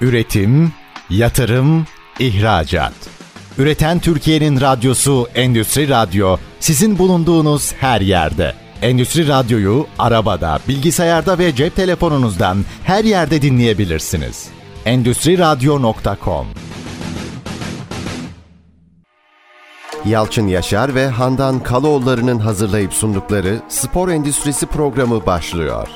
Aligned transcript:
Üretim, 0.00 0.72
yatırım, 1.10 1.86
ihracat. 2.18 2.92
Üreten 3.58 3.98
Türkiye'nin 3.98 4.60
radyosu 4.60 5.28
Endüstri 5.34 5.88
Radyo 5.88 6.36
sizin 6.60 6.98
bulunduğunuz 6.98 7.72
her 7.72 8.00
yerde. 8.00 8.54
Endüstri 8.82 9.28
Radyo'yu 9.28 9.86
arabada, 9.98 10.58
bilgisayarda 10.68 11.38
ve 11.38 11.54
cep 11.54 11.76
telefonunuzdan 11.76 12.64
her 12.84 13.04
yerde 13.04 13.42
dinleyebilirsiniz. 13.42 14.48
Endüstri 14.84 15.38
Radyo.com 15.38 16.46
Yalçın 20.04 20.48
Yaşar 20.48 20.94
ve 20.94 21.08
Handan 21.08 21.62
Kaloğulları'nın 21.62 22.38
hazırlayıp 22.38 22.92
sundukları 22.92 23.60
Spor 23.68 24.08
Endüstrisi 24.08 24.66
programı 24.66 25.26
başlıyor. 25.26 25.88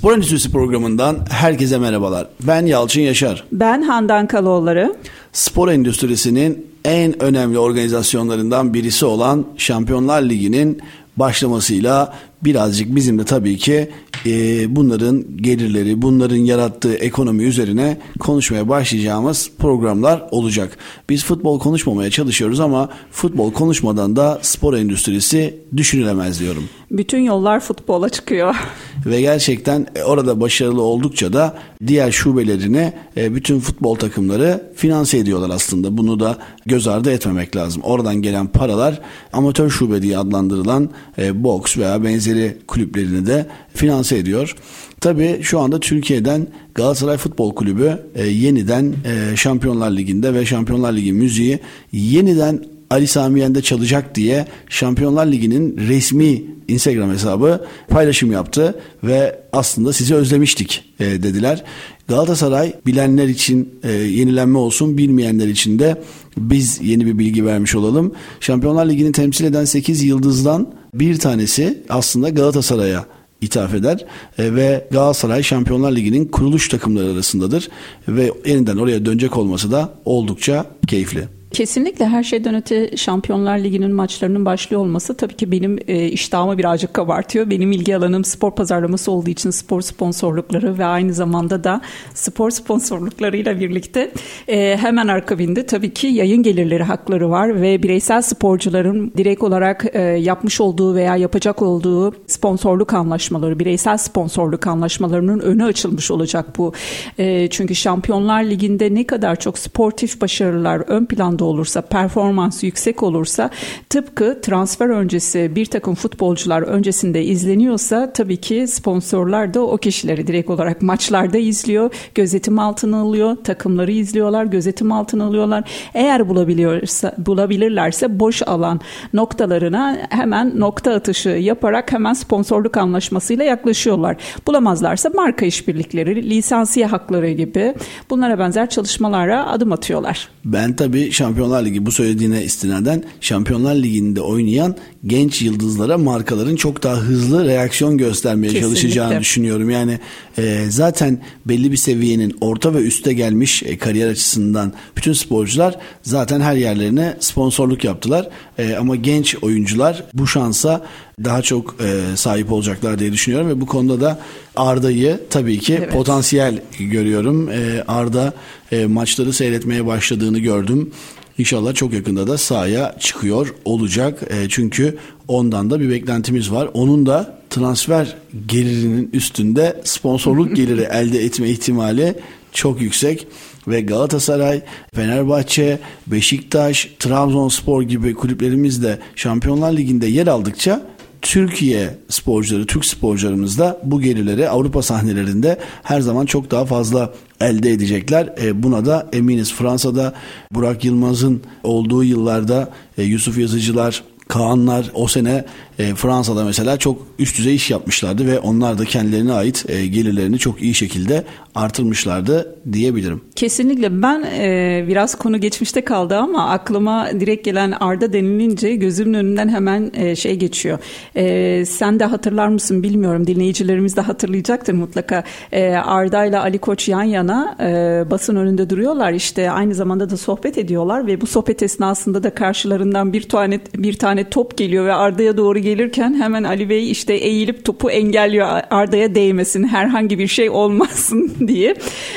Spor 0.00 0.12
Endüstrisi 0.12 0.50
programından 0.50 1.18
herkese 1.30 1.78
merhabalar. 1.78 2.28
Ben 2.42 2.66
Yalçın 2.66 3.00
Yaşar. 3.00 3.44
Ben 3.52 3.82
Handan 3.82 4.26
Kaloğulları. 4.26 4.96
Spor 5.32 5.68
endüstrisinin 5.68 6.66
en 6.84 7.22
önemli 7.22 7.58
organizasyonlarından 7.58 8.74
birisi 8.74 9.04
olan 9.04 9.46
Şampiyonlar 9.56 10.22
Ligi'nin 10.22 10.80
başlamasıyla 11.16 12.14
birazcık 12.42 12.94
bizim 12.96 13.18
de 13.18 13.24
tabii 13.24 13.56
ki 13.56 13.90
e, 14.26 14.76
bunların 14.76 15.24
gelirleri, 15.36 16.02
bunların 16.02 16.36
yarattığı 16.36 16.94
ekonomi 16.94 17.42
üzerine 17.42 17.98
konuşmaya 18.20 18.68
başlayacağımız 18.68 19.50
programlar 19.58 20.22
olacak. 20.30 20.76
Biz 21.08 21.24
futbol 21.24 21.58
konuşmamaya 21.58 22.10
çalışıyoruz 22.10 22.60
ama 22.60 22.88
futbol 23.10 23.52
konuşmadan 23.52 24.16
da 24.16 24.38
spor 24.42 24.74
endüstrisi 24.74 25.58
düşünülemez 25.76 26.40
diyorum. 26.40 26.64
Bütün 26.90 27.18
yollar 27.18 27.60
futbola 27.60 28.08
çıkıyor. 28.08 28.54
Ve 29.06 29.20
gerçekten 29.20 29.86
e, 29.96 30.02
orada 30.02 30.40
başarılı 30.40 30.82
oldukça 30.82 31.32
da 31.32 31.58
diğer 31.86 32.10
şubelerini 32.10 32.92
e, 33.16 33.34
bütün 33.34 33.60
futbol 33.60 33.94
takımları 33.94 34.72
finanse 34.74 35.18
ediyorlar 35.18 35.50
aslında. 35.50 35.98
Bunu 35.98 36.20
da 36.20 36.38
göz 36.66 36.88
ardı 36.88 37.10
etmemek 37.10 37.56
lazım. 37.56 37.82
Oradan 37.82 38.14
gelen 38.16 38.46
paralar 38.46 39.00
amatör 39.32 39.70
şube 39.70 40.02
diye 40.02 40.18
adlandırılan 40.18 40.90
e, 41.18 41.44
boks 41.44 41.78
veya 41.78 42.04
benzeri 42.04 42.58
kulüplerini 42.66 43.26
de 43.26 43.46
finanse 43.74 44.18
ediyor. 44.18 44.56
Tabii 45.00 45.38
şu 45.42 45.60
anda 45.60 45.80
Türkiye'den 45.80 46.46
Galatasaray 46.74 47.16
Futbol 47.16 47.54
Kulübü 47.54 47.98
yeniden 48.24 48.94
Şampiyonlar 49.36 49.90
Ligi'nde 49.90 50.34
ve 50.34 50.46
Şampiyonlar 50.46 50.92
Ligi 50.92 51.12
müziği 51.12 51.58
yeniden 51.92 52.64
Ali 52.90 53.06
Sami 53.06 53.40
Yen'de 53.40 53.62
çalacak 53.62 54.14
diye 54.14 54.46
Şampiyonlar 54.68 55.26
Ligi'nin 55.26 55.76
resmi 55.88 56.44
Instagram 56.68 57.10
hesabı 57.10 57.66
paylaşım 57.88 58.32
yaptı 58.32 58.80
ve 59.04 59.40
aslında 59.52 59.92
sizi 59.92 60.14
özlemiştik 60.14 60.84
e, 61.00 61.04
dediler. 61.04 61.64
Galatasaray 62.08 62.72
bilenler 62.86 63.28
için 63.28 63.74
e, 63.82 63.92
yenilenme 63.92 64.58
olsun 64.58 64.98
bilmeyenler 64.98 65.48
için 65.48 65.78
de 65.78 66.02
biz 66.38 66.80
yeni 66.82 67.06
bir 67.06 67.18
bilgi 67.18 67.46
vermiş 67.46 67.74
olalım. 67.74 68.12
Şampiyonlar 68.40 68.86
Ligi'ni 68.86 69.12
temsil 69.12 69.44
eden 69.44 69.64
8 69.64 70.02
yıldızdan 70.02 70.74
bir 70.94 71.18
tanesi 71.18 71.82
aslında 71.88 72.28
Galatasaray'a 72.28 73.04
ithaf 73.40 73.74
eder 73.74 74.04
e, 74.38 74.54
ve 74.54 74.88
Galatasaray 74.90 75.42
Şampiyonlar 75.42 75.92
Ligi'nin 75.92 76.24
kuruluş 76.24 76.68
takımları 76.68 77.12
arasındadır 77.12 77.68
ve 78.08 78.32
yeniden 78.46 78.76
oraya 78.76 79.04
dönecek 79.04 79.36
olması 79.36 79.72
da 79.72 79.94
oldukça 80.04 80.66
keyifli. 80.86 81.39
Kesinlikle 81.52 82.08
her 82.08 82.22
şeyden 82.22 82.54
öte 82.54 82.96
Şampiyonlar 82.96 83.58
Ligi'nin 83.58 83.92
maçlarının 83.92 84.44
başlıyor 84.44 84.82
olması 84.82 85.16
tabii 85.16 85.34
ki 85.34 85.52
benim 85.52 85.78
e, 85.88 86.06
iştahımı 86.06 86.58
birazcık 86.58 86.94
kabartıyor. 86.94 87.50
Benim 87.50 87.72
ilgi 87.72 87.96
alanım 87.96 88.24
spor 88.24 88.54
pazarlaması 88.54 89.12
olduğu 89.12 89.30
için 89.30 89.50
spor 89.50 89.80
sponsorlukları 89.80 90.78
ve 90.78 90.84
aynı 90.84 91.12
zamanda 91.12 91.64
da 91.64 91.80
spor 92.14 92.50
sponsorluklarıyla 92.50 93.60
birlikte 93.60 94.10
e, 94.48 94.76
hemen 94.76 95.08
akabinde 95.08 95.66
tabii 95.66 95.94
ki 95.94 96.06
yayın 96.06 96.42
gelirleri 96.42 96.82
hakları 96.82 97.30
var 97.30 97.62
ve 97.62 97.82
bireysel 97.82 98.22
sporcuların 98.22 99.12
direkt 99.16 99.42
olarak 99.42 99.84
e, 99.92 100.00
yapmış 100.00 100.60
olduğu 100.60 100.94
veya 100.94 101.16
yapacak 101.16 101.62
olduğu 101.62 102.14
sponsorluk 102.26 102.94
anlaşmaları, 102.94 103.58
bireysel 103.58 103.96
sponsorluk 103.96 104.66
anlaşmalarının 104.66 105.40
önü 105.40 105.64
açılmış 105.64 106.10
olacak 106.10 106.58
bu. 106.58 106.72
E, 107.18 107.48
çünkü 107.50 107.74
Şampiyonlar 107.74 108.44
Ligi'nde 108.44 108.94
ne 108.94 109.06
kadar 109.06 109.36
çok 109.36 109.58
sportif 109.58 110.20
başarılar 110.20 110.82
ön 110.86 111.06
planda 111.06 111.39
oranda 111.40 111.44
olursa, 111.44 111.80
performans 111.80 112.62
yüksek 112.64 113.02
olursa 113.02 113.50
tıpkı 113.88 114.40
transfer 114.42 114.88
öncesi 114.88 115.50
bir 115.54 115.66
takım 115.66 115.94
futbolcular 115.94 116.62
öncesinde 116.62 117.24
izleniyorsa 117.24 118.12
tabii 118.12 118.36
ki 118.36 118.66
sponsorlar 118.66 119.54
da 119.54 119.60
o 119.60 119.76
kişileri 119.76 120.26
direkt 120.26 120.50
olarak 120.50 120.82
maçlarda 120.82 121.38
izliyor, 121.38 121.90
gözetim 122.14 122.58
altına 122.58 123.00
alıyor, 123.00 123.36
takımları 123.44 123.92
izliyorlar, 123.92 124.44
gözetim 124.44 124.92
altına 124.92 125.24
alıyorlar. 125.24 125.64
Eğer 125.94 126.28
bulabiliyorsa, 126.28 127.12
bulabilirlerse 127.18 128.20
boş 128.20 128.42
alan 128.42 128.80
noktalarına 129.12 129.98
hemen 130.10 130.60
nokta 130.60 130.94
atışı 130.94 131.28
yaparak 131.28 131.92
hemen 131.92 132.14
sponsorluk 132.14 132.76
anlaşmasıyla 132.76 133.44
yaklaşıyorlar. 133.44 134.16
Bulamazlarsa 134.46 135.10
marka 135.14 135.46
işbirlikleri, 135.46 136.30
lisansiye 136.30 136.86
hakları 136.86 137.30
gibi 137.30 137.74
bunlara 138.10 138.38
benzer 138.38 138.68
çalışmalara 138.68 139.46
adım 139.46 139.72
atıyorlar. 139.72 140.28
Ben 140.44 140.76
tabii 140.76 141.12
Şampiyonlar 141.12 141.64
Ligi 141.64 141.86
bu 141.86 141.92
söylediğine 141.92 142.44
istinaden 142.44 143.04
Şampiyonlar 143.20 143.74
Ligi'nde 143.74 144.20
oynayan 144.20 144.76
genç 145.06 145.42
yıldızlara 145.42 145.98
markaların 145.98 146.56
çok 146.56 146.82
daha 146.82 146.96
hızlı 146.96 147.44
reaksiyon 147.44 147.98
göstermeye 147.98 148.52
Kesinlikle. 148.52 148.68
çalışacağını 148.68 149.20
düşünüyorum. 149.20 149.70
Yani 149.70 149.98
e, 150.38 150.64
zaten 150.68 151.18
belli 151.46 151.72
bir 151.72 151.76
seviyenin 151.76 152.36
orta 152.40 152.74
ve 152.74 152.78
üste 152.78 153.12
gelmiş 153.12 153.62
e, 153.62 153.78
kariyer 153.78 154.08
açısından 154.08 154.72
bütün 154.96 155.12
sporcular 155.12 155.78
zaten 156.02 156.40
her 156.40 156.56
yerlerine 156.56 157.16
sponsorluk 157.20 157.84
yaptılar. 157.84 158.28
E, 158.58 158.74
ama 158.74 158.96
genç 158.96 159.36
oyuncular 159.42 160.04
bu 160.14 160.26
şansa 160.26 160.86
daha 161.24 161.42
çok 161.42 161.76
e, 161.80 162.16
sahip 162.16 162.52
olacaklar 162.52 162.98
diye 162.98 163.12
düşünüyorum 163.12 163.48
ve 163.48 163.60
bu 163.60 163.66
konuda 163.66 164.00
da 164.00 164.18
Arda'yı 164.56 165.20
tabii 165.30 165.58
ki 165.58 165.76
evet. 165.78 165.92
potansiyel 165.92 166.62
görüyorum. 166.78 167.48
E, 167.48 167.84
Arda 167.88 168.32
e, 168.72 168.86
maçları 168.86 169.32
seyretmeye 169.32 169.86
başladığını 169.86 170.38
gördüm. 170.38 170.90
İnşallah 171.38 171.74
çok 171.74 171.92
yakında 171.92 172.26
da 172.26 172.38
sahaya 172.38 172.96
çıkıyor 173.00 173.54
olacak. 173.64 174.22
E, 174.30 174.48
çünkü 174.48 174.98
ondan 175.28 175.70
da 175.70 175.80
bir 175.80 175.90
beklentimiz 175.90 176.52
var. 176.52 176.70
Onun 176.74 177.06
da 177.06 177.40
transfer 177.50 178.16
gelirinin 178.46 179.10
üstünde 179.12 179.80
sponsorluk 179.84 180.56
geliri 180.56 180.88
elde 180.92 181.24
etme 181.24 181.48
ihtimali 181.48 182.14
çok 182.52 182.80
yüksek 182.80 183.26
ve 183.68 183.80
Galatasaray, 183.80 184.62
Fenerbahçe, 184.94 185.78
Beşiktaş, 186.06 186.90
Trabzonspor 186.98 187.82
gibi 187.82 188.14
kulüplerimiz 188.14 188.82
de 188.82 188.98
Şampiyonlar 189.16 189.72
Ligi'nde 189.72 190.06
yer 190.06 190.26
aldıkça 190.26 190.82
Türkiye 191.22 191.96
sporcuları, 192.08 192.66
Türk 192.66 192.84
sporcularımız 192.84 193.58
da 193.58 193.80
bu 193.84 194.00
gelirleri 194.00 194.48
Avrupa 194.48 194.82
sahnelerinde 194.82 195.58
her 195.82 196.00
zaman 196.00 196.26
çok 196.26 196.50
daha 196.50 196.64
fazla 196.64 197.14
elde 197.40 197.70
edecekler. 197.70 198.34
E, 198.42 198.62
buna 198.62 198.86
da 198.86 199.08
eminiz. 199.12 199.54
Fransa'da 199.54 200.14
Burak 200.52 200.84
Yılmaz'ın 200.84 201.42
olduğu 201.62 202.04
yıllarda 202.04 202.70
e, 202.98 203.02
Yusuf 203.02 203.38
Yazıcılar, 203.38 204.02
Kaanlar 204.28 204.90
o 204.94 205.08
sene 205.08 205.44
e, 205.80 205.94
Fransa'da 205.94 206.44
mesela 206.44 206.76
çok 206.76 207.06
üst 207.18 207.38
düzey 207.38 207.54
iş 207.54 207.70
yapmışlardı 207.70 208.26
ve 208.26 208.38
onlar 208.38 208.78
da 208.78 208.84
kendilerine 208.84 209.32
ait 209.32 209.64
e, 209.68 209.86
gelirlerini 209.86 210.38
çok 210.38 210.62
iyi 210.62 210.74
şekilde 210.74 211.24
artırmışlardı 211.54 212.56
diyebilirim. 212.72 213.20
Kesinlikle 213.36 214.02
ben 214.02 214.22
e, 214.22 214.84
biraz 214.88 215.14
konu 215.14 215.40
geçmişte 215.40 215.84
kaldı 215.84 216.16
ama 216.16 216.48
aklıma 216.50 217.08
direkt 217.20 217.44
gelen 217.44 217.70
Arda 217.80 218.12
denilince 218.12 218.76
gözümün 218.76 219.14
önünden 219.14 219.48
hemen 219.48 219.90
e, 219.94 220.16
şey 220.16 220.36
geçiyor. 220.36 220.78
E, 221.16 221.64
sen 221.66 222.00
de 222.00 222.04
hatırlar 222.04 222.48
mısın 222.48 222.82
bilmiyorum 222.82 223.26
dinleyicilerimiz 223.26 223.96
de 223.96 224.00
hatırlayacaktır 224.00 224.72
mutlaka. 224.72 225.24
E, 225.52 225.72
Arda 225.72 226.24
ile 226.24 226.38
Ali 226.38 226.58
Koç 226.58 226.88
yan 226.88 227.02
yana 227.02 227.56
e, 227.60 228.10
basın 228.10 228.36
önünde 228.36 228.70
duruyorlar 228.70 229.12
işte 229.12 229.50
aynı 229.50 229.74
zamanda 229.74 230.10
da 230.10 230.16
sohbet 230.16 230.58
ediyorlar 230.58 231.06
ve 231.06 231.20
bu 231.20 231.26
sohbet 231.26 231.62
esnasında 231.62 232.22
da 232.22 232.34
karşılarından 232.34 233.12
bir 233.12 233.22
tane 233.22 233.60
bir 233.76 233.92
tane 233.92 234.30
top 234.30 234.58
geliyor 234.58 234.86
ve 234.86 234.94
Arda'ya 234.94 235.36
doğru 235.36 235.58
gelirken 235.70 236.14
hemen 236.14 236.44
Ali 236.44 236.68
Bey 236.68 236.90
işte 236.90 237.14
eğilip 237.14 237.64
topu 237.64 237.90
engelliyor 237.90 238.48
Arda'ya 238.70 239.14
değmesin 239.14 239.68
herhangi 239.68 240.18
bir 240.18 240.26
şey 240.26 240.50
olmasın 240.50 241.32
diye. 241.46 241.74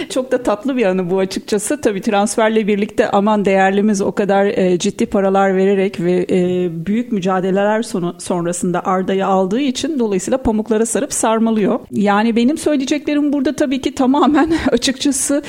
Çok 0.09 0.31
da 0.31 0.43
tatlı 0.43 0.77
bir 0.77 0.85
anı 0.85 1.09
bu 1.09 1.19
açıkçası. 1.19 1.81
Tabii 1.81 2.01
transferle 2.01 2.67
birlikte 2.67 3.11
aman 3.11 3.45
değerlimiz 3.45 4.01
o 4.01 4.11
kadar 4.11 4.45
e, 4.45 4.79
ciddi 4.79 5.05
paralar 5.05 5.55
vererek 5.55 5.99
ve 5.99 6.25
e, 6.29 6.69
büyük 6.85 7.11
mücadeleler 7.11 7.83
sonu, 7.83 8.15
sonrasında 8.19 8.85
Arda'yı 8.85 9.25
aldığı 9.25 9.59
için 9.59 9.99
dolayısıyla 9.99 10.37
pamuklara 10.37 10.85
sarıp 10.85 11.13
sarmalıyor. 11.13 11.79
Yani 11.91 12.35
benim 12.35 12.57
söyleyeceklerim 12.57 13.33
burada 13.33 13.55
tabii 13.55 13.81
ki 13.81 13.95
tamamen 13.95 14.51
açıkçası 14.71 15.41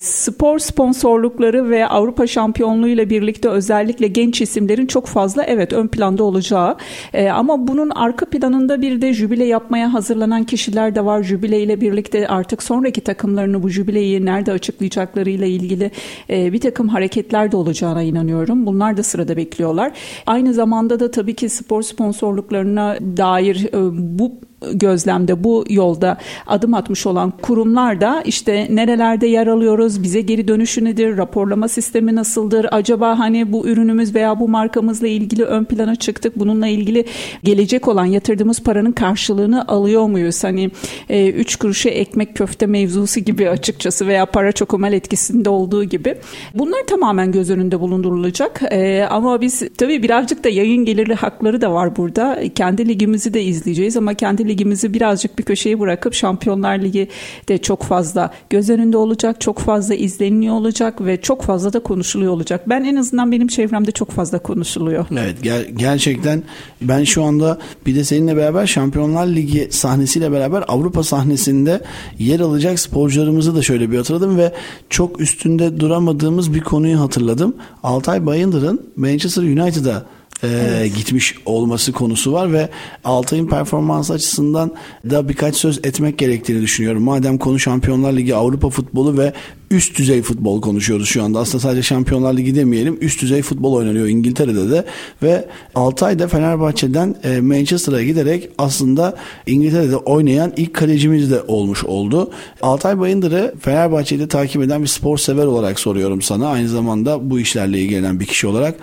spor 0.00 0.58
sponsorlukları 0.58 1.70
ve 1.70 1.86
Avrupa 1.86 2.26
şampiyonluğu 2.26 2.88
ile 2.88 3.10
birlikte 3.10 3.48
özellikle 3.48 4.06
genç 4.06 4.40
isimlerin 4.40 4.86
çok 4.86 5.06
fazla 5.06 5.44
evet 5.44 5.72
ön 5.72 5.88
planda 5.88 6.24
olacağı. 6.24 6.76
E, 7.12 7.30
ama 7.42 7.68
bunun 7.68 7.90
arka 7.90 8.26
planında 8.26 8.82
bir 8.82 9.00
de 9.00 9.12
jübile 9.12 9.44
yapmaya 9.44 9.92
hazırlanan 9.92 10.44
kişiler 10.44 10.94
de 10.94 11.04
var. 11.04 11.22
Jübile 11.22 11.62
ile 11.62 11.80
birlikte 11.80 12.28
artık 12.28 12.62
sonraki 12.62 13.00
takımlarını 13.00 13.62
bu 13.62 13.68
jübileyi 13.68 14.24
nerede 14.24 14.52
açıklayacaklarıyla 14.52 15.46
ilgili 15.46 15.90
e, 16.30 16.52
bir 16.52 16.60
takım 16.60 16.88
hareketler 16.88 17.52
de 17.52 17.56
olacağına 17.56 18.02
inanıyorum. 18.02 18.66
Bunlar 18.66 18.96
da 18.96 19.02
sırada 19.02 19.36
bekliyorlar. 19.36 19.92
Aynı 20.26 20.54
zamanda 20.54 21.00
da 21.00 21.10
tabii 21.10 21.34
ki 21.34 21.48
spor 21.48 21.82
sponsorluklarına 21.82 22.98
dair 23.16 23.68
e, 23.74 23.78
bu 24.18 24.32
gözlemde 24.72 25.44
bu 25.44 25.64
yolda 25.68 26.18
adım 26.46 26.74
atmış 26.74 27.06
olan 27.06 27.32
kurumlar 27.42 28.00
da 28.00 28.22
işte 28.22 28.66
nerelerde 28.70 29.26
yer 29.26 29.46
alıyoruz, 29.46 30.02
bize 30.02 30.20
geri 30.20 30.48
dönüşü 30.48 30.84
nedir, 30.84 31.16
raporlama 31.16 31.68
sistemi 31.68 32.14
nasıldır, 32.14 32.66
acaba 32.72 33.18
hani 33.18 33.52
bu 33.52 33.68
ürünümüz 33.68 34.14
veya 34.14 34.40
bu 34.40 34.48
markamızla 34.48 35.08
ilgili 35.08 35.44
ön 35.44 35.64
plana 35.64 35.96
çıktık, 35.96 36.38
bununla 36.38 36.66
ilgili 36.66 37.04
gelecek 37.44 37.88
olan 37.88 38.04
yatırdığımız 38.04 38.60
paranın 38.60 38.92
karşılığını 38.92 39.68
alıyor 39.68 40.06
muyuz? 40.06 40.44
Hani 40.44 40.70
e, 41.08 41.30
üç 41.30 41.56
kuruşa 41.56 41.90
ekmek 41.90 42.36
köfte 42.36 42.66
mevzusu 42.66 43.20
gibi 43.20 43.48
açıkçası 43.48 44.06
veya 44.06 44.26
para 44.26 44.52
çokomel 44.52 44.92
etkisinde 44.92 45.48
olduğu 45.48 45.84
gibi. 45.84 46.14
Bunlar 46.54 46.86
tamamen 46.86 47.32
göz 47.32 47.50
önünde 47.50 47.80
bulundurulacak 47.80 48.60
e, 48.70 49.06
ama 49.10 49.40
biz 49.40 49.62
tabii 49.78 50.02
birazcık 50.02 50.44
da 50.44 50.48
yayın 50.48 50.84
gelirli 50.84 51.14
hakları 51.14 51.60
da 51.60 51.72
var 51.72 51.96
burada. 51.96 52.38
Kendi 52.54 52.88
ligimizi 52.88 53.34
de 53.34 53.42
izleyeceğiz 53.42 53.96
ama 53.96 54.14
kendi 54.14 54.48
ligimizi 54.52 54.94
birazcık 54.94 55.38
bir 55.38 55.44
köşeye 55.44 55.80
bırakıp 55.80 56.14
Şampiyonlar 56.14 56.78
Ligi 56.78 57.08
de 57.48 57.58
çok 57.58 57.82
fazla 57.82 58.30
göz 58.50 58.70
önünde 58.70 58.96
olacak, 58.96 59.40
çok 59.40 59.58
fazla 59.58 59.94
izleniliyor 59.94 60.54
olacak 60.54 61.04
ve 61.04 61.20
çok 61.20 61.42
fazla 61.42 61.72
da 61.72 61.82
konuşuluyor 61.82 62.32
olacak. 62.32 62.68
Ben 62.68 62.84
en 62.84 62.96
azından 62.96 63.32
benim 63.32 63.48
çevremde 63.48 63.90
çok 63.90 64.10
fazla 64.10 64.38
konuşuluyor. 64.38 65.06
Evet 65.12 65.36
ger- 65.42 65.70
gerçekten 65.70 66.42
ben 66.80 67.04
şu 67.04 67.22
anda 67.22 67.58
bir 67.86 67.94
de 67.94 68.04
seninle 68.04 68.36
beraber 68.36 68.66
Şampiyonlar 68.66 69.26
Ligi 69.26 69.68
sahnesiyle 69.70 70.32
beraber 70.32 70.64
Avrupa 70.68 71.02
sahnesinde 71.02 71.80
yer 72.18 72.40
alacak 72.40 72.78
sporcularımızı 72.78 73.56
da 73.56 73.62
şöyle 73.62 73.90
bir 73.90 73.96
hatırladım 73.96 74.38
ve 74.38 74.52
çok 74.90 75.20
üstünde 75.20 75.80
duramadığımız 75.80 76.54
bir 76.54 76.60
konuyu 76.60 77.00
hatırladım. 77.00 77.56
Altay 77.82 78.26
Bayındır'ın 78.26 78.86
Manchester 78.96 79.42
United'a 79.42 80.06
e, 80.42 80.48
evet. 80.48 80.96
gitmiş 80.96 81.34
olması 81.46 81.92
konusu 81.92 82.32
var 82.32 82.52
ve 82.52 82.68
Altay'ın 83.04 83.46
performansı 83.46 84.12
açısından 84.12 84.72
da 85.10 85.28
birkaç 85.28 85.56
söz 85.56 85.78
etmek 85.78 86.18
gerektiğini 86.18 86.62
düşünüyorum. 86.62 87.02
Madem 87.02 87.38
konu 87.38 87.58
Şampiyonlar 87.58 88.12
Ligi, 88.12 88.34
Avrupa 88.34 88.70
futbolu 88.70 89.18
ve 89.18 89.32
üst 89.70 89.98
düzey 89.98 90.22
futbol 90.22 90.60
konuşuyoruz 90.60 91.08
şu 91.08 91.22
anda. 91.22 91.38
Aslında 91.38 91.60
sadece 91.60 91.82
Şampiyonlar 91.82 92.36
Ligi 92.36 92.54
demeyelim. 92.54 92.98
Üst 93.00 93.22
düzey 93.22 93.42
futbol 93.42 93.72
oynanıyor 93.72 94.06
İngiltere'de 94.06 94.70
de 94.70 94.84
ve 95.22 95.48
Altay 95.74 96.18
da 96.18 96.28
Fenerbahçe'den 96.28 97.14
e, 97.24 97.40
Manchester'a 97.40 98.02
giderek 98.02 98.48
aslında 98.58 99.16
İngiltere'de 99.46 99.96
oynayan 99.96 100.52
ilk 100.56 100.74
kalecimiz 100.74 101.30
de 101.30 101.42
olmuş 101.42 101.84
oldu. 101.84 102.30
Altay 102.62 103.00
Bayındır'ı 103.00 103.54
Fenerbahçe'de 103.60 104.28
takip 104.28 104.62
eden 104.62 104.82
bir 104.82 104.88
spor 104.88 105.18
sever 105.18 105.46
olarak 105.46 105.80
soruyorum 105.80 106.22
sana. 106.22 106.48
Aynı 106.48 106.68
zamanda 106.68 107.30
bu 107.30 107.40
işlerle 107.40 107.78
ilgilenen 107.78 108.20
bir 108.20 108.26
kişi 108.26 108.46
olarak. 108.46 108.74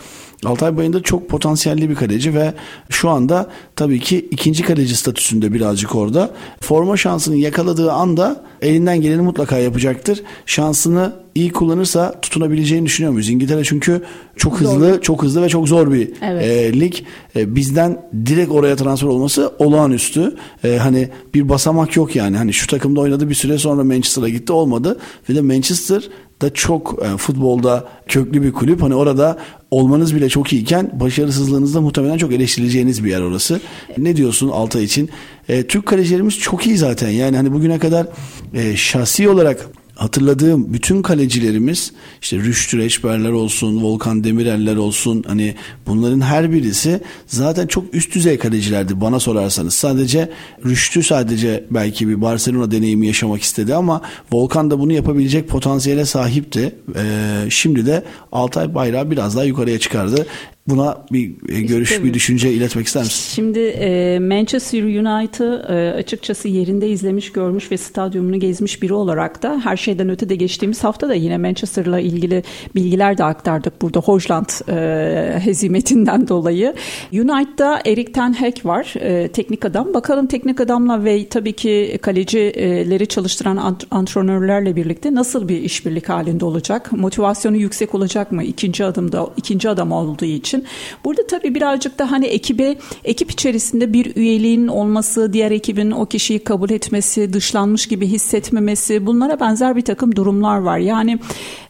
Altay 0.46 0.78
Bayındır 0.78 1.04
çok 1.04 1.30
potansiyelli 1.30 1.90
bir 1.90 1.96
kaleci 1.96 2.34
ve 2.34 2.54
şu 2.90 3.10
anda 3.10 3.50
tabii 3.76 4.00
ki 4.00 4.28
ikinci 4.32 4.64
kaleci 4.64 4.96
statüsünde 4.96 5.54
birazcık 5.54 5.96
orada. 5.96 6.32
Forma 6.62 6.98
şansını 6.98 7.36
yakaladığı 7.36 7.92
anda 7.92 8.44
elinden 8.62 9.02
geleni 9.02 9.22
mutlaka 9.22 9.58
yapacaktır. 9.58 10.24
Şansını 10.46 11.14
iyi 11.36 11.52
kullanırsa 11.52 12.22
tutunabileceğini 12.22 12.86
düşünüyor 12.86 13.12
muyuz? 13.12 13.30
İngiltere 13.30 13.64
çünkü 13.64 14.02
çok 14.38 14.60
hızlı, 14.60 14.94
zor. 14.94 15.02
çok 15.02 15.24
hızlı 15.24 15.42
ve 15.42 15.50
çok 15.50 15.68
zor 15.68 15.94
bir 15.94 16.12
evet. 16.22 16.44
e, 16.44 16.80
lig. 16.80 16.94
E, 17.36 17.56
bizden 17.56 18.02
direkt 18.26 18.52
oraya 18.52 18.76
transfer 18.76 19.08
olması 19.08 19.52
olağanüstü. 19.60 20.36
E, 20.64 20.78
hani 20.78 21.10
bir 21.34 21.50
basamak 21.50 21.96
yok 21.96 22.16
yani. 22.16 22.38
Hani 22.38 22.54
şu 22.54 22.68
takımda 22.68 23.00
oynadı 23.00 23.30
bir 23.30 23.36
süre 23.36 23.58
sonra 23.58 23.84
Manchester'a 23.84 24.30
gitti 24.30 24.54
olmadı. 24.54 25.00
Ve 25.30 25.36
de 25.36 25.42
Manchester 25.42 26.10
da 26.42 26.54
çok 26.54 27.00
e, 27.06 27.18
futbolda 27.18 27.88
köklü 28.08 28.44
bir 28.44 28.52
kulüp. 28.52 28.82
Hani 28.82 28.96
orada 28.96 29.38
olmanız 29.72 30.16
bile 30.16 30.30
çok 30.30 30.54
iyiyken 30.54 30.92
başarısızlığınızda 31.00 31.82
muhtemelen 31.82 32.18
çok 32.18 32.34
eleştirileceğiniz 32.34 33.04
bir 33.04 33.10
yer 33.10 33.22
orası. 33.22 33.62
Ne 33.98 34.16
diyorsun 34.16 34.50
Altay 34.50 34.84
için? 34.84 35.10
E, 35.50 35.68
Türk 35.68 35.86
kalecilerimiz 35.86 36.40
çok 36.40 36.68
iyi 36.68 36.78
zaten. 36.78 37.10
Yani 37.10 37.38
hani 37.38 37.54
bugüne 37.54 37.80
kadar 37.80 38.08
e, 38.54 38.76
şahsi 38.76 39.30
olarak 39.30 39.70
hatırladığım 40.00 40.74
bütün 40.74 41.02
kalecilerimiz 41.02 41.94
işte 42.22 42.38
Rüştü 42.38 42.78
Reçberler 42.78 43.30
olsun, 43.30 43.84
Volkan 43.84 44.24
Demireller 44.24 44.76
olsun 44.76 45.24
hani 45.28 45.56
bunların 45.88 46.22
her 46.22 46.52
birisi 46.52 47.02
zaten 47.28 47.68
çok 47.68 47.96
üst 47.96 48.16
düzey 48.16 48.38
kalecilerdi 48.38 49.02
bana 49.02 49.20
sorarsanız. 49.20 49.74
Sadece 49.74 50.30
Rüştü 50.66 51.04
sadece 51.04 51.66
belki 51.72 52.08
bir 52.08 52.22
Barcelona 52.22 52.72
deneyimi 52.72 53.08
yaşamak 53.08 53.42
istedi 53.42 53.76
ama 53.76 54.02
Volkan 54.32 54.72
da 54.72 54.80
bunu 54.80 54.94
yapabilecek 54.94 55.48
potansiyele 55.48 56.06
sahipti. 56.06 56.76
Ee, 56.96 57.46
şimdi 57.50 57.86
de 57.86 58.04
Altay 58.32 58.76
bayrağı 58.76 59.12
biraz 59.12 59.36
daha 59.36 59.44
yukarıya 59.44 59.80
çıkardı. 59.80 60.26
Buna 60.70 60.98
bir 61.12 61.32
e, 61.50 61.62
görüş, 61.62 61.92
işte, 61.92 62.04
bir 62.04 62.14
düşünce 62.14 62.54
iletmek 62.54 62.88
ister 62.88 63.04
misin? 63.04 63.36
Şimdi 63.36 63.60
e, 63.60 64.20
Manchester 64.20 64.84
United'ı 64.84 65.66
e, 65.70 65.98
açıkçası 65.98 66.48
yerinde 66.48 66.90
izlemiş, 66.90 67.32
görmüş 67.32 67.72
ve 67.72 67.78
stadyumunu 67.78 68.40
gezmiş 68.40 68.82
biri 68.82 68.94
olarak 68.94 69.44
da 69.44 69.62
her 69.64 69.78
şeyden 69.78 70.10
öte 70.10 70.30
de 70.30 70.36
geçtiğimiz 70.36 70.84
hafta 70.84 71.10
da 71.10 71.14
yine 71.14 71.38
Manchester'la 71.38 72.00
ilgili 72.00 72.44
bilgiler 72.76 73.18
de 73.18 73.24
aktardık 73.24 73.82
burada 73.82 74.00
Hojland 74.00 74.50
e, 74.70 75.40
hezimetinden 75.40 76.28
dolayı. 76.28 76.74
United'da 77.14 77.82
Erik 77.86 78.14
Ten 78.14 78.34
Hag 78.34 78.66
var, 78.66 78.94
e, 79.00 79.28
teknik 79.28 79.66
adam. 79.66 79.94
Bakalım 79.94 80.28
teknik 80.28 80.62
adamla 80.62 81.04
ve 81.04 81.30
tabii 81.30 81.54
ki 81.54 82.00
kalecileri 82.02 83.08
çalıştıran 83.08 83.76
antrenörlerle 83.92 84.76
birlikte 84.76 85.16
nasıl 85.16 85.48
bir 85.48 85.62
işbirlik 85.62 86.10
halinde 86.10 86.46
olacak? 86.46 86.92
Motivasyonu 86.92 87.58
yüksek 87.58 87.96
olacak 87.96 88.32
mı? 88.32 88.44
İkinci 88.44 88.86
adımda, 88.86 89.30
ikinci 89.38 89.70
adam 89.70 89.92
olduğu 89.92 90.26
için 90.26 90.59
için. 90.60 90.70
Burada 91.06 91.28
tabii 91.28 91.56
birazcık 91.56 92.00
da 92.00 92.12
hani 92.12 92.26
ekibe 92.26 92.78
ekip 93.04 93.32
içerisinde 93.32 93.94
bir 93.94 94.16
üyeliğin 94.16 94.68
olması, 94.68 95.34
diğer 95.34 95.52
ekibin 95.52 95.92
o 95.92 96.06
kişiyi 96.06 96.40
kabul 96.40 96.70
etmesi, 96.70 97.34
dışlanmış 97.34 97.88
gibi 97.88 98.08
hissetmemesi 98.08 99.06
bunlara 99.06 99.40
benzer 99.40 99.76
bir 99.76 99.82
takım 99.82 100.16
durumlar 100.16 100.58
var. 100.58 100.78
Yani 100.78 101.20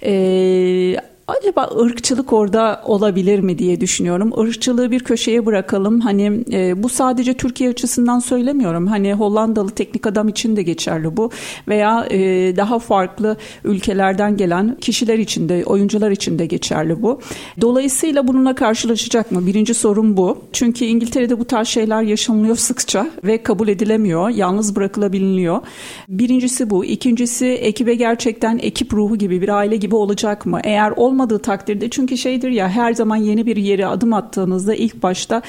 e, 0.04 0.96
Acaba 1.30 1.70
ırkçılık 1.82 2.34
orada 2.34 2.82
olabilir 2.86 3.40
mi 3.40 3.58
diye 3.58 3.82
düşünüyorum. 3.82 4.34
Irkçılığı 4.38 4.92
bir 4.92 5.00
köşeye 5.00 5.46
bırakalım. 5.46 6.00
Hani 6.00 6.44
e, 6.52 6.84
bu 6.84 6.90
sadece 6.90 7.34
Türkiye 7.34 7.70
açısından 7.70 8.20
söylemiyorum. 8.20 8.88
Hani 8.88 9.14
Hollandalı 9.14 9.70
teknik 9.70 10.08
adam 10.08 10.28
için 10.28 10.56
de 10.56 10.64
geçerli 10.64 11.18
bu. 11.18 11.30
Veya 11.68 12.08
e, 12.12 12.18
daha 12.58 12.80
farklı 12.80 13.38
ülkelerden 13.64 14.38
gelen 14.38 14.78
kişiler 14.82 15.20
için 15.20 15.50
de, 15.50 15.64
oyuncular 15.66 16.12
için 16.12 16.40
de 16.40 16.46
geçerli 16.46 17.02
bu. 17.02 17.20
Dolayısıyla 17.62 18.28
bununla 18.28 18.56
karşılaşacak 18.56 19.32
mı? 19.32 19.48
Birinci 19.48 19.74
sorun 19.74 20.18
bu. 20.18 20.38
Çünkü 20.54 20.86
İngiltere'de 20.86 21.40
bu 21.40 21.46
tarz 21.46 21.68
şeyler 21.68 22.02
yaşanılıyor 22.02 22.56
sıkça 22.56 23.10
ve 23.24 23.44
kabul 23.44 23.68
edilemiyor. 23.68 24.30
Yalnız 24.30 24.76
bırakılabiliyor. 24.76 25.62
Birincisi 26.08 26.70
bu. 26.70 26.86
İkincisi 26.86 27.48
ekibe 27.48 27.96
gerçekten 27.96 28.58
ekip 28.58 28.94
ruhu 28.94 29.16
gibi 29.18 29.42
bir 29.42 29.50
aile 29.50 29.76
gibi 29.76 29.96
olacak 29.96 30.46
mı? 30.46 30.60
Eğer 30.64 30.92
olmazsa 30.92 31.19
olmadığı 31.20 31.40
takdirde 31.40 31.90
çünkü 31.90 32.18
şeydir 32.18 32.50
ya 32.50 32.70
her 32.70 32.94
zaman 32.94 33.16
yeni 33.16 33.46
bir 33.46 33.56
yere 33.56 33.86
adım 33.86 34.14
attığınızda 34.14 34.76
ilk 34.76 35.04
başta 35.04 35.42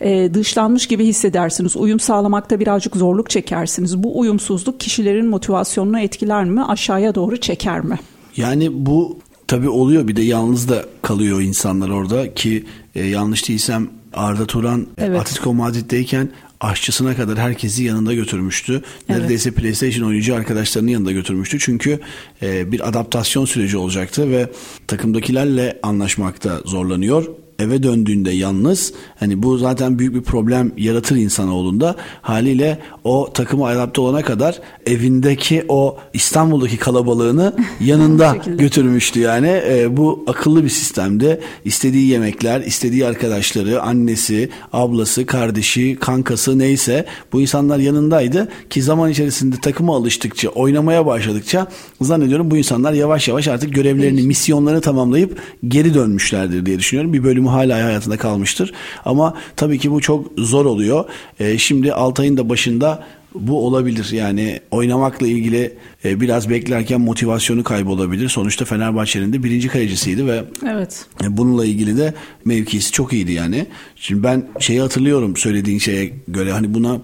e, 0.00 0.34
dışlanmış 0.34 0.86
gibi 0.86 1.04
hissedersiniz. 1.04 1.76
Uyum 1.76 2.00
sağlamakta 2.00 2.60
birazcık 2.60 2.96
zorluk 2.96 3.30
çekersiniz. 3.30 4.02
Bu 4.02 4.20
uyumsuzluk 4.20 4.80
kişilerin 4.80 5.26
motivasyonunu 5.26 6.00
etkiler 6.00 6.44
mi? 6.44 6.64
Aşağıya 6.64 7.14
doğru 7.14 7.36
çeker 7.36 7.80
mi? 7.80 7.98
Yani 8.36 8.68
bu 8.72 9.18
tabii 9.46 9.68
oluyor 9.68 10.08
bir 10.08 10.16
de 10.16 10.22
yalnız 10.22 10.68
da 10.68 10.84
kalıyor 11.02 11.40
insanlar 11.40 11.88
orada 11.88 12.34
ki 12.34 12.64
e, 12.94 13.06
yanlış 13.06 13.48
değilsem 13.48 13.88
Arda 14.12 14.46
Turan 14.46 14.80
e, 14.80 15.04
evet. 15.04 15.20
Atletico 15.20 15.54
Madrid'deyken 15.54 16.28
aşçısına 16.60 17.16
kadar 17.16 17.38
herkesi 17.38 17.84
yanında 17.84 18.14
götürmüştü. 18.14 18.82
Neredeyse 19.08 19.48
evet. 19.48 19.58
PlayStation 19.58 20.08
oyuncu 20.08 20.34
arkadaşlarının 20.34 20.90
yanında 20.90 21.12
götürmüştü. 21.12 21.58
Çünkü 21.58 22.00
e, 22.42 22.72
bir 22.72 22.88
adaptasyon 22.88 23.44
süreci 23.44 23.76
olacaktı 23.76 24.30
ve 24.30 24.50
takımdakilerle 24.86 25.78
anlaşmakta 25.82 26.60
zorlanıyor 26.64 27.26
eve 27.58 27.82
döndüğünde 27.82 28.30
yalnız 28.30 28.92
hani 29.20 29.42
bu 29.42 29.58
zaten 29.58 29.98
büyük 29.98 30.14
bir 30.14 30.22
problem 30.22 30.72
yaratır 30.76 31.16
insanoğlunda. 31.16 31.96
Haliyle 32.22 32.78
o 33.04 33.30
takıma 33.34 33.68
adapte 33.68 34.00
olana 34.00 34.22
kadar 34.22 34.60
evindeki 34.86 35.64
o 35.68 35.96
İstanbul'daki 36.12 36.76
kalabalığını 36.76 37.56
yanında 37.80 38.36
götürmüştü 38.46 39.20
yani. 39.20 39.62
E, 39.68 39.96
bu 39.96 40.24
akıllı 40.26 40.64
bir 40.64 40.68
sistemde 40.68 41.40
istediği 41.64 42.08
yemekler, 42.08 42.60
istediği 42.60 43.06
arkadaşları, 43.06 43.82
annesi, 43.82 44.50
ablası, 44.72 45.26
kardeşi, 45.26 45.96
kankası 46.00 46.58
neyse 46.58 47.06
bu 47.32 47.40
insanlar 47.40 47.78
yanındaydı 47.78 48.48
ki 48.70 48.82
zaman 48.82 49.10
içerisinde 49.10 49.56
takıma 49.56 49.96
alıştıkça, 49.96 50.48
oynamaya 50.48 51.06
başladıkça 51.06 51.66
zannediyorum 52.00 52.50
bu 52.50 52.56
insanlar 52.56 52.92
yavaş 52.92 53.28
yavaş 53.28 53.48
artık 53.48 53.74
görevlerini, 53.74 54.22
misyonlarını 54.22 54.80
tamamlayıp 54.80 55.38
geri 55.68 55.94
dönmüşlerdir 55.94 56.66
diye 56.66 56.78
düşünüyorum. 56.78 57.12
Bir 57.12 57.24
bölümü 57.24 57.47
ama 57.48 57.56
hala 57.56 57.84
hayatında 57.84 58.16
kalmıştır. 58.16 58.72
Ama 59.04 59.34
tabii 59.56 59.78
ki 59.78 59.90
bu 59.90 60.00
çok 60.00 60.26
zor 60.38 60.66
oluyor. 60.66 61.04
E, 61.40 61.58
şimdi 61.58 61.92
Altay'ın 61.92 62.36
da 62.36 62.48
başında 62.48 63.04
bu 63.34 63.66
olabilir. 63.66 64.08
Yani 64.12 64.60
oynamakla 64.70 65.26
ilgili 65.26 65.74
e, 66.04 66.20
biraz 66.20 66.50
beklerken 66.50 67.00
motivasyonu 67.00 67.64
kaybolabilir. 67.64 68.28
Sonuçta 68.28 68.64
Fenerbahçe'nin 68.64 69.32
de 69.32 69.42
birinci 69.42 69.68
kalecisiydi 69.68 70.26
ve 70.26 70.44
evet. 70.66 71.06
E, 71.24 71.36
bununla 71.36 71.64
ilgili 71.64 71.96
de 71.96 72.14
mevkisi 72.44 72.92
çok 72.92 73.12
iyiydi 73.12 73.32
yani. 73.32 73.66
Şimdi 73.96 74.22
ben 74.22 74.46
şeyi 74.60 74.80
hatırlıyorum 74.80 75.36
söylediğin 75.36 75.78
şeye 75.78 76.12
göre 76.28 76.52
hani 76.52 76.74
buna 76.74 77.00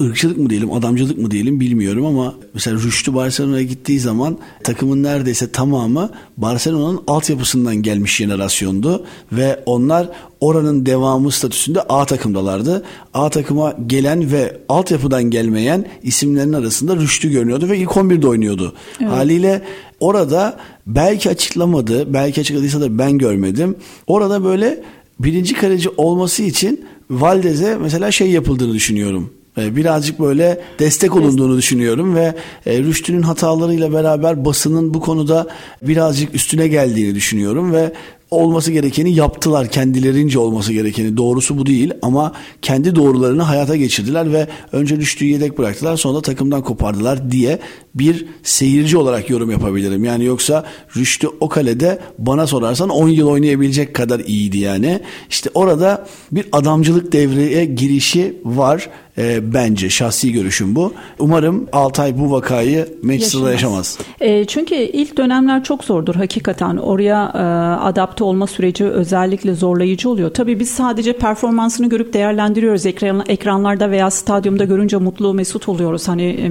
ırkçılık 0.00 0.38
mı 0.38 0.50
diyelim, 0.50 0.72
adamcılık 0.72 1.18
mı 1.18 1.30
diyelim 1.30 1.60
bilmiyorum 1.60 2.06
ama 2.06 2.34
mesela 2.54 2.76
Rüştü 2.76 3.14
Barcelona'ya 3.14 3.62
gittiği 3.62 4.00
zaman 4.00 4.38
takımın 4.62 5.02
neredeyse 5.02 5.52
tamamı 5.52 6.10
Barcelona'nın 6.36 7.00
altyapısından 7.06 7.76
gelmiş 7.76 8.16
jenerasyondu 8.16 9.04
ve 9.32 9.62
onlar 9.66 10.08
oranın 10.40 10.86
devamı 10.86 11.30
statüsünde 11.30 11.82
A 11.82 12.04
takımdalardı. 12.04 12.84
A 13.14 13.30
takıma 13.30 13.74
gelen 13.86 14.32
ve 14.32 14.60
altyapıdan 14.68 15.24
gelmeyen 15.24 15.88
isimlerin 16.02 16.52
arasında 16.52 16.96
Rüştü 16.96 17.30
görünüyordu 17.30 17.68
ve 17.68 17.78
ilk 17.78 17.90
11'de 17.90 18.26
oynuyordu. 18.26 18.74
Evet. 19.00 19.12
Haliyle 19.12 19.62
orada 20.00 20.60
belki 20.86 21.30
açıklamadı, 21.30 22.14
belki 22.14 22.40
açıkladıysa 22.40 22.80
da 22.80 22.98
ben 22.98 23.18
görmedim. 23.18 23.76
Orada 24.06 24.44
böyle 24.44 24.82
birinci 25.18 25.54
kaleci 25.54 25.88
olması 25.88 26.42
için 26.42 26.84
Valdez'e 27.10 27.76
mesela 27.76 28.10
şey 28.10 28.30
yapıldığını 28.30 28.72
düşünüyorum 28.72 29.30
birazcık 29.56 30.20
böyle 30.20 30.60
destek. 30.78 31.16
olunduğunu 31.16 31.56
düşünüyorum 31.56 32.14
ve 32.14 32.34
e, 32.66 32.78
Rüştü'nün 32.78 33.22
hatalarıyla 33.22 33.92
beraber 33.92 34.44
basının 34.44 34.94
bu 34.94 35.00
konuda 35.00 35.46
birazcık 35.82 36.34
üstüne 36.34 36.68
geldiğini 36.68 37.14
düşünüyorum 37.14 37.72
ve 37.72 37.92
olması 38.30 38.72
gerekeni 38.72 39.14
yaptılar. 39.14 39.68
Kendilerince 39.68 40.38
olması 40.38 40.72
gerekeni. 40.72 41.16
Doğrusu 41.16 41.58
bu 41.58 41.66
değil 41.66 41.92
ama 42.02 42.32
kendi 42.62 42.94
doğrularını 42.94 43.42
hayata 43.42 43.76
geçirdiler 43.76 44.32
ve 44.32 44.48
önce 44.72 44.96
Rüştü'yü 44.96 45.32
yedek 45.32 45.58
bıraktılar 45.58 45.96
sonra 45.96 46.14
da 46.14 46.22
takımdan 46.22 46.62
kopardılar 46.62 47.30
diye 47.30 47.58
bir 47.94 48.26
seyirci 48.42 48.96
olarak 48.96 49.30
yorum 49.30 49.50
yapabilirim. 49.50 50.04
Yani 50.04 50.24
yoksa 50.24 50.64
Rüştü 50.96 51.28
o 51.40 51.48
kalede 51.48 51.98
bana 52.18 52.46
sorarsan 52.46 52.88
10 52.88 53.08
yıl 53.08 53.28
oynayabilecek 53.28 53.94
kadar 53.94 54.20
iyiydi 54.20 54.58
yani. 54.58 55.00
İşte 55.30 55.50
orada 55.54 56.06
bir 56.32 56.46
adamcılık 56.52 57.12
devreye 57.12 57.64
girişi 57.64 58.36
var 58.44 58.88
e, 59.18 59.54
bence 59.54 59.90
şahsi 59.90 60.32
görüşüm 60.32 60.74
bu. 60.74 60.92
Umarım 61.18 61.68
Altay 61.72 62.18
bu 62.18 62.30
vakayı 62.30 62.88
Manchester'da 63.02 63.52
yaşamaz. 63.52 63.98
E, 64.20 64.44
çünkü 64.44 64.74
ilk 64.74 65.16
dönemler 65.16 65.64
çok 65.64 65.84
zordur 65.84 66.14
hakikaten. 66.14 66.76
Oraya 66.76 67.32
e, 67.34 67.38
adapte 67.84 68.24
olma 68.24 68.46
süreci 68.46 68.84
özellikle 68.84 69.54
zorlayıcı 69.54 70.10
oluyor. 70.10 70.30
Tabii 70.30 70.60
biz 70.60 70.70
sadece 70.70 71.12
performansını 71.12 71.88
görüp 71.88 72.12
değerlendiriyoruz. 72.12 72.86
Ekran, 72.86 73.24
ekranlarda 73.28 73.90
veya 73.90 74.10
stadyumda 74.10 74.64
görünce 74.64 74.96
mutlu 74.96 75.34
mesut 75.34 75.68
oluyoruz. 75.68 76.08
Hani 76.08 76.24
e, 76.24 76.48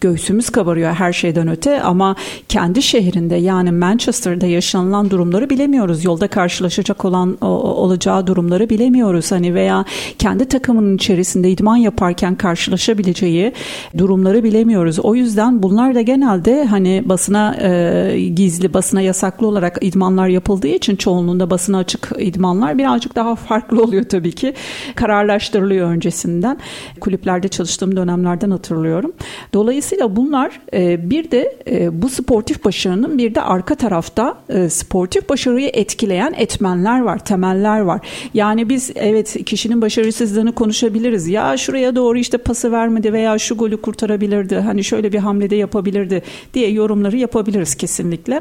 göğsümüz 0.00 0.50
kabarıyor 0.58 0.94
her 0.94 1.12
şeyden 1.12 1.48
öte 1.48 1.82
ama 1.82 2.16
kendi 2.48 2.82
şehrinde 2.82 3.36
yani 3.36 3.72
Manchester'da 3.72 4.46
yaşanılan 4.46 5.10
durumları 5.10 5.50
bilemiyoruz. 5.50 6.04
Yolda 6.04 6.28
karşılaşacak 6.28 7.04
olan 7.04 7.36
olacağı 7.44 8.26
durumları 8.26 8.70
bilemiyoruz. 8.70 9.32
Hani 9.32 9.54
veya 9.54 9.84
kendi 10.18 10.44
takımının 10.44 10.96
içerisinde 10.96 11.50
idman 11.50 11.76
yaparken 11.76 12.34
karşılaşabileceği 12.34 13.52
durumları 13.98 14.44
bilemiyoruz. 14.44 14.98
O 14.98 15.14
yüzden 15.14 15.62
bunlar 15.62 15.94
da 15.94 16.00
genelde 16.00 16.64
hani 16.64 17.02
basına 17.04 17.56
e, 17.60 18.28
gizli, 18.34 18.74
basına 18.74 19.00
yasaklı 19.00 19.46
olarak 19.46 19.78
idmanlar 19.80 20.28
yapıldığı 20.28 20.68
için 20.68 20.96
çoğunluğunda 20.96 21.50
basına 21.50 21.78
açık 21.78 22.10
idmanlar 22.18 22.78
birazcık 22.78 23.16
daha 23.16 23.34
farklı 23.34 23.82
oluyor 23.82 24.04
tabii 24.04 24.32
ki. 24.32 24.54
Kararlaştırılıyor 24.94 25.90
öncesinden. 25.90 26.58
Kulüplerde 27.00 27.48
çalıştığım 27.48 27.96
dönemlerden 27.96 28.50
hatırlıyorum. 28.50 29.12
Dolayısıyla 29.54 30.16
bunlar 30.16 30.47
e, 30.72 31.10
bir 31.10 31.30
de 31.30 31.56
e, 31.70 32.02
bu 32.02 32.08
sportif 32.08 32.64
başarının 32.64 33.18
bir 33.18 33.34
de 33.34 33.42
arka 33.42 33.74
tarafta 33.74 34.38
e, 34.48 34.68
sportif 34.68 35.28
başarıyı 35.28 35.70
etkileyen 35.72 36.34
etmenler 36.36 37.00
var, 37.00 37.24
temeller 37.24 37.80
var. 37.80 38.00
Yani 38.34 38.68
biz 38.68 38.90
evet 38.94 39.44
kişinin 39.46 39.82
başarısızlığını 39.82 40.52
konuşabiliriz. 40.52 41.28
Ya 41.28 41.56
şuraya 41.56 41.96
doğru 41.96 42.18
işte 42.18 42.38
pası 42.38 42.72
vermedi 42.72 43.12
veya 43.12 43.38
şu 43.38 43.56
golü 43.56 43.76
kurtarabilirdi. 43.76 44.56
Hani 44.56 44.84
şöyle 44.84 45.12
bir 45.12 45.18
hamlede 45.18 45.56
yapabilirdi 45.56 46.22
diye 46.54 46.70
yorumları 46.70 47.16
yapabiliriz 47.16 47.74
kesinlikle. 47.74 48.40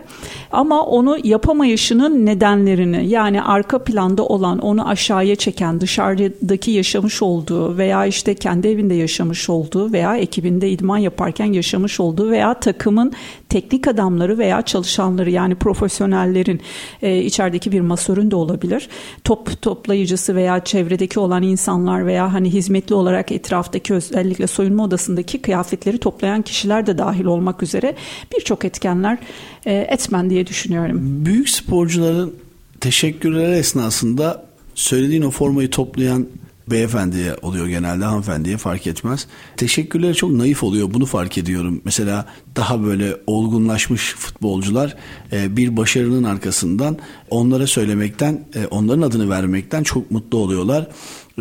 Ama 0.52 0.86
onu 0.86 1.18
yapamayışının 1.24 2.26
nedenlerini 2.26 3.10
yani 3.10 3.42
arka 3.42 3.84
planda 3.84 4.26
olan 4.26 4.60
onu 4.60 4.88
aşağıya 4.88 5.36
çeken 5.36 5.82
dışarıdaki 5.82 6.72
yaşamış 6.72 7.22
olduğu 7.22 7.78
veya 7.78 8.06
işte 8.06 8.36
kendi 8.36 8.68
evinde 8.68 8.94
yaşamış 8.94 9.50
olduğu 9.50 9.92
veya 9.94 10.18
ekibinde 10.18 10.70
idman 10.70 10.98
yaparken 10.98 11.54
yaşamış 11.54 11.97
olduğu 12.00 12.32
veya 12.32 12.60
takımın 12.60 13.14
teknik 13.50 13.88
adamları 13.88 14.38
veya 14.38 14.62
çalışanları 14.62 15.32
yani 15.32 15.56
profesyonellerin 15.56 16.62
e, 17.02 17.24
içerideki 17.24 17.72
bir 17.72 17.82
masörün 17.82 18.32
de 18.32 18.36
olabilir. 18.36 18.90
Top 19.24 19.62
toplayıcısı 19.62 20.36
veya 20.36 20.64
çevredeki 20.64 21.20
olan 21.20 21.44
insanlar 21.44 22.06
veya 22.06 22.34
hani 22.34 22.54
hizmetli 22.54 22.96
olarak 22.96 23.32
etraftaki 23.32 23.94
özellikle 23.94 24.48
soyunma 24.48 24.84
odasındaki 24.84 25.42
kıyafetleri 25.42 25.98
toplayan 25.98 26.42
kişiler 26.42 26.88
de 26.88 26.98
dahil 26.98 27.26
olmak 27.26 27.64
üzere 27.64 27.96
birçok 28.36 28.66
etkenler 28.66 29.18
e, 29.66 29.74
etmen 29.74 30.30
diye 30.30 30.48
düşünüyorum. 30.48 31.00
Büyük 31.02 31.50
sporcuların 31.50 32.34
teşekkürleri 32.80 33.56
esnasında 33.56 34.46
söylediğin 34.76 35.22
o 35.22 35.32
formayı 35.32 35.70
toplayan 35.70 36.28
beyefendiye 36.72 37.36
oluyor 37.42 37.68
genelde 37.68 38.06
hanımefendiye 38.06 38.58
fark 38.58 38.88
etmez. 38.88 39.28
Teşekkürleri 39.58 40.16
çok 40.16 40.32
naif 40.32 40.64
oluyor 40.64 40.94
bunu 40.94 41.06
fark 41.06 41.38
ediyorum. 41.38 41.82
Mesela 41.86 42.26
daha 42.56 42.84
böyle 42.84 43.18
olgunlaşmış 43.28 44.16
futbolcular 44.16 44.96
e, 45.32 45.58
bir 45.58 45.78
başarının 45.78 46.24
arkasından 46.24 46.98
onlara 47.30 47.68
söylemekten 47.68 48.46
e, 48.56 48.66
onların 48.66 49.02
adını 49.02 49.30
vermekten 49.30 49.84
çok 49.84 50.12
mutlu 50.12 50.38
oluyorlar. 50.38 50.88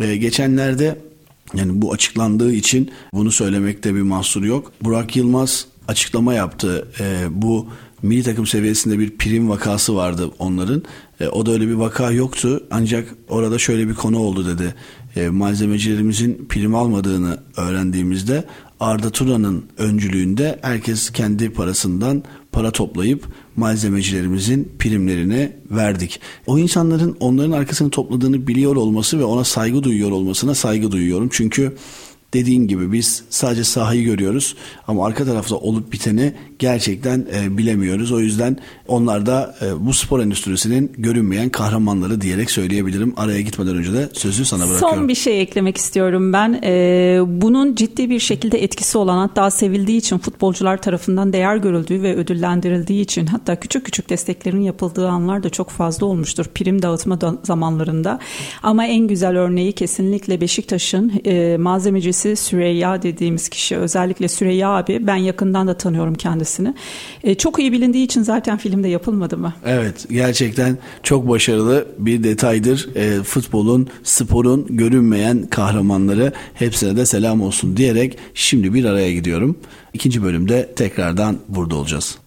E, 0.01 0.15
geçenlerde 0.15 0.97
yani 1.53 1.81
bu 1.81 1.93
açıklandığı 1.93 2.53
için 2.53 2.91
bunu 3.13 3.31
söylemekte 3.31 3.95
bir 3.95 4.01
mahsur 4.01 4.43
yok. 4.43 4.71
Burak 4.81 5.15
Yılmaz 5.15 5.65
açıklama 5.87 6.33
yaptı. 6.33 6.87
Bu 7.29 7.67
milli 8.01 8.23
takım 8.23 8.47
seviyesinde 8.47 8.99
bir 8.99 9.17
prim 9.17 9.49
vakası 9.49 9.95
vardı 9.95 10.31
onların. 10.39 10.83
O 11.31 11.45
da 11.45 11.51
öyle 11.51 11.67
bir 11.67 11.73
vaka 11.73 12.11
yoktu. 12.11 12.63
Ancak 12.71 13.15
orada 13.29 13.59
şöyle 13.59 13.87
bir 13.87 13.93
konu 13.93 14.19
oldu 14.19 14.47
dedi. 14.47 14.75
E, 15.17 15.29
malzemecilerimizin 15.29 16.45
prim 16.49 16.75
almadığını 16.75 17.37
öğrendiğimizde 17.57 18.43
Arda 18.79 19.09
Turan'ın 19.09 19.65
öncülüğünde 19.77 20.59
herkes 20.61 21.09
kendi 21.09 21.49
parasından 21.49 22.23
para 22.51 22.71
toplayıp 22.71 23.25
malzemecilerimizin 23.55 24.71
primlerini 24.79 25.51
verdik. 25.71 26.19
O 26.47 26.57
insanların 26.57 27.17
onların 27.19 27.51
arkasını 27.51 27.89
topladığını 27.89 28.47
biliyor 28.47 28.75
olması 28.75 29.19
ve 29.19 29.23
ona 29.23 29.43
saygı 29.43 29.83
duyuyor 29.83 30.11
olmasına 30.11 30.55
saygı 30.55 30.91
duyuyorum. 30.91 31.29
Çünkü 31.31 31.75
dediğin 32.33 32.67
gibi 32.67 32.91
biz 32.91 33.23
sadece 33.29 33.63
sahayı 33.63 34.03
görüyoruz 34.03 34.55
ama 34.87 35.05
arka 35.05 35.25
tarafta 35.25 35.55
olup 35.55 35.91
biteni 35.91 36.33
gerçekten 36.59 37.25
e, 37.35 37.57
bilemiyoruz. 37.57 38.11
O 38.11 38.19
yüzden 38.19 38.57
onlar 38.87 39.25
da 39.25 39.55
e, 39.61 39.85
bu 39.85 39.93
spor 39.93 40.19
endüstrisinin 40.19 40.91
görünmeyen 40.97 41.49
kahramanları 41.49 42.21
diyerek 42.21 42.51
söyleyebilirim. 42.51 43.13
Araya 43.17 43.41
gitmeden 43.41 43.75
önce 43.75 43.93
de 43.93 44.09
sözü 44.13 44.45
sana 44.45 44.69
bırakıyorum. 44.69 44.97
Son 44.97 45.07
bir 45.07 45.15
şey 45.15 45.41
eklemek 45.41 45.77
istiyorum 45.77 46.33
ben. 46.33 46.59
E, 46.63 47.19
bunun 47.27 47.75
ciddi 47.75 48.09
bir 48.09 48.19
şekilde 48.19 48.63
etkisi 48.63 48.97
olan 48.97 49.17
hatta 49.17 49.51
sevildiği 49.51 49.97
için 49.97 50.17
futbolcular 50.17 50.81
tarafından 50.81 51.33
değer 51.33 51.57
görüldüğü 51.57 52.01
ve 52.01 52.15
ödüllendirildiği 52.15 53.01
için 53.01 53.25
hatta 53.25 53.55
küçük 53.55 53.85
küçük 53.85 54.09
desteklerin 54.09 54.61
yapıldığı 54.61 55.07
anlar 55.07 55.43
da 55.43 55.49
çok 55.49 55.69
fazla 55.69 56.05
olmuştur. 56.05 56.45
Prim 56.55 56.81
dağıtma 56.81 57.19
zamanlarında. 57.43 58.19
Ama 58.63 58.85
en 58.85 59.07
güzel 59.07 59.37
örneği 59.37 59.71
kesinlikle 59.71 60.41
Beşiktaş'ın 60.41 61.11
e, 61.25 61.57
malzemecisi 61.57 62.16
Süreyya 62.17 63.01
dediğimiz 63.01 63.49
kişi. 63.49 63.77
Özellikle 63.77 64.27
Süreyya 64.27 64.69
abi 64.69 65.07
ben 65.07 65.15
yakından 65.15 65.67
da 65.67 65.77
tanıyorum 65.77 66.15
kendisini. 66.15 66.73
E, 67.23 67.35
çok 67.35 67.59
iyi 67.59 67.71
bilindiği 67.71 68.05
için 68.05 68.21
zaten 68.21 68.57
filmde 68.57 68.87
yapılmadı 68.87 69.37
mı? 69.37 69.53
Evet 69.65 70.05
gerçekten 70.11 70.77
çok 71.03 71.29
başarılı 71.29 71.87
bir 71.97 72.23
detaydır. 72.23 72.95
E, 72.95 73.23
futbolun, 73.23 73.87
sporun 74.03 74.67
görünmeyen 74.69 75.47
kahramanları 75.49 76.33
hepsine 76.53 76.97
de 76.97 77.05
selam 77.05 77.41
olsun 77.41 77.77
diyerek 77.77 78.17
şimdi 78.33 78.73
bir 78.73 78.85
araya 78.85 79.13
gidiyorum. 79.13 79.57
İkinci 79.93 80.23
bölümde 80.23 80.69
tekrardan 80.75 81.37
burada 81.47 81.75
olacağız. 81.75 82.17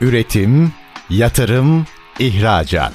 Üretim, 0.00 0.72
yatırım, 1.10 1.86
ihracat. 2.18 2.92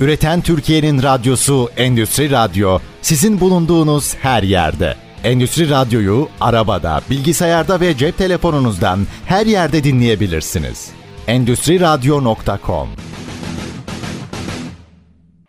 Üreten 0.00 0.40
Türkiye'nin 0.40 1.02
radyosu 1.02 1.68
Endüstri 1.76 2.30
Radyo 2.30 2.78
sizin 3.02 3.40
bulunduğunuz 3.40 4.14
her 4.14 4.42
yerde. 4.42 4.96
Endüstri 5.24 5.70
Radyo'yu 5.70 6.28
arabada, 6.40 7.00
bilgisayarda 7.10 7.80
ve 7.80 7.96
cep 7.96 8.18
telefonunuzdan 8.18 8.98
her 9.26 9.46
yerde 9.46 9.84
dinleyebilirsiniz. 9.84 10.90
Endüstri 11.26 11.80
Radyo.com 11.80 12.88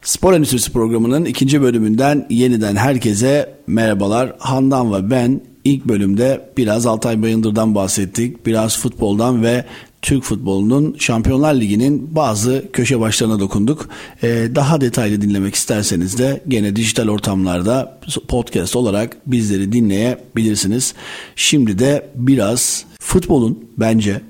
Spor 0.01 0.33
Endüstrisi 0.33 0.71
programının 0.71 1.25
ikinci 1.25 1.61
bölümünden 1.61 2.27
yeniden 2.29 2.75
herkese 2.75 3.55
merhabalar. 3.67 4.35
Handan 4.39 4.93
ve 4.93 5.09
ben 5.09 5.41
ilk 5.63 5.85
bölümde 5.85 6.49
biraz 6.57 6.85
Altay 6.85 7.21
Bayındır'dan 7.21 7.75
bahsettik. 7.75 8.45
Biraz 8.45 8.79
futboldan 8.79 9.43
ve 9.43 9.65
Türk 10.03 10.23
futbolunun 10.23 10.95
Şampiyonlar 10.99 11.53
Ligi'nin 11.53 12.15
bazı 12.15 12.65
köşe 12.73 12.99
başlarına 12.99 13.39
dokunduk. 13.39 13.89
Ee, 14.23 14.47
daha 14.55 14.81
detaylı 14.81 15.21
dinlemek 15.21 15.55
isterseniz 15.55 16.17
de 16.17 16.43
gene 16.47 16.75
dijital 16.75 17.07
ortamlarda 17.07 17.99
podcast 18.27 18.75
olarak 18.75 19.17
bizleri 19.25 19.71
dinleyebilirsiniz. 19.71 20.93
Şimdi 21.35 21.79
de 21.79 22.09
biraz 22.15 22.85
futbolun 22.99 23.69
bence 23.77 24.21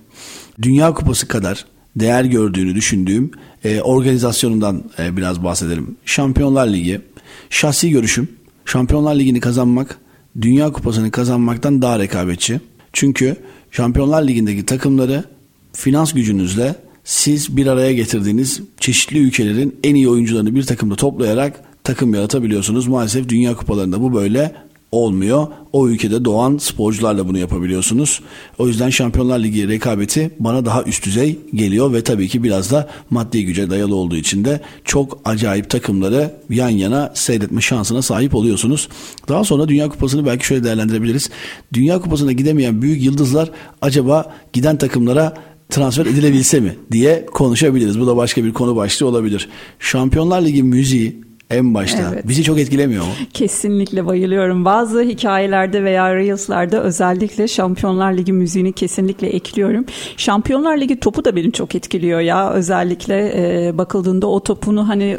Dünya 0.61 0.93
Kupası 0.93 1.27
kadar 1.27 1.65
değer 1.95 2.25
gördüğünü 2.25 2.75
düşündüğüm 2.75 3.31
e, 3.63 3.81
organizasyonundan 3.81 4.83
e, 4.99 5.17
biraz 5.17 5.43
bahsedelim. 5.43 5.97
Şampiyonlar 6.05 6.67
Ligi, 6.67 7.01
şahsi 7.49 7.89
görüşüm 7.89 8.27
Şampiyonlar 8.65 9.15
Ligi'ni 9.15 9.39
kazanmak 9.39 9.97
Dünya 10.41 10.71
Kupası'nı 10.71 11.11
kazanmaktan 11.11 11.81
daha 11.81 11.99
rekabetçi. 11.99 12.59
Çünkü 12.93 13.35
Şampiyonlar 13.71 14.27
Ligi'ndeki 14.27 14.65
takımları 14.65 15.32
finans 15.73 16.13
gücünüzle 16.13 16.75
siz 17.03 17.57
bir 17.57 17.67
araya 17.67 17.93
getirdiğiniz 17.93 18.61
çeşitli 18.79 19.19
ülkelerin 19.19 19.75
en 19.83 19.95
iyi 19.95 20.09
oyuncularını 20.09 20.55
bir 20.55 20.63
takımda 20.63 20.95
toplayarak 20.95 21.63
takım 21.83 22.13
yaratabiliyorsunuz. 22.13 22.87
Maalesef 22.87 23.29
Dünya 23.29 23.55
Kupalarında 23.55 24.01
bu 24.01 24.13
böyle 24.13 24.55
olmuyor. 24.93 25.47
O 25.73 25.87
ülkede 25.87 26.25
doğan 26.25 26.57
sporcularla 26.57 27.27
bunu 27.27 27.37
yapabiliyorsunuz. 27.37 28.21
O 28.57 28.67
yüzden 28.67 28.89
Şampiyonlar 28.89 29.39
Ligi 29.39 29.67
rekabeti 29.67 30.31
bana 30.39 30.65
daha 30.65 30.83
üst 30.83 31.05
düzey 31.05 31.39
geliyor 31.53 31.93
ve 31.93 32.03
tabii 32.03 32.27
ki 32.27 32.43
biraz 32.43 32.71
da 32.71 32.89
maddi 33.09 33.45
güce 33.45 33.69
dayalı 33.69 33.95
olduğu 33.95 34.15
için 34.15 34.45
de 34.45 34.61
çok 34.83 35.19
acayip 35.25 35.69
takımları 35.69 36.31
yan 36.49 36.69
yana 36.69 37.11
seyretme 37.13 37.61
şansına 37.61 38.01
sahip 38.01 38.35
oluyorsunuz. 38.35 38.89
Daha 39.27 39.43
sonra 39.43 39.67
Dünya 39.67 39.89
Kupası'nı 39.89 40.25
belki 40.25 40.45
şöyle 40.45 40.63
değerlendirebiliriz. 40.63 41.29
Dünya 41.73 42.01
Kupası'na 42.01 42.31
gidemeyen 42.31 42.81
büyük 42.81 43.03
yıldızlar 43.03 43.49
acaba 43.81 44.33
giden 44.53 44.77
takımlara 44.77 45.33
transfer 45.73 46.05
edilebilse 46.05 46.59
mi 46.59 46.75
diye 46.91 47.25
konuşabiliriz. 47.25 47.99
Bu 47.99 48.07
da 48.07 48.17
başka 48.17 48.43
bir 48.43 48.53
konu 48.53 48.75
başlığı 48.75 49.07
olabilir. 49.07 49.49
Şampiyonlar 49.79 50.41
Ligi 50.41 50.63
müziği 50.63 51.21
en 51.49 51.73
başta. 51.73 52.11
Evet. 52.13 52.27
Bizi 52.27 52.43
çok 52.43 52.59
etkilemiyor 52.59 53.03
mu? 53.03 53.11
Kesinlikle 53.33 54.05
bayılıyorum. 54.05 54.65
Bazı 54.65 55.01
hikayelerde 55.01 55.83
veya 55.83 56.15
Reels'larda 56.15 56.83
özellikle 56.83 57.47
Şampiyonlar 57.47 58.13
Ligi 58.13 58.33
müziğini 58.33 58.73
kesinlikle 58.73 59.27
ekliyorum. 59.27 59.85
Şampiyonlar 60.17 60.77
Ligi 60.77 60.99
topu 60.99 61.25
da 61.25 61.35
beni 61.35 61.51
çok 61.51 61.75
etkiliyor 61.75 62.19
ya. 62.19 62.51
Özellikle 62.51 63.33
e, 63.35 63.77
bakıldığında 63.77 64.27
o 64.27 64.39
topunu 64.39 64.87
hani 64.87 65.17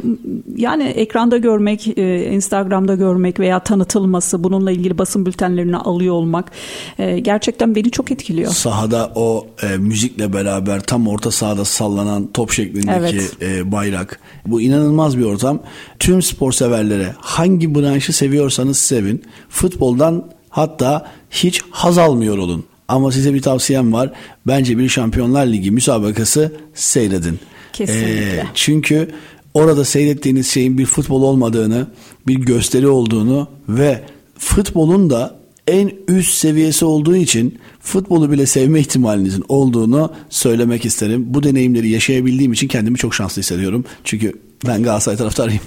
yani 0.57 0.83
ekranda 0.83 1.37
görmek, 1.37 1.99
e, 1.99 2.33
Instagram'da 2.33 2.95
görmek 2.95 3.41
veya 3.41 3.61
tanıtılması, 3.61 4.45
bununla 4.45 4.71
ilgili 4.71 4.99
basın 4.99 5.27
bültenlerini 5.27 5.77
alıyor 5.77 6.15
olmak 6.15 6.53
e, 6.99 7.21
gerçekten 7.21 7.75
beni 7.75 7.91
çok 7.91 8.11
etkiliyor. 8.11 8.53
Sahada 8.53 9.13
o 9.15 9.47
e, 9.63 9.77
müzikle 9.77 10.33
beraber 10.33 10.81
tam 10.81 11.09
orta 11.09 11.31
sahada 11.31 11.65
sallanan 11.65 12.27
top 12.33 12.51
şeklindeki 12.51 13.17
evet. 13.17 13.43
e, 13.43 13.73
bayrak. 13.73 14.21
Bu 14.47 14.61
inanılmaz 14.61 15.19
bir 15.19 15.25
ortam. 15.25 15.61
Tüm 15.99 16.14
spor 16.23 16.53
severlere 16.53 17.15
hangi 17.19 17.75
branşı 17.75 18.13
seviyorsanız 18.13 18.79
sevin. 18.79 19.23
Futboldan 19.49 20.31
hatta 20.49 21.11
hiç 21.31 21.63
haz 21.71 21.99
almıyor 21.99 22.39
olun. 22.39 22.65
Ama 22.89 23.13
size 23.13 23.35
bir 23.35 23.43
tavsiyem 23.43 23.93
var. 23.93 24.13
Bence 24.47 24.79
bir 24.79 24.89
Şampiyonlar 24.89 25.47
Ligi 25.47 25.71
müsabakası 25.71 26.53
seyredin. 26.75 27.39
Kesinlikle. 27.73 28.37
Ee, 28.37 28.47
çünkü 28.55 29.11
orada 29.55 29.85
seyrettiğiniz 29.85 30.47
şeyin 30.51 30.79
bir 30.79 30.87
futbol 30.87 31.23
olmadığını, 31.23 31.87
bir 32.27 32.35
gösteri 32.35 32.89
olduğunu 32.89 33.49
ve 33.69 34.03
futbolun 34.39 35.11
da 35.11 35.44
en 35.69 35.93
üst 36.09 36.35
seviyesi 36.35 36.85
olduğu 36.85 37.17
için 37.17 37.59
futbolu 37.81 38.31
bile 38.31 38.47
sevme 38.47 38.81
ihtimalinizin 38.81 39.45
olduğunu 39.49 40.13
söylemek 40.29 40.85
isterim. 40.85 41.25
Bu 41.27 41.43
deneyimleri 41.43 41.89
yaşayabildiğim 41.89 42.53
için 42.53 42.69
kendimi 42.69 42.99
çok 42.99 43.15
şanslı 43.15 43.43
hissediyorum. 43.43 43.85
Çünkü 44.05 44.33
ben 44.67 44.83
Galatasaray 44.83 45.17
taraftarıyım. 45.17 45.61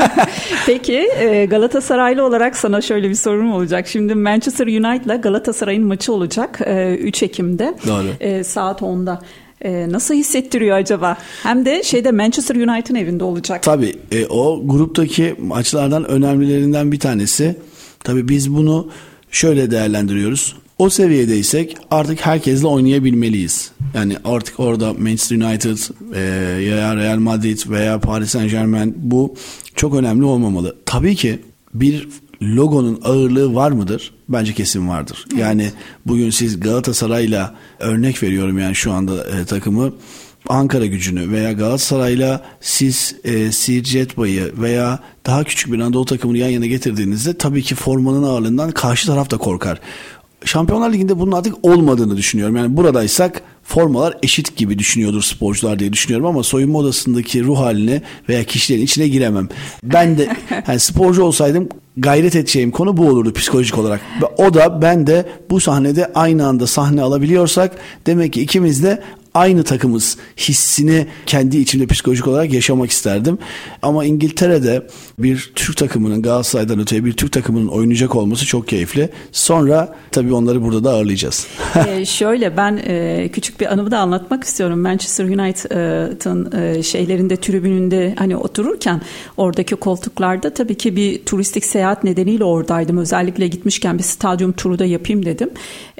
Peki 0.66 1.08
e, 1.18 1.46
Galatasaraylı 1.46 2.24
olarak 2.24 2.56
sana 2.56 2.80
şöyle 2.80 3.08
bir 3.10 3.14
sorum 3.14 3.52
olacak. 3.52 3.88
Şimdi 3.88 4.14
Manchester 4.14 4.66
United 4.66 5.04
ile 5.04 5.16
Galatasaray'ın 5.16 5.86
maçı 5.86 6.12
olacak 6.12 6.60
3 7.00 7.22
e, 7.22 7.26
Ekim'de. 7.26 7.74
Doğru. 7.86 8.06
E, 8.20 8.44
saat 8.44 8.80
10'da. 8.80 9.22
nasıl 9.92 10.14
hissettiriyor 10.14 10.76
acaba? 10.76 11.16
Hem 11.42 11.64
de 11.64 11.82
şeyde 11.82 12.12
Manchester 12.12 12.56
United'ın 12.56 12.94
evinde 12.94 13.24
olacak. 13.24 13.62
Tabii 13.62 13.94
o 14.30 14.62
gruptaki 14.64 15.34
maçlardan 15.38 16.04
önemlilerinden 16.04 16.92
bir 16.92 16.98
tanesi. 16.98 17.56
Tabii 18.04 18.28
biz 18.28 18.54
bunu 18.54 18.90
şöyle 19.30 19.70
değerlendiriyoruz. 19.70 20.56
O 20.78 20.90
seviyedeysek 20.90 21.76
artık 21.90 22.26
herkesle 22.26 22.66
oynayabilmeliyiz. 22.66 23.70
Yani 23.94 24.16
artık 24.24 24.60
orada 24.60 24.92
Manchester 24.92 25.36
United 25.36 25.78
e, 26.14 26.20
ya 26.62 26.96
Real 26.96 27.18
Madrid 27.18 27.58
veya 27.68 28.00
Paris 28.00 28.30
Saint 28.30 28.50
Germain 28.50 28.94
bu 28.96 29.34
çok 29.76 29.94
önemli 29.94 30.24
olmamalı. 30.24 30.76
Tabii 30.86 31.16
ki 31.16 31.38
bir 31.74 32.08
logonun 32.42 33.00
ağırlığı 33.04 33.54
var 33.54 33.70
mıdır? 33.70 34.12
Bence 34.28 34.52
kesin 34.52 34.88
vardır. 34.88 35.24
Yani 35.36 35.70
bugün 36.06 36.30
siz 36.30 36.60
Galatasaray'la 36.60 37.54
örnek 37.78 38.22
veriyorum 38.22 38.58
yani 38.58 38.74
şu 38.74 38.92
anda 38.92 39.24
e, 39.24 39.44
takımı 39.44 39.92
Ankara 40.48 40.86
gücünü 40.86 41.30
veya 41.30 41.52
Galatasaray'la 41.52 42.44
siz 42.60 43.16
e, 43.24 43.52
Sircet 43.52 44.18
Bay'ı 44.18 44.52
veya 44.58 44.98
daha 45.26 45.44
küçük 45.44 45.72
bir 45.72 45.80
Anadolu 45.80 46.04
takımını 46.04 46.38
yan 46.38 46.48
yana 46.48 46.66
getirdiğinizde 46.66 47.38
tabii 47.38 47.62
ki 47.62 47.74
formanın 47.74 48.22
ağırlığından 48.22 48.70
karşı 48.70 49.06
taraf 49.06 49.30
da 49.30 49.36
korkar. 49.36 49.80
Şampiyonlar 50.44 50.92
Ligi'nde 50.92 51.18
bunun 51.18 51.32
artık 51.32 51.54
olmadığını 51.62 52.16
düşünüyorum. 52.16 52.56
Yani 52.56 52.76
buradaysak 52.76 53.42
formalar 53.62 54.18
eşit 54.22 54.56
gibi 54.56 54.78
düşünüyordur 54.78 55.22
sporcular 55.22 55.78
diye 55.78 55.92
düşünüyorum 55.92 56.26
ama 56.26 56.42
soyunma 56.42 56.78
odasındaki 56.78 57.44
ruh 57.44 57.58
haline 57.58 58.02
veya 58.28 58.44
kişilerin 58.44 58.82
içine 58.82 59.08
giremem. 59.08 59.48
Ben 59.82 60.18
de 60.18 60.36
yani 60.68 60.80
sporcu 60.80 61.22
olsaydım 61.22 61.68
gayret 61.96 62.36
edeceğim 62.36 62.70
konu 62.70 62.96
bu 62.96 63.08
olurdu 63.08 63.32
psikolojik 63.32 63.78
olarak. 63.78 64.00
Ve 64.22 64.26
o 64.44 64.54
da 64.54 64.82
ben 64.82 65.06
de 65.06 65.28
bu 65.50 65.60
sahnede 65.60 66.12
aynı 66.14 66.46
anda 66.46 66.66
sahne 66.66 67.02
alabiliyorsak 67.02 67.76
demek 68.06 68.32
ki 68.32 68.40
ikimiz 68.42 68.82
de 68.82 69.02
aynı 69.34 69.62
takımız 69.62 70.16
hissini 70.36 71.06
kendi 71.26 71.58
içimde 71.58 71.86
psikolojik 71.86 72.26
olarak 72.26 72.52
yaşamak 72.52 72.90
isterdim. 72.90 73.38
Ama 73.82 74.04
İngiltere'de 74.04 74.86
bir 75.18 75.52
Türk 75.54 75.76
takımının 75.76 76.22
Galatasaray'dan 76.22 76.78
öteye 76.80 77.04
bir 77.04 77.12
Türk 77.12 77.32
takımının 77.32 77.68
oynayacak 77.68 78.16
olması 78.16 78.46
çok 78.46 78.68
keyifli. 78.68 79.08
Sonra 79.32 79.96
tabii 80.10 80.34
onları 80.34 80.62
burada 80.62 80.84
da 80.84 80.90
ağırlayacağız. 80.90 81.46
ee, 81.88 82.04
şöyle 82.04 82.56
ben 82.56 82.80
e, 82.86 83.28
küçük 83.32 83.60
bir 83.60 83.72
anımı 83.72 83.90
da 83.90 83.98
anlatmak 83.98 84.44
istiyorum. 84.44 84.80
Manchester 84.80 85.24
United'ın 85.24 86.52
e, 86.52 86.82
şeylerinde 86.82 87.36
tribününde 87.36 88.14
hani 88.18 88.36
otururken 88.36 89.00
oradaki 89.36 89.76
koltuklarda 89.76 90.54
tabii 90.54 90.74
ki 90.74 90.96
bir 90.96 91.24
turistik 91.24 91.64
seyahat 91.64 92.04
nedeniyle 92.04 92.44
oradaydım. 92.44 92.98
Özellikle 92.98 93.46
gitmişken 93.46 93.98
bir 93.98 94.02
stadyum 94.02 94.52
turu 94.52 94.78
da 94.78 94.84
yapayım 94.84 95.24
dedim. 95.24 95.50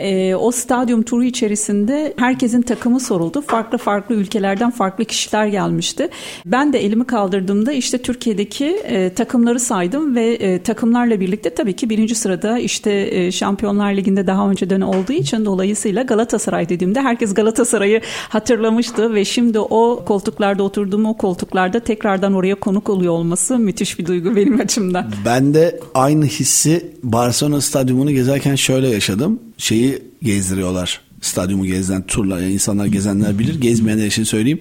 E, 0.00 0.34
o 0.34 0.50
stadyum 0.50 1.02
turu 1.02 1.24
içerisinde 1.24 2.14
herkesin 2.16 2.62
takımı 2.62 3.00
soruldu. 3.00 3.40
Farklı 3.46 3.78
farklı 3.78 4.14
ülkelerden 4.14 4.70
farklı 4.70 5.04
kişiler 5.04 5.46
gelmişti. 5.46 6.08
Ben 6.46 6.72
de 6.72 6.84
elimi 6.84 7.04
kaldırdığımda 7.04 7.72
işte 7.72 7.98
Türkiye'deki 7.98 8.66
e, 8.66 9.14
takımları 9.14 9.60
saydım 9.60 10.14
ve 10.14 10.34
e, 10.34 10.62
takımlarla 10.62 11.20
birlikte 11.20 11.54
tabii 11.54 11.72
ki 11.72 11.90
birinci 11.90 12.14
sırada 12.14 12.58
işte 12.58 13.08
e, 13.10 13.32
Şampiyonlar 13.32 13.92
Ligi'nde 13.92 14.26
daha 14.26 14.50
önceden 14.50 14.80
olduğu 14.80 15.12
için 15.12 15.44
dolayısıyla 15.44 16.02
Galatasaray 16.02 16.68
dediğimde 16.68 17.00
herkes 17.00 17.34
Galatasaray'ı 17.34 18.00
hatırlamıştı 18.28 19.14
ve 19.14 19.24
şimdi 19.24 19.58
o 19.58 20.02
koltuklarda 20.06 20.62
oturduğum 20.62 21.06
o 21.06 21.16
koltuklarda 21.16 21.80
tekrardan 21.80 22.34
oraya 22.34 22.54
konuk 22.54 22.88
oluyor 22.88 23.12
olması 23.12 23.58
müthiş 23.58 23.98
bir 23.98 24.06
duygu 24.06 24.36
benim 24.36 24.60
açımdan. 24.60 25.06
Ben 25.24 25.54
de 25.54 25.80
aynı 25.94 26.24
hissi 26.24 26.90
Barcelona 27.02 27.60
stadyumunu 27.60 28.10
gezerken 28.10 28.54
şöyle 28.54 28.88
yaşadım. 28.88 29.40
Şeyi 29.60 30.02
gezdiriyorlar 30.22 31.00
stadyumu 31.20 31.66
gezen 31.66 32.02
turlar 32.02 32.38
yani 32.40 32.52
insanlar 32.52 32.86
gezenler 32.86 33.38
bilir. 33.38 33.60
Gezmeyenler 33.60 34.06
için 34.06 34.24
söyleyeyim. 34.24 34.58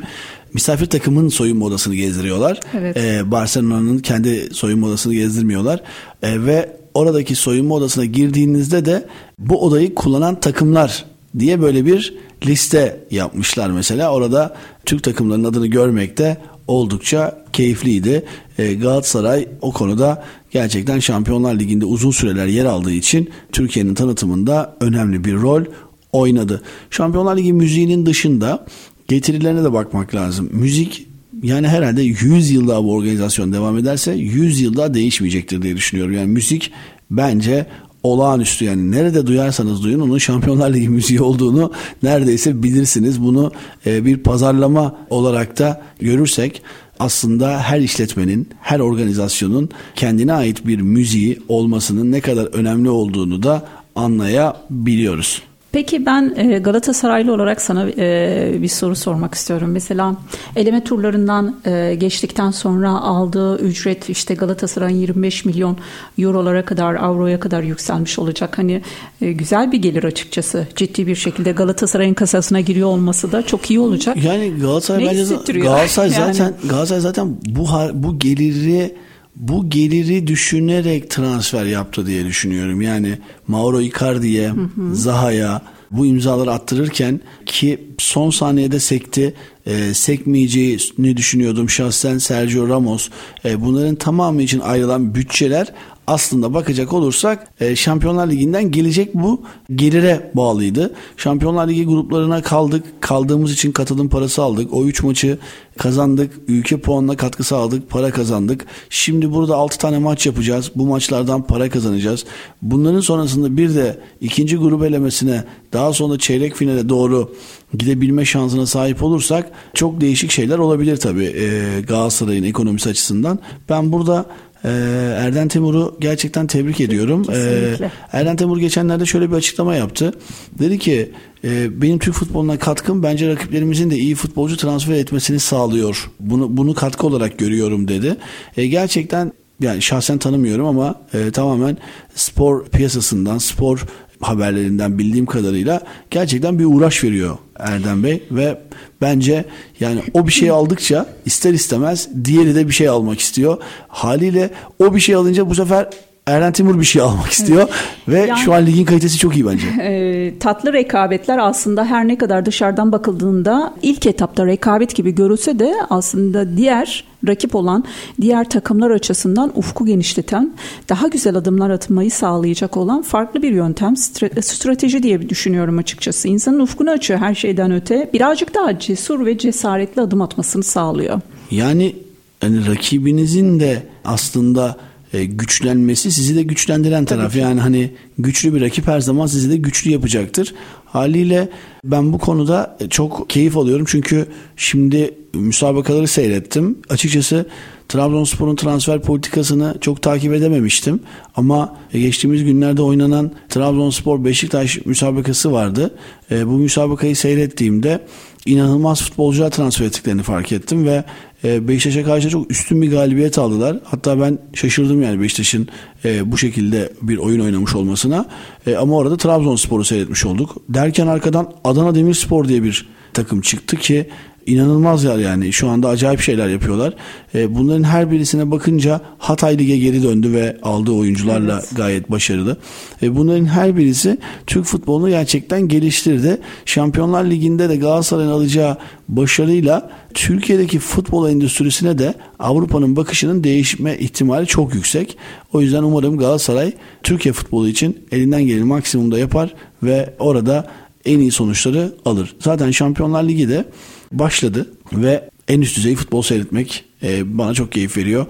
Misafir 0.53 0.85
takımın 0.85 1.29
soyunma 1.29 1.65
odasını 1.65 1.95
gezdiriyorlar. 1.95 2.59
Evet. 2.73 2.97
Ee, 2.97 3.31
Barcelona'nın 3.31 3.99
kendi 3.99 4.49
soyunma 4.53 4.87
odasını 4.87 5.13
gezdirmiyorlar. 5.13 5.83
Ee, 6.23 6.45
ve 6.45 6.75
oradaki 6.93 7.35
soyunma 7.35 7.75
odasına 7.75 8.05
girdiğinizde 8.05 8.85
de 8.85 9.07
bu 9.39 9.65
odayı 9.65 9.95
kullanan 9.95 10.39
takımlar 10.39 11.05
diye 11.39 11.61
böyle 11.61 11.85
bir 11.85 12.13
liste 12.45 12.99
yapmışlar 13.11 13.69
mesela. 13.69 14.11
Orada 14.13 14.55
Türk 14.85 15.03
takımlarının 15.03 15.51
adını 15.51 15.67
görmek 15.67 16.17
de 16.17 16.37
oldukça 16.69 17.45
keyifliydi. 17.53 18.25
Ee, 18.57 18.73
Galatasaray 18.73 19.47
o 19.61 19.71
konuda 19.71 20.23
gerçekten 20.51 20.99
Şampiyonlar 20.99 21.59
Ligi'nde 21.59 21.85
uzun 21.85 22.11
süreler 22.11 22.47
yer 22.47 22.65
aldığı 22.65 22.91
için 22.91 23.29
Türkiye'nin 23.51 23.93
tanıtımında 23.93 24.75
önemli 24.81 25.23
bir 25.23 25.33
rol 25.33 25.63
oynadı. 26.11 26.61
Şampiyonlar 26.89 27.37
Ligi 27.37 27.53
müziğinin 27.53 28.05
dışında 28.05 28.65
getirilerine 29.07 29.63
de 29.63 29.73
bakmak 29.73 30.15
lazım. 30.15 30.49
Müzik 30.51 31.05
Yani 31.43 31.67
herhalde 31.67 32.01
100 32.01 32.51
yıl 32.51 32.67
daha 32.67 32.83
bu 32.83 32.93
organizasyon 32.93 33.53
devam 33.53 33.77
ederse 33.77 34.11
100 34.13 34.61
yıl 34.61 34.77
daha 34.77 34.93
değişmeyecektir 34.93 35.61
diye 35.61 35.75
düşünüyorum. 35.75 36.13
Yani 36.13 36.27
müzik 36.27 36.71
bence 37.11 37.65
olağanüstü 38.03 38.65
yani 38.65 38.91
nerede 38.91 39.27
duyarsanız 39.27 39.83
duyun 39.83 39.99
onun 39.99 40.17
Şampiyonlar 40.17 40.73
Ligi 40.73 40.89
müziği 40.89 41.21
olduğunu 41.21 41.71
neredeyse 42.03 42.63
bilirsiniz. 42.63 43.21
Bunu 43.21 43.51
e, 43.85 44.05
bir 44.05 44.17
pazarlama 44.17 44.95
olarak 45.09 45.59
da 45.59 45.81
görürsek 45.99 46.61
aslında 46.99 47.59
her 47.59 47.79
işletmenin, 47.79 48.49
her 48.61 48.79
organizasyonun 48.79 49.69
kendine 49.95 50.33
ait 50.33 50.67
bir 50.67 50.81
müziği 50.81 51.39
olmasının 51.47 52.11
ne 52.11 52.21
kadar 52.21 52.45
önemli 52.45 52.89
olduğunu 52.89 53.43
da 53.43 53.67
anlayabiliyoruz. 53.95 55.48
Peki 55.71 56.05
ben 56.05 56.33
e, 56.35 56.59
Galatasaraylı 56.59 57.33
olarak 57.33 57.61
sana 57.61 57.89
e, 57.97 58.61
bir 58.61 58.67
soru 58.67 58.95
sormak 58.95 59.33
istiyorum. 59.33 59.71
Mesela 59.71 60.15
eleme 60.55 60.83
turlarından 60.83 61.55
e, 61.65 61.95
geçtikten 61.95 62.51
sonra 62.51 62.89
aldığı 62.89 63.57
ücret 63.57 64.09
işte 64.09 64.33
Galatasaray'ın 64.33 64.97
25 64.97 65.45
milyon 65.45 65.77
eurolara 66.19 66.65
kadar, 66.65 66.95
avroya 66.95 67.39
kadar 67.39 67.63
yükselmiş 67.63 68.19
olacak. 68.19 68.57
Hani 68.57 68.81
güzel 69.21 69.71
bir 69.71 69.77
gelir 69.77 70.03
açıkçası. 70.03 70.67
Ciddi 70.75 71.07
bir 71.07 71.15
şekilde 71.15 71.51
Galatasaray'ın 71.51 72.13
kasasına 72.13 72.59
giriyor 72.61 72.87
olması 72.87 73.31
da 73.31 73.45
çok 73.45 73.69
iyi 73.69 73.79
olacak. 73.79 74.23
Yani 74.23 74.53
Galatasaray 74.61 75.05
ne 75.05 75.09
bence 75.09 75.59
Galatasaray 75.59 76.11
yani. 76.11 76.33
zaten 76.33 76.53
Galatasaray 76.69 77.01
zaten 77.01 77.37
bu 77.45 77.67
bu 77.93 78.19
geliri 78.19 78.95
bu 79.39 79.69
geliri 79.69 80.27
düşünerek 80.27 81.09
transfer 81.09 81.65
yaptı 81.65 82.05
diye 82.05 82.25
düşünüyorum. 82.25 82.81
Yani 82.81 83.17
Mauro 83.47 83.81
Icardi'ye, 83.81 84.51
Zaha'ya 84.93 85.61
bu 85.91 86.05
imzaları 86.05 86.51
attırırken 86.51 87.21
ki 87.45 87.87
son 87.97 88.29
saniyede 88.29 88.79
sekti. 88.79 89.33
E, 89.65 89.93
sekmeyeceğini 89.93 91.17
düşünüyordum 91.17 91.69
şahsen 91.69 92.17
Sergio 92.17 92.69
Ramos. 92.69 93.09
E, 93.45 93.61
bunların 93.61 93.95
tamamı 93.95 94.41
için 94.41 94.59
ayrılan 94.59 95.15
bütçeler 95.15 95.67
aslında 96.09 96.53
bakacak 96.53 96.93
olursak 96.93 97.47
e, 97.59 97.75
Şampiyonlar 97.75 98.27
Ligi'nden 98.27 98.71
gelecek 98.71 99.15
bu 99.15 99.41
gelire 99.75 100.31
bağlıydı. 100.33 100.93
Şampiyonlar 101.17 101.67
Ligi 101.67 101.85
gruplarına 101.85 102.41
kaldık. 102.41 102.83
Kaldığımız 103.01 103.53
için 103.53 103.71
katılım 103.71 104.09
parası 104.09 104.43
aldık. 104.43 104.73
O 104.73 104.85
3 104.85 105.03
maçı 105.03 105.37
kazandık. 105.77 106.33
Ülke 106.47 106.77
puanına 106.77 107.17
katkı 107.17 107.43
sağladık. 107.43 107.89
Para 107.89 108.11
kazandık. 108.11 108.65
Şimdi 108.89 109.33
burada 109.33 109.55
6 109.55 109.77
tane 109.77 109.99
maç 109.99 110.25
yapacağız. 110.25 110.71
Bu 110.75 110.85
maçlardan 110.85 111.47
para 111.47 111.69
kazanacağız. 111.69 112.25
Bunların 112.61 112.99
sonrasında 112.99 113.57
bir 113.57 113.75
de 113.75 113.99
ikinci 114.21 114.57
grup 114.57 114.83
elemesine 114.83 115.43
daha 115.73 115.93
sonra 115.93 116.17
çeyrek 116.19 116.55
finale 116.55 116.89
doğru 116.89 117.35
gidebilme 117.77 118.25
şansına 118.25 118.65
sahip 118.65 119.03
olursak 119.03 119.51
çok 119.73 120.01
değişik 120.01 120.31
şeyler 120.31 120.57
olabilir 120.57 120.97
tabii 120.97 121.25
e, 121.25 121.81
Galatasaray'ın 121.81 122.43
ekonomisi 122.43 122.89
açısından. 122.89 123.39
Ben 123.69 123.91
burada 123.91 124.25
ee, 124.65 124.69
Erden 125.17 125.47
Temur'u 125.47 125.97
gerçekten 125.99 126.47
tebrik 126.47 126.81
ediyorum. 126.81 127.25
Ee, 127.31 127.75
Erden 128.11 128.35
Temur 128.35 128.57
geçenlerde 128.57 129.05
şöyle 129.05 129.31
bir 129.31 129.35
açıklama 129.35 129.75
yaptı. 129.75 130.13
Dedi 130.59 130.79
ki 130.79 131.11
e, 131.43 131.81
benim 131.81 131.99
Türk 131.99 132.15
futboluna 132.15 132.59
katkım 132.59 133.03
bence 133.03 133.29
rakiplerimizin 133.29 133.91
de 133.91 133.97
iyi 133.97 134.15
futbolcu 134.15 134.57
transfer 134.57 134.93
etmesini 134.93 135.39
sağlıyor. 135.39 136.11
Bunu 136.19 136.57
bunu 136.57 136.73
katkı 136.73 137.07
olarak 137.07 137.37
görüyorum 137.37 137.87
dedi. 137.87 138.17
E, 138.57 138.67
gerçekten 138.67 139.33
yani 139.59 139.81
şahsen 139.81 140.17
tanımıyorum 140.17 140.65
ama 140.65 140.95
e, 141.13 141.31
tamamen 141.31 141.77
spor 142.15 142.65
piyasasından, 142.65 143.37
spor 143.37 143.85
haberlerinden 144.21 144.97
bildiğim 144.97 145.25
kadarıyla 145.25 145.81
gerçekten 146.11 146.59
bir 146.59 146.65
uğraş 146.65 147.03
veriyor 147.03 147.37
Erdem 147.59 148.03
Bey 148.03 148.23
ve 148.31 148.57
bence 149.01 149.45
yani 149.79 150.01
o 150.13 150.27
bir 150.27 150.31
şey 150.31 150.49
aldıkça 150.49 151.05
ister 151.25 151.53
istemez 151.53 152.09
diğeri 152.25 152.55
de 152.55 152.67
bir 152.67 152.73
şey 152.73 152.87
almak 152.87 153.19
istiyor. 153.19 153.57
Haliyle 153.87 154.49
o 154.79 154.95
bir 154.95 154.99
şey 154.99 155.15
alınca 155.15 155.49
bu 155.49 155.55
sefer 155.55 155.87
Eren 156.27 156.53
Timur 156.53 156.79
bir 156.79 156.85
şey 156.85 157.01
almak 157.01 157.31
istiyor 157.31 157.61
evet. 157.61 157.73
ve 158.07 158.27
yani, 158.27 158.39
şu 158.39 158.53
an 158.53 158.65
ligin 158.65 158.85
kalitesi 158.85 159.17
çok 159.17 159.35
iyi 159.35 159.45
bence. 159.45 159.67
E, 159.89 160.39
tatlı 160.39 160.73
rekabetler 160.73 161.37
aslında 161.37 161.85
her 161.85 162.07
ne 162.07 162.17
kadar 162.17 162.45
dışarıdan 162.45 162.91
bakıldığında 162.91 163.73
ilk 163.81 164.05
etapta 164.05 164.45
rekabet 164.45 164.95
gibi 164.95 165.15
görülse 165.15 165.59
de 165.59 165.73
aslında 165.89 166.57
diğer 166.57 167.03
rakip 167.27 167.55
olan 167.55 167.83
diğer 168.21 168.49
takımlar 168.49 168.91
açısından 168.91 169.51
ufku 169.55 169.85
genişleten, 169.85 170.53
daha 170.89 171.07
güzel 171.07 171.35
adımlar 171.35 171.69
atmayı 171.69 172.11
sağlayacak 172.11 172.77
olan 172.77 173.01
farklı 173.01 173.41
bir 173.41 173.51
yöntem, 173.51 173.95
strateji 174.41 175.03
diye 175.03 175.29
düşünüyorum 175.29 175.77
açıkçası. 175.77 176.27
İnsanın 176.27 176.59
ufkunu 176.59 176.91
açıyor 176.91 177.19
her 177.19 177.35
şeyden 177.35 177.71
öte. 177.71 178.09
Birazcık 178.13 178.55
daha 178.55 178.79
cesur 178.79 179.25
ve 179.25 179.37
cesaretli 179.37 180.01
adım 180.01 180.21
atmasını 180.21 180.63
sağlıyor. 180.63 181.21
Yani 181.51 181.95
yani 182.43 182.67
rakibinizin 182.67 183.59
de 183.59 183.83
aslında 184.05 184.77
e, 185.13 185.25
güçlenmesi 185.25 186.11
sizi 186.11 186.35
de 186.35 186.43
güçlendiren 186.43 187.05
taraf. 187.05 187.35
Yani 187.35 187.59
hani 187.59 187.91
güçlü 188.17 188.55
bir 188.55 188.61
rakip 188.61 188.87
her 188.87 188.99
zaman 188.99 189.27
sizi 189.27 189.49
de 189.49 189.57
güçlü 189.57 189.91
yapacaktır. 189.91 190.53
Haliyle 190.85 191.49
ben 191.83 192.13
bu 192.13 192.17
konuda 192.17 192.77
çok 192.89 193.29
keyif 193.29 193.57
alıyorum. 193.57 193.85
Çünkü 193.89 194.27
şimdi 194.55 195.13
müsabakaları 195.33 196.07
seyrettim. 196.07 196.77
Açıkçası 196.89 197.45
Trabzonspor'un 197.89 198.55
transfer 198.55 199.01
politikasını 199.01 199.75
çok 199.81 200.01
takip 200.01 200.33
edememiştim. 200.33 200.99
Ama 201.35 201.75
geçtiğimiz 201.93 202.43
günlerde 202.43 202.81
oynanan 202.81 203.31
Trabzonspor 203.49 204.25
Beşiktaş 204.25 204.85
müsabakası 204.85 205.51
vardı. 205.51 205.95
E, 206.31 206.47
bu 206.47 206.51
müsabakayı 206.51 207.15
seyrettiğimde 207.15 207.99
inanılmaz 208.45 209.01
futbolcular 209.01 209.49
transfer 209.49 209.85
ettiklerini 209.85 210.23
fark 210.23 210.51
ettim 210.51 210.85
ve 210.85 211.03
Beşiktaş'a 211.43 212.03
karşı 212.03 212.29
çok 212.29 212.51
üstün 212.51 212.81
bir 212.81 212.91
galibiyet 212.91 213.37
aldılar. 213.37 213.77
Hatta 213.83 214.21
ben 214.21 214.39
şaşırdım 214.53 215.01
yani 215.01 215.21
Beşiktaş'ın 215.21 215.67
e, 216.05 216.31
bu 216.31 216.37
şekilde 216.37 216.93
bir 217.01 217.17
oyun 217.17 217.39
oynamış 217.39 217.75
olmasına. 217.75 218.25
E, 218.67 218.75
ama 218.75 218.97
orada 218.97 219.17
Trabzonspor'u 219.17 219.83
seyretmiş 219.83 220.25
olduk. 220.25 220.57
Derken 220.69 221.07
arkadan 221.07 221.53
Adana 221.63 221.95
Demirspor 221.95 222.47
diye 222.47 222.63
bir 222.63 222.87
takım 223.13 223.41
çıktı 223.41 223.77
ki 223.77 224.09
inanılmazlar 224.45 225.17
yani. 225.17 225.53
Şu 225.53 225.69
anda 225.69 225.89
acayip 225.89 226.21
şeyler 226.21 226.47
yapıyorlar. 226.47 226.93
E, 227.35 227.55
bunların 227.55 227.83
her 227.83 228.11
birisine 228.11 228.51
bakınca 228.51 229.01
Hatay 229.17 229.57
Lig'e 229.57 229.77
geri 229.77 230.03
döndü 230.03 230.33
ve 230.33 230.57
aldığı 230.63 230.91
oyuncularla 230.91 231.53
evet. 231.53 231.69
gayet 231.75 232.11
başarılı. 232.11 232.57
E, 233.01 233.15
bunların 233.15 233.45
her 233.45 233.77
birisi 233.77 234.17
Türk 234.47 234.65
futbolunu 234.65 235.09
gerçekten 235.09 235.67
geliştirdi. 235.67 236.37
Şampiyonlar 236.65 237.25
Ligi'nde 237.25 237.69
de 237.69 237.75
Galatasaray'ın 237.75 238.29
alacağı 238.29 238.77
başarıyla 239.09 239.89
Türkiye'deki 240.13 240.79
futbol 240.79 241.29
endüstrisine 241.29 241.97
de 241.97 242.13
Avrupa'nın 242.39 242.95
bakışının 242.95 243.43
değişme 243.43 243.97
ihtimali 243.97 244.47
çok 244.47 244.75
yüksek. 244.75 245.17
O 245.53 245.61
yüzden 245.61 245.83
umarım 245.83 246.17
Galatasaray 246.17 246.73
Türkiye 247.03 247.33
futbolu 247.33 247.67
için 247.67 247.97
elinden 248.11 248.41
geleni 248.41 248.63
maksimumda 248.63 249.19
yapar 249.19 249.53
ve 249.83 250.13
orada 250.19 250.67
en 251.05 251.19
iyi 251.19 251.31
sonuçları 251.31 251.95
alır. 252.05 252.35
Zaten 252.39 252.71
Şampiyonlar 252.71 253.23
Ligi 253.23 253.49
de 253.49 253.65
başladı 254.11 254.69
ve 254.93 255.29
en 255.47 255.61
üst 255.61 255.77
düzey 255.77 255.95
futbol 255.95 256.21
seyretmek 256.21 256.85
e, 257.03 257.37
bana 257.37 257.53
çok 257.53 257.71
keyif 257.71 257.97
veriyor. 257.97 258.25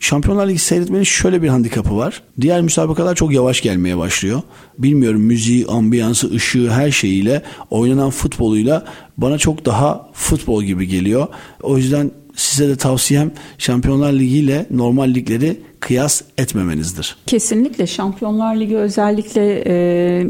Şampiyonlar 0.00 0.48
Ligi 0.48 0.58
seyretmenin 0.58 1.02
şöyle 1.02 1.42
bir 1.42 1.48
handikapı 1.48 1.96
var. 1.96 2.22
Diğer 2.40 2.60
müsabakalar 2.62 3.14
çok 3.14 3.32
yavaş 3.32 3.60
gelmeye 3.60 3.98
başlıyor. 3.98 4.42
Bilmiyorum 4.78 5.20
müziği, 5.20 5.66
ambiyansı, 5.66 6.30
ışığı 6.30 6.70
her 6.70 6.90
şeyiyle 6.90 7.42
oynanan 7.70 8.10
futboluyla 8.10 8.84
bana 9.16 9.38
çok 9.38 9.64
daha 9.64 10.10
futbol 10.12 10.62
gibi 10.62 10.88
geliyor. 10.88 11.26
O 11.62 11.78
yüzden 11.78 12.10
size 12.36 12.68
de 12.68 12.76
tavsiyem 12.76 13.32
Şampiyonlar 13.58 14.12
Ligi 14.12 14.38
ile 14.38 14.66
normal 14.70 15.14
ligleri 15.14 15.60
kıyas 15.80 16.22
etmemenizdir. 16.38 17.16
Kesinlikle 17.26 17.86
Şampiyonlar 17.86 18.56
Ligi 18.56 18.76
özellikle 18.76 19.64
e, 19.66 20.26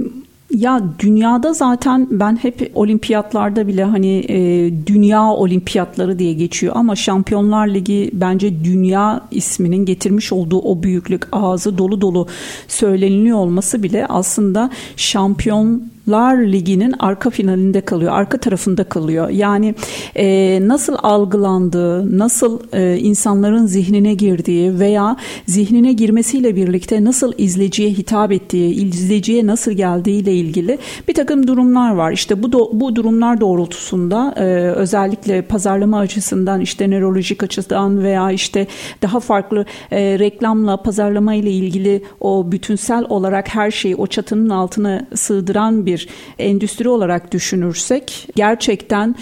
ya 0.55 0.83
dünyada 0.99 1.53
zaten 1.53 2.09
ben 2.11 2.37
hep 2.37 2.71
olimpiyatlarda 2.75 3.67
bile 3.67 3.85
hani 3.85 4.25
e, 4.29 4.71
dünya 4.87 5.23
olimpiyatları 5.23 6.19
diye 6.19 6.33
geçiyor 6.33 6.73
ama 6.77 6.97
Şampiyonlar 6.97 7.69
Ligi 7.69 8.11
bence 8.13 8.65
dünya 8.65 9.21
isminin 9.31 9.85
getirmiş 9.85 10.33
olduğu 10.33 10.59
o 10.61 10.83
büyüklük 10.83 11.29
ağzı 11.33 11.79
dolu 11.79 12.01
dolu 12.01 12.27
söyleniliyor 12.69 13.39
olması 13.39 13.83
bile 13.83 14.07
aslında 14.07 14.71
şampiyon 14.97 15.94
Lar 16.09 16.37
Ligi'nin 16.37 16.95
arka 16.99 17.31
finalinde 17.31 17.81
kalıyor, 17.81 18.13
arka 18.13 18.39
tarafında 18.39 18.85
kalıyor. 18.85 19.29
Yani 19.29 19.75
e, 20.17 20.59
nasıl 20.69 20.97
algılandığı, 21.03 22.19
nasıl 22.19 22.61
e, 22.73 22.99
insanların 22.99 23.67
zihnine 23.67 24.15
girdiği 24.15 24.79
veya 24.79 25.17
zihnine 25.47 25.93
girmesiyle 25.93 26.57
birlikte 26.57 27.05
nasıl 27.05 27.33
izleyiciye 27.39 27.91
hitap 27.91 28.33
ettiği, 28.33 28.75
izleyiciye 28.75 29.47
nasıl 29.47 29.73
geldiği 29.73 30.23
ile 30.23 30.35
ilgili 30.35 30.79
bir 31.09 31.15
takım 31.15 31.47
durumlar 31.47 31.95
var. 31.95 32.13
İşte 32.13 32.43
bu 32.43 32.53
do, 32.53 32.71
bu 32.73 32.97
durumlar 32.97 33.41
doğrultusunda 33.41 34.35
e, 34.37 34.45
özellikle 34.71 35.43
pazarlama 35.43 35.99
açısından, 35.99 36.61
işte 36.61 36.91
nörolojik 36.91 37.43
açıdan 37.43 38.03
veya 38.03 38.31
işte 38.31 38.67
daha 39.03 39.21
farklı 39.21 39.65
e, 39.91 40.19
reklamla 40.19 40.77
pazarlama 40.77 41.35
ile 41.35 41.51
ilgili 41.51 42.03
o 42.21 42.53
bütünsel 42.53 43.05
olarak 43.09 43.55
her 43.55 43.71
şeyi 43.71 43.97
o 43.97 44.07
çatının 44.07 44.51
altına 44.51 45.07
sığdıran 45.15 45.87
bir 45.87 45.94
bir 45.95 46.09
endüstri 46.39 46.89
olarak 46.89 47.33
düşünürsek 47.33 48.29
gerçekten 48.37 49.15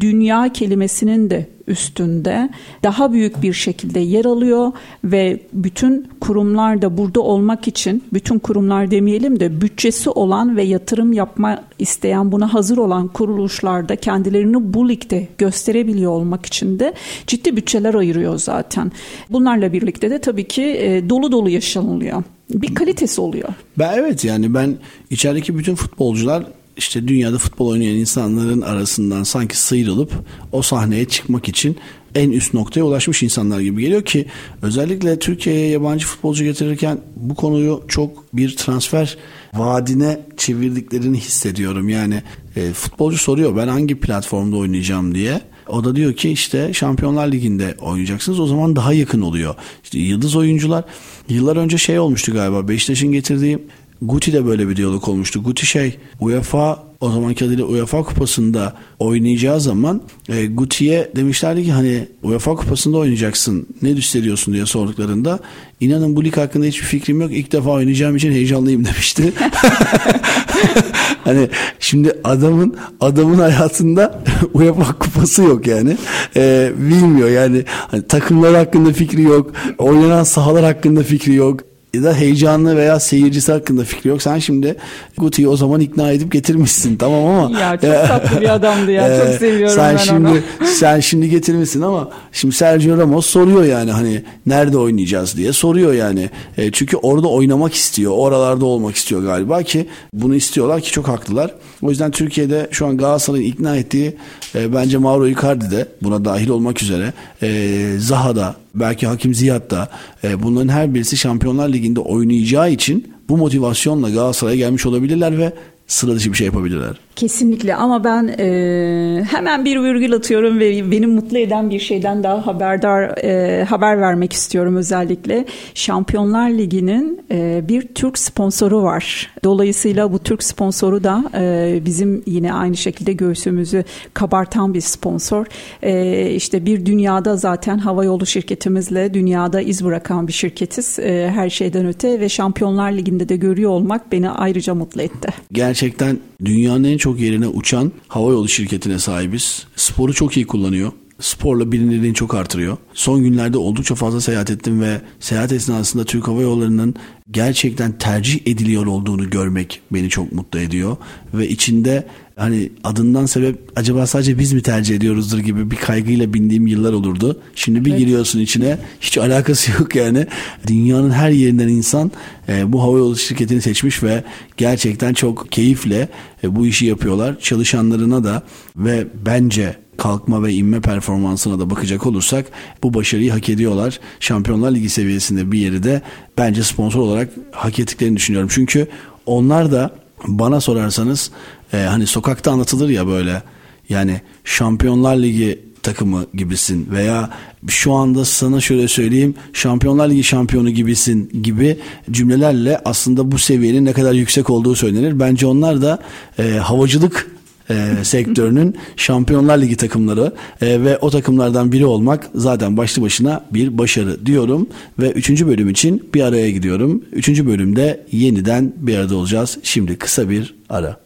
dünya 0.00 0.52
kelimesinin 0.52 1.30
de 1.30 1.46
üstünde 1.70 2.50
daha 2.82 3.12
büyük 3.12 3.42
bir 3.42 3.52
şekilde 3.52 4.00
yer 4.00 4.24
alıyor 4.24 4.72
ve 5.04 5.40
bütün 5.52 6.08
kurumlar 6.20 6.82
da 6.82 6.98
burada 6.98 7.20
olmak 7.20 7.68
için 7.68 8.04
bütün 8.12 8.38
kurumlar 8.38 8.90
demeyelim 8.90 9.40
de 9.40 9.60
bütçesi 9.60 10.10
olan 10.10 10.56
ve 10.56 10.62
yatırım 10.62 11.12
yapma 11.12 11.64
isteyen 11.78 12.32
buna 12.32 12.54
hazır 12.54 12.78
olan 12.78 13.08
kuruluşlarda 13.08 13.96
kendilerini 13.96 14.74
bu 14.74 14.88
ligde 14.88 15.28
gösterebiliyor 15.38 16.12
olmak 16.12 16.46
için 16.46 16.78
de 16.78 16.94
ciddi 17.26 17.56
bütçeler 17.56 17.94
ayırıyor 17.94 18.38
zaten. 18.38 18.92
Bunlarla 19.30 19.72
birlikte 19.72 20.10
de 20.10 20.20
tabii 20.20 20.48
ki 20.48 20.62
e, 20.62 21.08
dolu 21.08 21.32
dolu 21.32 21.50
yaşanılıyor. 21.50 22.22
Bir 22.50 22.74
kalitesi 22.74 23.20
oluyor. 23.20 23.48
Ben 23.78 23.98
evet 23.98 24.24
yani 24.24 24.54
ben 24.54 24.76
içerideki 25.10 25.58
bütün 25.58 25.74
futbolcular 25.74 26.44
işte 26.80 27.08
dünyada 27.08 27.38
futbol 27.38 27.68
oynayan 27.68 27.96
insanların 27.96 28.60
arasından 28.60 29.22
sanki 29.22 29.58
sıyrılıp 29.58 30.12
o 30.52 30.62
sahneye 30.62 31.04
çıkmak 31.04 31.48
için 31.48 31.76
en 32.14 32.30
üst 32.30 32.54
noktaya 32.54 32.82
ulaşmış 32.82 33.22
insanlar 33.22 33.60
gibi 33.60 33.82
geliyor 33.82 34.04
ki 34.04 34.26
özellikle 34.62 35.18
Türkiye'ye 35.18 35.68
yabancı 35.68 36.06
futbolcu 36.06 36.44
getirirken 36.44 36.98
bu 37.16 37.34
konuyu 37.34 37.82
çok 37.88 38.36
bir 38.36 38.56
transfer 38.56 39.16
vaadine 39.54 40.20
çevirdiklerini 40.36 41.18
hissediyorum. 41.18 41.88
Yani 41.88 42.22
e, 42.56 42.72
futbolcu 42.72 43.18
soruyor 43.18 43.56
ben 43.56 43.68
hangi 43.68 44.00
platformda 44.00 44.56
oynayacağım 44.56 45.14
diye. 45.14 45.40
O 45.68 45.84
da 45.84 45.96
diyor 45.96 46.14
ki 46.14 46.30
işte 46.30 46.72
Şampiyonlar 46.74 47.32
Ligi'nde 47.32 47.74
oynayacaksınız. 47.80 48.40
O 48.40 48.46
zaman 48.46 48.76
daha 48.76 48.92
yakın 48.92 49.20
oluyor. 49.20 49.54
İşte 49.84 49.98
yıldız 49.98 50.36
oyuncular 50.36 50.84
yıllar 51.28 51.56
önce 51.56 51.78
şey 51.78 51.98
olmuştu 51.98 52.32
galiba. 52.32 52.68
Beşiktaş'ın 52.68 53.12
getirdiği 53.12 53.58
Guti 54.02 54.32
de 54.32 54.46
böyle 54.46 54.68
bir 54.68 54.76
diyalog 54.76 55.08
olmuştu. 55.08 55.42
Guti 55.42 55.66
şey 55.66 55.98
UEFA 56.20 56.90
o 57.00 57.10
zamanki 57.10 57.44
adıyla 57.44 57.64
UEFA 57.64 58.02
kupasında 58.02 58.74
oynayacağı 58.98 59.60
zaman 59.60 60.02
e, 60.28 60.46
Guti'ye 60.46 61.10
demişlerdi 61.16 61.64
ki 61.64 61.72
hani 61.72 62.08
UEFA 62.22 62.54
kupasında 62.54 62.96
oynayacaksın 62.96 63.66
ne 63.82 63.88
hissediyorsun 63.88 64.54
diye 64.54 64.66
sorduklarında 64.66 65.38
inanın 65.80 66.16
bu 66.16 66.24
lig 66.24 66.36
hakkında 66.36 66.66
hiçbir 66.66 66.86
fikrim 66.86 67.20
yok 67.20 67.30
ilk 67.32 67.52
defa 67.52 67.70
oynayacağım 67.70 68.16
için 68.16 68.32
heyecanlıyım 68.32 68.84
demişti. 68.84 69.32
hani 71.24 71.48
şimdi 71.80 72.12
adamın 72.24 72.76
adamın 73.00 73.38
hayatında 73.38 74.22
UEFA 74.54 74.92
kupası 74.98 75.42
yok 75.42 75.66
yani 75.66 75.96
e, 76.36 76.72
bilmiyor 76.76 77.28
yani 77.28 77.64
hani 77.66 78.06
takımlar 78.06 78.54
hakkında 78.54 78.92
fikri 78.92 79.22
yok 79.22 79.52
oynanan 79.78 80.24
sahalar 80.24 80.64
hakkında 80.64 81.02
fikri 81.02 81.34
yok 81.34 81.69
da 81.94 82.14
heyecanlı 82.14 82.76
veya 82.76 83.00
seyircisi 83.00 83.52
hakkında 83.52 83.84
fikri 83.84 84.10
yok. 84.10 84.22
Sen 84.22 84.38
şimdi 84.38 84.76
Guti'yi 85.18 85.48
o 85.48 85.56
zaman 85.56 85.80
ikna 85.80 86.12
edip 86.12 86.32
getirmişsin 86.32 86.96
tamam 86.96 87.26
ama. 87.26 87.60
ya 87.60 87.70
çok 87.72 87.80
tatlı 88.08 88.40
bir 88.40 88.54
adamdı 88.54 88.90
ya 88.90 89.24
çok 89.24 89.34
seviyorum 89.34 89.76
sen 89.76 89.94
ben 89.94 90.02
şimdi, 90.02 90.28
onu. 90.28 90.66
Sen 90.66 91.00
şimdi 91.00 91.30
getirmişsin 91.30 91.82
ama 91.82 92.10
şimdi 92.32 92.54
Sergio 92.54 92.98
Ramos 92.98 93.26
soruyor 93.26 93.64
yani 93.64 93.92
hani 93.92 94.22
nerede 94.46 94.78
oynayacağız 94.78 95.36
diye 95.36 95.52
soruyor 95.52 95.92
yani. 95.92 96.30
E, 96.58 96.72
çünkü 96.72 96.96
orada 96.96 97.28
oynamak 97.28 97.74
istiyor. 97.74 98.12
Oralarda 98.16 98.64
olmak 98.64 98.96
istiyor 98.96 99.22
galiba 99.22 99.62
ki 99.62 99.86
bunu 100.12 100.34
istiyorlar 100.34 100.80
ki 100.80 100.92
çok 100.92 101.08
haklılar. 101.08 101.54
O 101.82 101.90
yüzden 101.90 102.10
Türkiye'de 102.10 102.68
şu 102.70 102.86
an 102.86 102.96
Galatasaray'ın 102.96 103.44
ikna 103.44 103.76
ettiği 103.76 104.16
e, 104.54 104.74
bence 104.74 104.98
Mauro 104.98 105.26
Icardi 105.26 105.70
de 105.70 105.88
buna 106.02 106.24
dahil 106.24 106.48
olmak 106.48 106.82
üzere 106.82 107.12
e, 107.42 107.78
Zaha 107.98 108.36
da 108.36 108.54
belki 108.74 109.06
Hakim 109.06 109.34
Ziyad 109.34 109.70
da 109.70 109.88
e, 110.24 110.42
bunların 110.42 110.68
her 110.68 110.94
birisi 110.94 111.16
Şampiyonlar 111.16 111.68
Ligi'nde 111.68 112.00
oynayacağı 112.00 112.70
için 112.70 113.12
bu 113.28 113.36
motivasyonla 113.36 114.10
Galatasaray'a 114.10 114.56
gelmiş 114.56 114.86
olabilirler 114.86 115.38
ve 115.38 115.52
sıra 115.86 116.14
dışı 116.14 116.32
bir 116.32 116.36
şey 116.36 116.46
yapabilirler. 116.46 116.96
Kesinlikle 117.20 117.74
ama 117.74 118.04
ben 118.04 118.34
e, 118.38 119.24
hemen 119.30 119.64
bir 119.64 119.82
virgül 119.82 120.14
atıyorum 120.14 120.58
ve 120.58 120.90
beni 120.90 121.06
mutlu 121.06 121.38
eden 121.38 121.70
bir 121.70 121.78
şeyden 121.78 122.22
daha 122.22 122.46
haberdar 122.46 123.24
e, 123.24 123.64
haber 123.64 124.00
vermek 124.00 124.32
istiyorum 124.32 124.76
özellikle. 124.76 125.44
Şampiyonlar 125.74 126.50
Ligi'nin 126.50 127.20
e, 127.30 127.68
bir 127.68 127.82
Türk 127.82 128.18
sponsoru 128.18 128.82
var. 128.82 129.30
Dolayısıyla 129.44 130.12
bu 130.12 130.18
Türk 130.18 130.42
sponsoru 130.42 131.04
da 131.04 131.24
e, 131.34 131.80
bizim 131.84 132.22
yine 132.26 132.52
aynı 132.52 132.76
şekilde 132.76 133.12
göğsümüzü 133.12 133.84
kabartan 134.14 134.74
bir 134.74 134.80
sponsor. 134.80 135.46
E, 135.82 136.30
işte 136.30 136.66
bir 136.66 136.86
dünyada 136.86 137.36
zaten 137.36 137.78
havayolu 137.78 138.26
şirketimizle 138.26 139.14
dünyada 139.14 139.60
iz 139.60 139.84
bırakan 139.84 140.28
bir 140.28 140.32
şirketiz. 140.32 140.98
E, 140.98 141.30
her 141.34 141.50
şeyden 141.50 141.86
öte 141.86 142.20
ve 142.20 142.28
Şampiyonlar 142.28 142.92
Ligi'nde 142.92 143.28
de 143.28 143.36
görüyor 143.36 143.70
olmak 143.70 144.12
beni 144.12 144.30
ayrıca 144.30 144.74
mutlu 144.74 145.02
etti. 145.02 145.28
Gerçekten 145.52 146.18
dünyanın 146.44 146.84
en 146.84 146.96
çok 146.96 147.09
yerine 147.18 147.48
uçan 147.48 147.92
havayolu 148.08 148.48
şirketine 148.48 148.98
sahibiz. 148.98 149.66
Sporu 149.76 150.14
çok 150.14 150.36
iyi 150.36 150.46
kullanıyor. 150.46 150.92
Sporla 151.20 151.72
bilinirliğini 151.72 152.14
çok 152.14 152.34
artırıyor. 152.34 152.76
Son 152.94 153.22
günlerde 153.22 153.58
oldukça 153.58 153.94
fazla 153.94 154.20
seyahat 154.20 154.50
ettim 154.50 154.80
ve 154.80 155.00
seyahat 155.20 155.52
esnasında 155.52 156.04
Türk 156.04 156.28
Hava 156.28 156.42
Yolları'nın 156.42 156.94
gerçekten 157.30 157.98
tercih 157.98 158.40
ediliyor 158.46 158.86
olduğunu 158.86 159.30
görmek 159.30 159.80
beni 159.92 160.08
çok 160.08 160.32
mutlu 160.32 160.58
ediyor. 160.58 160.96
Ve 161.34 161.48
içinde 161.48 162.06
hani 162.36 162.70
adından 162.84 163.26
sebep 163.26 163.58
acaba 163.76 164.06
sadece 164.06 164.38
biz 164.38 164.52
mi 164.52 164.62
tercih 164.62 164.96
ediyoruzdur 164.96 165.38
gibi 165.38 165.70
bir 165.70 165.76
kaygıyla 165.76 166.34
bindiğim 166.34 166.66
yıllar 166.66 166.92
olurdu. 166.92 167.40
Şimdi 167.54 167.84
bir 167.84 167.90
evet. 167.90 167.98
giriyorsun 167.98 168.40
içine 168.40 168.78
hiç 169.00 169.18
alakası 169.18 169.72
yok 169.72 169.94
yani. 169.94 170.26
Dünyanın 170.66 171.10
her 171.10 171.30
yerinden 171.30 171.68
insan 171.68 172.12
e, 172.48 172.72
bu 172.72 172.82
havayolu 172.82 173.16
şirketini 173.16 173.62
seçmiş 173.62 174.02
ve 174.02 174.24
gerçekten 174.56 175.14
çok 175.14 175.52
keyifle 175.52 176.08
e, 176.44 176.56
bu 176.56 176.66
işi 176.66 176.86
yapıyorlar. 176.86 177.40
Çalışanlarına 177.40 178.24
da 178.24 178.42
ve 178.76 179.06
bence 179.26 179.76
kalkma 180.00 180.42
ve 180.42 180.52
inme 180.52 180.80
performansına 180.80 181.58
da 181.58 181.70
bakacak 181.70 182.06
olursak 182.06 182.46
bu 182.82 182.94
başarıyı 182.94 183.32
hak 183.32 183.48
ediyorlar. 183.48 184.00
Şampiyonlar 184.20 184.74
Ligi 184.74 184.88
seviyesinde 184.88 185.52
bir 185.52 185.58
yeri 185.58 185.82
de 185.82 186.02
bence 186.38 186.62
sponsor 186.62 187.00
olarak 187.00 187.28
hak 187.52 187.78
ettiklerini 187.78 188.16
düşünüyorum. 188.16 188.48
Çünkü 188.52 188.88
onlar 189.26 189.72
da 189.72 189.90
bana 190.26 190.60
sorarsanız 190.60 191.30
e, 191.72 191.76
hani 191.76 192.06
sokakta 192.06 192.52
anlatılır 192.52 192.88
ya 192.88 193.06
böyle 193.06 193.42
yani 193.88 194.20
Şampiyonlar 194.44 195.16
Ligi 195.16 195.58
takımı 195.82 196.26
gibisin 196.34 196.88
veya 196.90 197.30
şu 197.68 197.92
anda 197.92 198.24
sana 198.24 198.60
şöyle 198.60 198.88
söyleyeyim 198.88 199.34
Şampiyonlar 199.52 200.08
Ligi 200.10 200.24
şampiyonu 200.24 200.70
gibisin 200.70 201.42
gibi 201.42 201.78
cümlelerle 202.10 202.80
aslında 202.84 203.32
bu 203.32 203.38
seviyenin 203.38 203.84
ne 203.84 203.92
kadar 203.92 204.12
yüksek 204.12 204.50
olduğu 204.50 204.74
söylenir. 204.74 205.20
Bence 205.20 205.46
onlar 205.46 205.82
da 205.82 205.98
e, 206.38 206.52
havacılık 206.52 207.39
e, 207.70 208.04
sektörünün 208.04 208.76
Şampiyonlar 208.96 209.58
Ligi 209.58 209.76
takımları 209.76 210.32
e, 210.60 210.84
ve 210.84 210.98
o 210.98 211.10
takımlardan 211.10 211.72
biri 211.72 211.86
olmak 211.86 212.30
zaten 212.34 212.76
başlı 212.76 213.02
başına 213.02 213.44
bir 213.50 213.78
başarı 213.78 214.26
diyorum 214.26 214.68
ve 214.98 215.10
3. 215.10 215.30
bölüm 215.30 215.68
için 215.68 216.10
bir 216.14 216.22
araya 216.22 216.50
gidiyorum. 216.50 217.04
3. 217.12 217.28
bölümde 217.28 218.06
yeniden 218.12 218.72
bir 218.76 218.96
arada 218.96 219.16
olacağız. 219.16 219.58
Şimdi 219.62 219.98
kısa 219.98 220.30
bir 220.30 220.54
ara. 220.68 221.00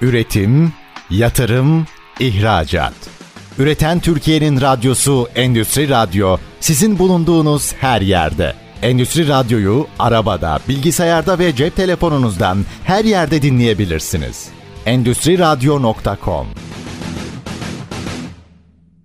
Üretim, 0.00 0.72
yatırım, 1.10 1.86
ihracat. 2.20 2.94
Üreten 3.58 4.00
Türkiye'nin 4.00 4.60
radyosu 4.60 5.28
Endüstri 5.34 5.88
Radyo 5.88 6.36
sizin 6.60 6.98
bulunduğunuz 6.98 7.72
her 7.72 8.00
yerde. 8.00 8.54
Endüstri 8.82 9.28
Radyo'yu 9.28 9.86
arabada, 9.98 10.60
bilgisayarda 10.68 11.38
ve 11.38 11.56
cep 11.56 11.76
telefonunuzdan 11.76 12.58
her 12.84 13.04
yerde 13.04 13.42
dinleyebilirsiniz 13.42 14.55
endüstriradyo.com 14.86 16.46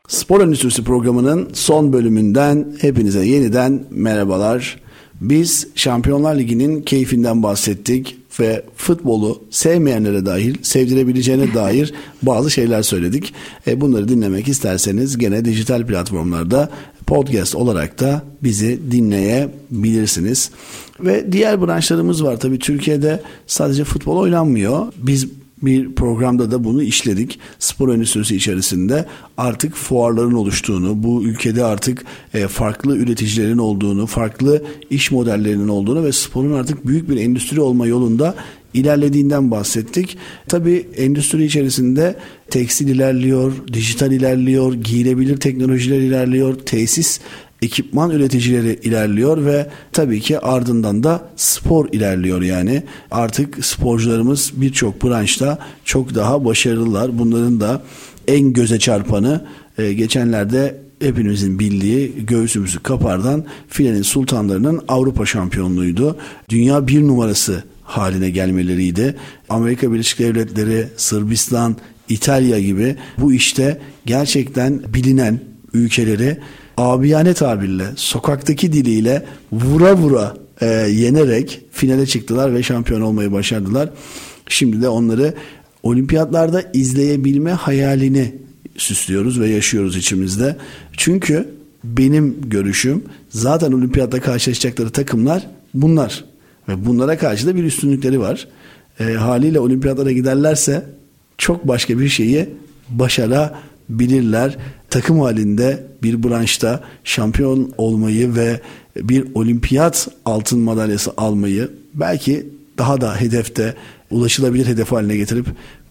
Spor 0.07 0.41
Endüstrisi 0.41 0.83
programının 0.83 1.49
son 1.53 1.93
bölümünden 1.93 2.73
hepinize 2.81 3.25
yeniden 3.25 3.83
merhabalar. 3.89 4.79
Biz 5.21 5.67
Şampiyonlar 5.75 6.35
Ligi'nin 6.35 6.81
keyfinden 6.81 7.43
bahsettik 7.43 8.17
ve 8.39 8.63
futbolu 8.75 9.41
sevmeyenlere 9.49 10.25
dahil 10.25 10.55
sevdirebileceğine 10.61 11.53
dair 11.55 11.93
bazı 12.21 12.51
şeyler 12.51 12.81
söyledik. 12.81 13.33
E 13.67 13.81
bunları 13.81 14.07
dinlemek 14.07 14.47
isterseniz 14.47 15.17
gene 15.17 15.45
dijital 15.45 15.85
platformlarda 15.85 16.69
podcast 17.07 17.55
olarak 17.55 17.99
da 17.99 18.23
bizi 18.43 18.79
dinleyebilirsiniz. 18.91 20.51
Ve 20.99 21.31
diğer 21.31 21.61
branşlarımız 21.61 22.23
var. 22.23 22.39
Tabii 22.39 22.59
Türkiye'de 22.59 23.21
sadece 23.47 23.83
futbol 23.83 24.17
oynanmıyor. 24.17 24.93
Biz 24.97 25.27
bir 25.61 25.95
programda 25.95 26.51
da 26.51 26.63
bunu 26.63 26.83
işledik. 26.83 27.39
Spor 27.59 27.93
endüstrisi 27.93 28.35
içerisinde 28.35 29.05
artık 29.37 29.75
fuarların 29.75 30.33
oluştuğunu, 30.33 31.03
bu 31.03 31.23
ülkede 31.23 31.63
artık 31.63 32.05
e, 32.33 32.47
farklı 32.47 32.97
üreticilerin 32.97 33.57
olduğunu, 33.57 34.05
farklı 34.05 34.63
iş 34.89 35.11
modellerinin 35.11 35.67
olduğunu 35.67 36.03
ve 36.03 36.11
sporun 36.11 36.53
artık 36.53 36.87
büyük 36.87 37.09
bir 37.09 37.17
endüstri 37.17 37.61
olma 37.61 37.87
yolunda 37.87 38.35
ilerlediğinden 38.73 39.51
bahsettik. 39.51 40.17
Tabii 40.47 40.87
endüstri 40.97 41.45
içerisinde 41.45 42.15
tekstil 42.49 42.87
ilerliyor, 42.87 43.53
dijital 43.73 44.11
ilerliyor, 44.11 44.73
giyilebilir 44.73 45.37
teknolojiler 45.37 45.99
ilerliyor, 45.99 46.55
tesis 46.55 47.19
ekipman 47.61 48.11
üreticileri 48.11 48.79
ilerliyor 48.83 49.45
ve 49.45 49.69
tabii 49.91 50.21
ki 50.21 50.39
ardından 50.39 51.03
da 51.03 51.29
spor 51.35 51.89
ilerliyor 51.91 52.41
yani. 52.41 52.83
Artık 53.11 53.65
sporcularımız 53.65 54.51
birçok 54.55 55.03
branşta 55.03 55.59
çok 55.85 56.15
daha 56.15 56.45
başarılılar. 56.45 57.19
Bunların 57.19 57.59
da 57.59 57.81
en 58.27 58.53
göze 58.53 58.79
çarpanı 58.79 59.45
e, 59.77 59.93
geçenlerde 59.93 60.81
hepinizin 60.99 61.59
bildiği 61.59 62.25
göğsümüzü 62.25 62.79
kapardan 62.79 63.45
filenin 63.67 64.01
sultanlarının 64.01 64.81
Avrupa 64.87 65.25
şampiyonluğuydu. 65.25 66.17
Dünya 66.49 66.87
bir 66.87 67.01
numarası 67.01 67.63
haline 67.83 68.29
gelmeleriydi. 68.29 69.15
Amerika 69.49 69.93
Birleşik 69.93 70.19
Devletleri, 70.19 70.87
Sırbistan, 70.97 71.75
İtalya 72.09 72.59
gibi 72.59 72.95
bu 73.17 73.33
işte 73.33 73.81
gerçekten 74.05 74.81
bilinen 74.93 75.39
ülkeleri 75.73 76.37
abiyane 76.81 77.33
tabirle, 77.33 77.85
sokaktaki 77.95 78.73
diliyle 78.73 79.25
vura 79.51 79.97
vura 79.97 80.33
e, 80.61 80.65
yenerek 80.67 81.61
finale 81.71 82.05
çıktılar 82.05 82.53
ve 82.53 82.63
şampiyon 82.63 83.01
olmayı 83.01 83.31
başardılar. 83.31 83.89
Şimdi 84.47 84.81
de 84.81 84.89
onları 84.89 85.33
olimpiyatlarda 85.83 86.63
izleyebilme 86.73 87.51
hayalini 87.51 88.35
süslüyoruz 88.77 89.39
ve 89.39 89.49
yaşıyoruz 89.49 89.97
içimizde. 89.97 90.57
Çünkü 90.97 91.49
benim 91.83 92.49
görüşüm 92.49 93.03
zaten 93.29 93.71
olimpiyatta 93.71 94.21
karşılaşacakları 94.21 94.89
takımlar 94.89 95.47
bunlar. 95.73 96.25
Ve 96.67 96.85
bunlara 96.85 97.17
karşı 97.17 97.47
da 97.47 97.55
bir 97.55 97.63
üstünlükleri 97.63 98.19
var. 98.19 98.47
E, 98.99 99.03
haliyle 99.03 99.59
olimpiyatlara 99.59 100.11
giderlerse 100.11 100.85
çok 101.37 101.67
başka 101.67 101.99
bir 101.99 102.09
şeyi 102.09 102.49
başarabilirler. 102.89 104.57
Takım 104.91 105.19
halinde 105.19 105.83
bir 106.03 106.23
branşta 106.23 106.83
şampiyon 107.03 107.73
olmayı 107.77 108.35
ve 108.35 108.61
bir 108.95 109.27
olimpiyat 109.35 110.07
altın 110.25 110.59
madalyası 110.59 111.11
almayı 111.17 111.71
belki 111.93 112.49
daha 112.77 113.01
da 113.01 113.15
hedefte 113.15 113.75
ulaşılabilir 114.09 114.65
hedef 114.65 114.91
haline 114.91 115.17
getirip 115.17 115.45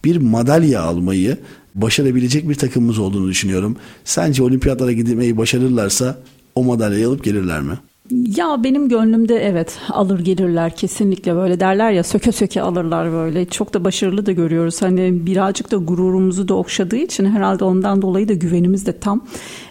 bir 0.04 0.16
madalya 0.16 0.82
almayı 0.82 1.38
başarabilecek 1.74 2.48
bir 2.48 2.54
takımımız 2.54 2.98
olduğunu 2.98 3.28
düşünüyorum. 3.28 3.76
Sence 4.04 4.42
olimpiyatlara 4.42 4.92
gitmeyi 4.92 5.36
başarırlarsa 5.36 6.18
o 6.54 6.64
madalyayı 6.64 7.08
alıp 7.08 7.24
gelirler 7.24 7.60
mi? 7.60 7.78
Ya 8.10 8.64
benim 8.64 8.88
gönlümde 8.88 9.36
evet 9.36 9.78
alır 9.88 10.20
gelirler 10.20 10.76
kesinlikle 10.76 11.34
böyle 11.34 11.60
derler 11.60 11.90
ya 11.90 12.02
söke 12.02 12.32
söke 12.32 12.62
alırlar 12.62 13.12
böyle. 13.12 13.46
Çok 13.46 13.74
da 13.74 13.84
başarılı 13.84 14.26
da 14.26 14.32
görüyoruz. 14.32 14.82
Hani 14.82 15.26
birazcık 15.26 15.70
da 15.70 15.76
gururumuzu 15.76 16.48
da 16.48 16.54
okşadığı 16.54 16.96
için 16.96 17.24
herhalde 17.24 17.64
ondan 17.64 18.02
dolayı 18.02 18.28
da 18.28 18.32
güvenimiz 18.32 18.86
de 18.86 18.98
tam. 18.98 19.24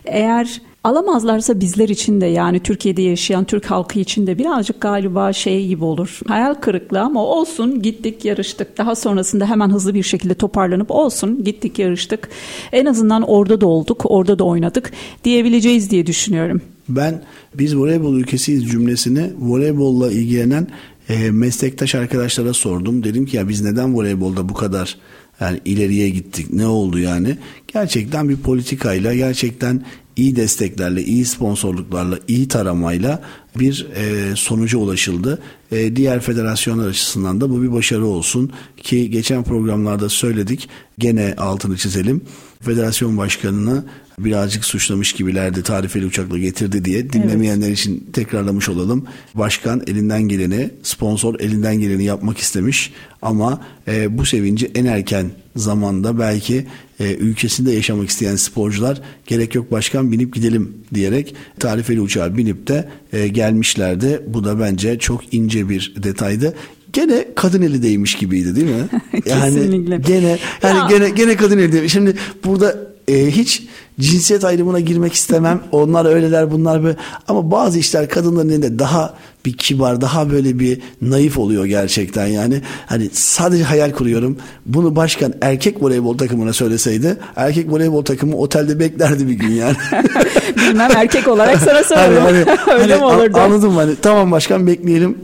Eğer 0.06 0.62
Alamazlarsa 0.84 1.60
bizler 1.60 1.90
için 1.90 2.22
de 2.22 2.26
yani 2.26 2.60
Türkiye'de 2.60 3.02
yaşayan 3.02 3.46
Türk 3.46 3.66
halkı 3.66 4.00
için 4.00 4.28
de 4.28 4.38
birazcık 4.38 4.82
galiba 4.82 5.34
şey 5.34 5.68
gibi 5.68 5.84
olur. 5.84 6.20
Hayal 6.28 6.54
kırıklığı 6.54 7.02
ama 7.02 7.26
olsun 7.26 7.82
gittik 7.82 8.26
yarıştık. 8.26 8.78
Daha 8.78 8.96
sonrasında 8.96 9.50
hemen 9.50 9.70
hızlı 9.70 9.94
bir 9.94 10.04
şekilde 10.04 10.34
toparlanıp 10.34 10.92
olsun 10.92 11.44
gittik 11.44 11.80
yarıştık. 11.80 12.30
En 12.72 12.86
azından 12.86 13.22
orada 13.22 13.62
da 13.62 13.68
olduk, 13.68 14.02
orada 14.06 14.40
da 14.40 14.44
oynadık 14.44 14.92
diyebileceğiz 15.24 15.90
diye 15.90 16.08
düşünüyorum. 16.08 16.62
Ben 16.90 17.22
biz 17.54 17.78
voleybol 17.78 18.16
ülkesiyiz 18.16 18.70
cümlesini 18.70 19.32
voleybolla 19.40 20.12
ilgilenen 20.12 20.68
e, 21.10 21.32
meslektaş 21.32 21.96
arkadaşlara 21.96 22.54
sordum. 22.54 23.04
Dedim 23.04 23.26
ki 23.26 23.38
ya 23.38 23.50
biz 23.50 23.62
neden 23.62 23.96
voleybolda 23.96 24.50
bu 24.50 24.54
kadar 24.54 24.98
yani 25.42 25.60
ileriye 25.66 26.10
gittik 26.10 26.54
ne 26.54 26.68
oldu 26.68 27.00
yani? 27.00 27.38
Gerçekten 27.74 28.30
bir 28.30 28.38
politikayla 28.38 29.16
gerçekten 29.16 29.84
iyi 30.20 30.36
desteklerle, 30.36 31.04
iyi 31.04 31.26
sponsorluklarla, 31.26 32.20
iyi 32.28 32.48
taramayla 32.48 33.22
bir 33.60 33.88
e, 33.96 34.36
sonuca 34.36 34.78
ulaşıldı. 34.78 35.40
E, 35.72 35.96
diğer 35.96 36.20
federasyonlar 36.20 36.88
açısından 36.88 37.42
da 37.42 37.50
bu 37.50 37.64
bir 37.64 37.72
başarı 37.72 38.06
olsun 38.06 38.52
ki 38.78 39.12
geçen 39.12 39.44
programlarda 39.44 40.10
söyledik. 40.10 40.70
Gene 40.98 41.36
altını 41.38 41.78
çizelim. 41.78 42.22
Federasyon 42.62 43.18
başkanını 43.18 43.84
birazcık 44.26 44.66
suçlamış 44.66 45.14
gibilerdi 45.14 45.64
tarifeli 45.64 46.06
uçakla 46.06 46.38
getirdi 46.38 46.86
diye 46.86 47.14
dinlemeyenler 47.14 47.68
evet. 47.68 47.80
için 47.80 48.10
tekrarlamış 48.14 48.70
olalım. 48.70 49.06
Başkan 49.36 49.84
elinden 49.88 50.22
geleni, 50.22 50.70
sponsor 50.84 51.40
elinden 51.40 51.80
geleni 51.80 52.04
yapmak 52.04 52.38
istemiş 52.38 52.94
ama 53.22 53.62
e, 53.88 54.18
bu 54.18 54.26
sevinci 54.26 54.72
en 54.76 54.86
erken 54.86 55.32
zamanda 55.56 56.20
belki 56.20 56.66
e, 57.00 57.16
ülkesinde 57.16 57.72
yaşamak 57.72 58.10
isteyen 58.10 58.36
sporcular 58.36 59.02
gerek 59.28 59.56
yok 59.56 59.72
başkan 59.72 60.12
binip 60.12 60.34
gidelim 60.34 60.74
diyerek 60.94 61.36
tarifeli 61.60 62.02
uçağa 62.02 62.38
binip 62.38 62.68
de 62.68 62.90
e, 63.14 63.28
gelmişlerdi. 63.28 64.22
Bu 64.28 64.44
da 64.44 64.60
bence 64.60 65.00
çok 65.00 65.34
ince 65.34 65.70
bir 65.70 65.94
detaydı 66.04 66.56
gene 66.94 67.26
kadın 67.36 67.62
eli 67.62 67.84
değmiş 67.84 68.16
gibiydi 68.16 68.56
değil 68.56 68.68
mi? 68.68 68.88
Kesinlikle. 69.24 69.94
Yani 69.94 70.04
gene 70.06 70.38
yani 70.64 70.78
ya. 70.78 70.88
gene 70.90 71.10
gene 71.10 71.36
kadın 71.36 71.58
eli 71.58 71.72
değmiş. 71.72 71.94
Şimdi 71.94 72.16
burada 72.44 72.78
e, 73.08 73.32
hiç 73.32 73.64
cinsiyet 74.00 74.44
ayrımına 74.44 74.80
girmek 74.80 75.14
istemem. 75.14 75.62
Onlar 75.72 76.06
öyleler 76.06 76.52
bunlar 76.52 76.84
böyle. 76.84 76.98
Ama 77.28 77.52
bazı 77.52 77.80
işler 77.80 78.10
kadınların 78.10 78.50
elinde 78.50 78.80
daha 78.80 79.14
bir 79.46 79.54
kibar, 79.54 80.02
daha 80.02 80.32
böyle 80.32 80.60
bir 80.60 80.82
naif 81.02 81.38
oluyor 81.38 81.66
gerçekten 81.66 82.28
yani. 82.28 82.62
Hani 82.86 83.10
sadece 83.14 83.64
hayal 83.64 83.92
kuruyorum. 83.92 84.38
Bunu 84.66 84.96
başkan 84.96 85.34
erkek 85.42 85.84
voleybol 85.84 86.18
takımına 86.18 86.54
söyleseydi 86.54 87.18
erkek 87.36 87.72
voleybol 87.72 88.06
takımı 88.06 88.38
otelde 88.38 88.80
beklerdi 88.80 89.28
bir 89.28 89.34
gün 89.34 89.52
yani. 89.52 89.76
Bilmem 90.56 90.92
erkek 90.96 91.28
olarak 91.28 91.60
sana 91.60 91.84
sorarım. 91.84 92.24
Hani, 92.24 92.44
hani, 92.44 92.80
Öyle 92.82 92.94
hani, 92.94 93.02
mi 93.02 93.06
olurdu? 93.06 93.38
Anladım 93.40 93.76
hani 93.76 93.96
tamam 94.02 94.32
başkan 94.32 94.68
bekleyelim 94.68 95.18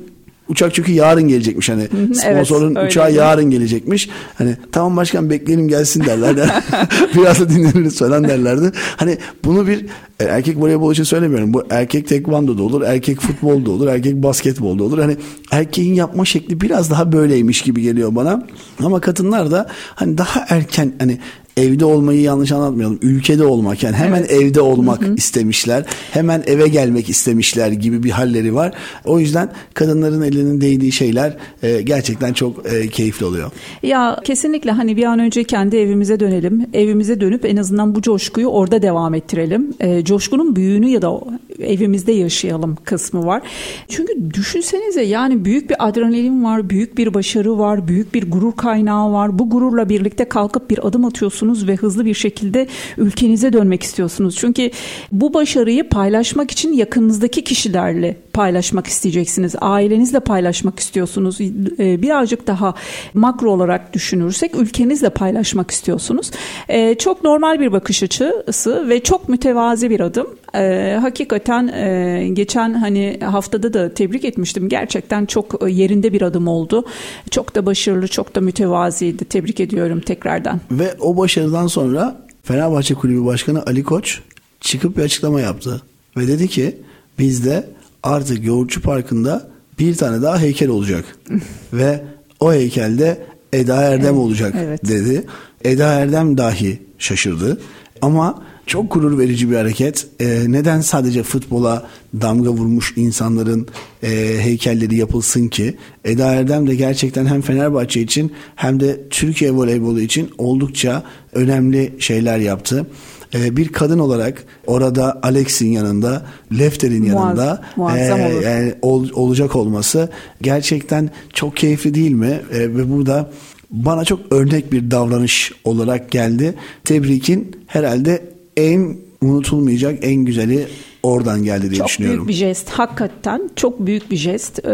Uçak 0.50 0.74
çünkü 0.74 0.92
yarın 0.92 1.28
gelecekmiş 1.28 1.70
hani 1.70 1.88
sponsorun 2.14 2.76
evet, 2.76 2.92
uçağı 2.92 3.14
yarın 3.14 3.50
gelecekmiş. 3.50 4.10
Hani 4.36 4.58
tamam 4.72 4.98
başkan 4.98 5.30
bekleyelim 5.30 5.68
gelsin 5.68 6.06
derler. 6.06 6.36
Biraz 7.16 7.40
da 7.40 7.50
dinleniriz 7.50 8.00
falan 8.00 8.24
derlerdi. 8.24 8.72
Hani 8.98 9.18
bunu 9.44 9.68
bir 9.68 9.86
e, 10.20 10.24
erkek 10.24 10.58
voleybol 10.58 10.92
için 10.94 11.04
söylemiyorum. 11.04 11.54
Bu 11.54 11.64
erkek 11.70 12.08
tekvando 12.08 12.58
da 12.58 12.64
olur, 12.64 12.82
erkek 12.82 13.20
futbol 13.20 13.66
da 13.66 13.72
olur, 13.72 13.88
erkek 13.88 14.16
basketbol 14.16 14.80
da 14.80 14.84
olur. 14.84 15.00
Hani 15.00 15.18
erkeğin 15.52 15.94
yapma 15.94 16.26
şekli 16.26 16.62
biraz 16.62 16.92
daha 16.92 17.12
böyleymiş 17.12 17.62
gibi 17.62 17.82
geliyor 17.82 18.16
bana. 18.16 18.48
Ama 18.84 19.02
kadınlar 19.02 19.52
da 19.52 19.68
hani 19.96 20.18
daha 20.18 20.46
erken 20.50 20.94
hani 21.00 21.20
evde 21.58 21.86
olmayı 21.86 22.22
yanlış 22.22 22.52
anlatmayalım. 22.52 23.00
Ülkede 23.02 23.46
olmak 23.46 23.84
yani 23.84 23.96
hemen 23.96 24.20
evet. 24.20 24.32
evde 24.32 24.62
olmak 24.62 25.02
hı 25.02 25.06
hı. 25.06 25.16
istemişler. 25.16 25.86
Hemen 26.12 26.44
eve 26.48 26.68
gelmek 26.68 27.10
istemişler 27.10 27.72
gibi 27.72 28.04
bir 28.04 28.10
halleri 28.10 28.56
var. 28.56 28.74
O 29.06 29.20
yüzden 29.20 29.50
kadınların 29.74 30.22
elinin 30.22 30.62
değdiği 30.62 30.92
şeyler 30.92 31.38
e, 31.64 31.82
gerçekten 31.82 32.34
çok 32.34 32.74
e, 32.74 32.88
keyifli 32.88 33.26
oluyor. 33.26 33.52
Ya 33.84 34.20
kesinlikle 34.24 34.72
hani 34.72 34.98
bir 34.98 35.04
an 35.04 35.20
önce 35.20 35.44
kendi 35.44 35.78
evimize 35.78 36.20
dönelim. 36.20 36.68
Evimize 36.74 37.22
dönüp 37.22 37.46
en 37.46 37.58
azından 37.58 37.96
bu 37.96 38.02
coşkuyu 38.02 38.48
orada 38.48 38.82
devam 38.82 39.14
ettirelim. 39.14 39.74
E, 39.80 40.04
coşkunun 40.04 40.56
büyüğünü 40.56 40.88
ya 40.88 41.02
da 41.02 41.22
evimizde 41.60 42.12
yaşayalım 42.12 42.78
kısmı 42.84 43.26
var. 43.26 43.42
Çünkü 43.90 44.14
düşünsenize 44.34 45.02
yani 45.02 45.46
büyük 45.46 45.70
bir 45.70 45.88
adrenalin 45.88 46.44
var, 46.44 46.70
büyük 46.70 46.98
bir 46.98 47.14
başarı 47.14 47.58
var, 47.58 47.88
büyük 47.88 48.14
bir 48.14 48.32
gurur 48.32 48.52
kaynağı 48.52 49.12
var. 49.12 49.40
Bu 49.40 49.50
gururla 49.50 49.90
birlikte 49.90 50.26
kalkıp 50.26 50.70
bir 50.70 50.88
adım 50.88 51.06
atıyorsunuz 51.46 51.68
ve 51.68 51.76
hızlı 51.76 52.06
bir 52.06 52.14
şekilde 52.14 52.68
ülkenize 52.98 53.54
dönmek 53.54 53.84
istiyorsunuz. 53.84 54.36
Çünkü 54.36 54.72
bu 55.12 55.34
başarıyı 55.34 55.90
paylaşmak 55.90 56.52
için 56.52 56.74
yakınınızdaki 56.74 57.44
kişilerle 57.44 58.16
paylaşmak 58.34 58.88
isteyeceksiniz. 58.88 59.56
Ailenizle 59.62 60.20
paylaşmak 60.20 60.80
istiyorsunuz. 60.80 61.42
Ee, 61.42 62.02
birazcık 62.02 62.48
daha 62.48 62.74
makro 63.14 63.52
olarak 63.52 63.94
düşünürsek 63.94 64.56
ülkenizle 64.56 65.10
paylaşmak 65.10 65.72
istiyorsunuz. 65.72 66.32
Ee, 66.70 66.96
çok 66.96 67.24
normal 67.24 67.60
bir 67.60 67.72
bakış 67.72 68.04
açısı 68.04 68.90
ve 68.90 69.04
çok 69.04 69.30
mütevazi 69.30 69.90
bir 69.90 70.00
adım. 70.00 70.28
Ee, 70.56 70.98
hakikaten 71.02 71.68
e, 71.68 72.30
geçen 72.34 72.74
hani 72.74 73.20
haftada 73.24 73.74
da 73.74 73.94
tebrik 73.94 74.26
etmiştim. 74.26 74.70
Gerçekten 74.70 75.26
çok 75.26 75.70
yerinde 75.70 76.14
bir 76.14 76.22
adım 76.22 76.48
oldu. 76.48 76.86
Çok 77.32 77.56
da 77.56 77.66
başarılı, 77.66 78.08
çok 78.08 78.36
da 78.36 78.42
mütevaziydi. 78.42 79.26
Tebrik 79.26 79.60
ediyorum 79.60 80.00
tekrardan. 80.00 80.60
Ve 80.72 80.96
o 81.00 81.18
başarıdan 81.36 81.68
sonra 81.68 82.18
Fenerbahçe 82.44 82.94
Kulübü 82.94 83.26
Başkanı 83.26 83.64
Ali 83.66 83.84
Koç 83.84 84.20
çıkıp 84.62 84.98
bir 84.98 85.04
açıklama 85.04 85.42
yaptı. 85.42 85.82
Ve 86.18 86.28
dedi 86.28 86.48
ki 86.48 86.78
bizde 87.20 87.70
artık 88.04 88.46
Yoğurtçu 88.46 88.82
Parkı'nda 88.82 89.48
bir 89.80 89.96
tane 89.96 90.22
daha 90.22 90.40
heykel 90.40 90.70
olacak. 90.70 91.06
Ve 91.74 92.04
o 92.40 92.54
heykelde 92.54 93.26
Eda 93.54 93.76
Erdem 93.76 94.06
evet, 94.06 94.18
olacak 94.18 94.56
evet. 94.58 94.88
dedi. 94.88 95.26
Eda 95.64 95.94
Erdem 95.94 96.38
dahi 96.38 96.82
şaşırdı. 97.00 97.62
Ama 98.02 98.44
çok 98.66 98.94
gurur 98.94 99.20
verici 99.20 99.52
bir 99.52 99.56
hareket. 99.56 100.08
Ee, 100.20 100.44
neden 100.48 100.82
sadece 100.82 101.24
futbola 101.24 101.88
damga 102.22 102.50
vurmuş 102.50 102.94
insanların 102.96 103.68
e, 104.04 104.10
heykelleri 104.40 104.96
yapılsın 104.96 105.48
ki? 105.48 105.78
Eda 106.06 106.34
Erdem 106.34 106.68
de 106.68 106.76
gerçekten 106.76 107.26
hem 107.26 107.42
Fenerbahçe 107.42 108.02
için 108.02 108.32
hem 108.56 108.80
de 108.80 109.10
Türkiye 109.10 109.52
voleybolu 109.52 110.02
için 110.02 110.30
oldukça 110.38 111.04
önemli 111.34 111.94
şeyler 112.00 112.38
yaptı. 112.38 112.88
Ee, 113.34 113.58
bir 113.58 113.68
kadın 113.68 114.00
olarak 114.00 114.44
orada 114.68 115.20
Alex'in 115.24 115.72
yanında, 115.72 116.26
Lefter'in 116.60 117.04
yanında 117.04 117.62
Muazzam 117.76 118.20
e, 118.20 118.34
olur. 118.34 118.42
Yani 118.42 118.74
ol, 118.82 119.08
olacak 119.14 119.56
olması 119.56 120.10
gerçekten 120.42 121.10
çok 121.34 121.58
keyifli 121.58 121.94
değil 121.94 122.12
mi? 122.12 122.42
E, 122.52 122.60
ve 122.60 122.92
burada 122.92 123.32
bana 123.72 124.06
çok 124.06 124.20
örnek 124.32 124.72
bir 124.72 124.92
davranış 124.92 125.52
olarak 125.64 126.12
geldi. 126.12 126.56
Tebrik'in 126.84 127.56
herhalde 127.68 128.35
en 128.56 128.98
unutulmayacak 129.22 130.04
en 130.04 130.26
güzeli 130.26 130.68
oradan 131.06 131.44
geldi 131.44 131.70
diye 131.70 131.78
çok 131.78 131.88
düşünüyorum. 131.88 132.20
Çok 132.20 132.28
büyük 132.28 132.42
bir 132.42 132.48
jest. 132.48 132.70
Hakikaten 132.70 133.50
çok 133.56 133.86
büyük 133.86 134.12
bir 134.12 134.16
jest. 134.16 134.66
Ee, 134.66 134.72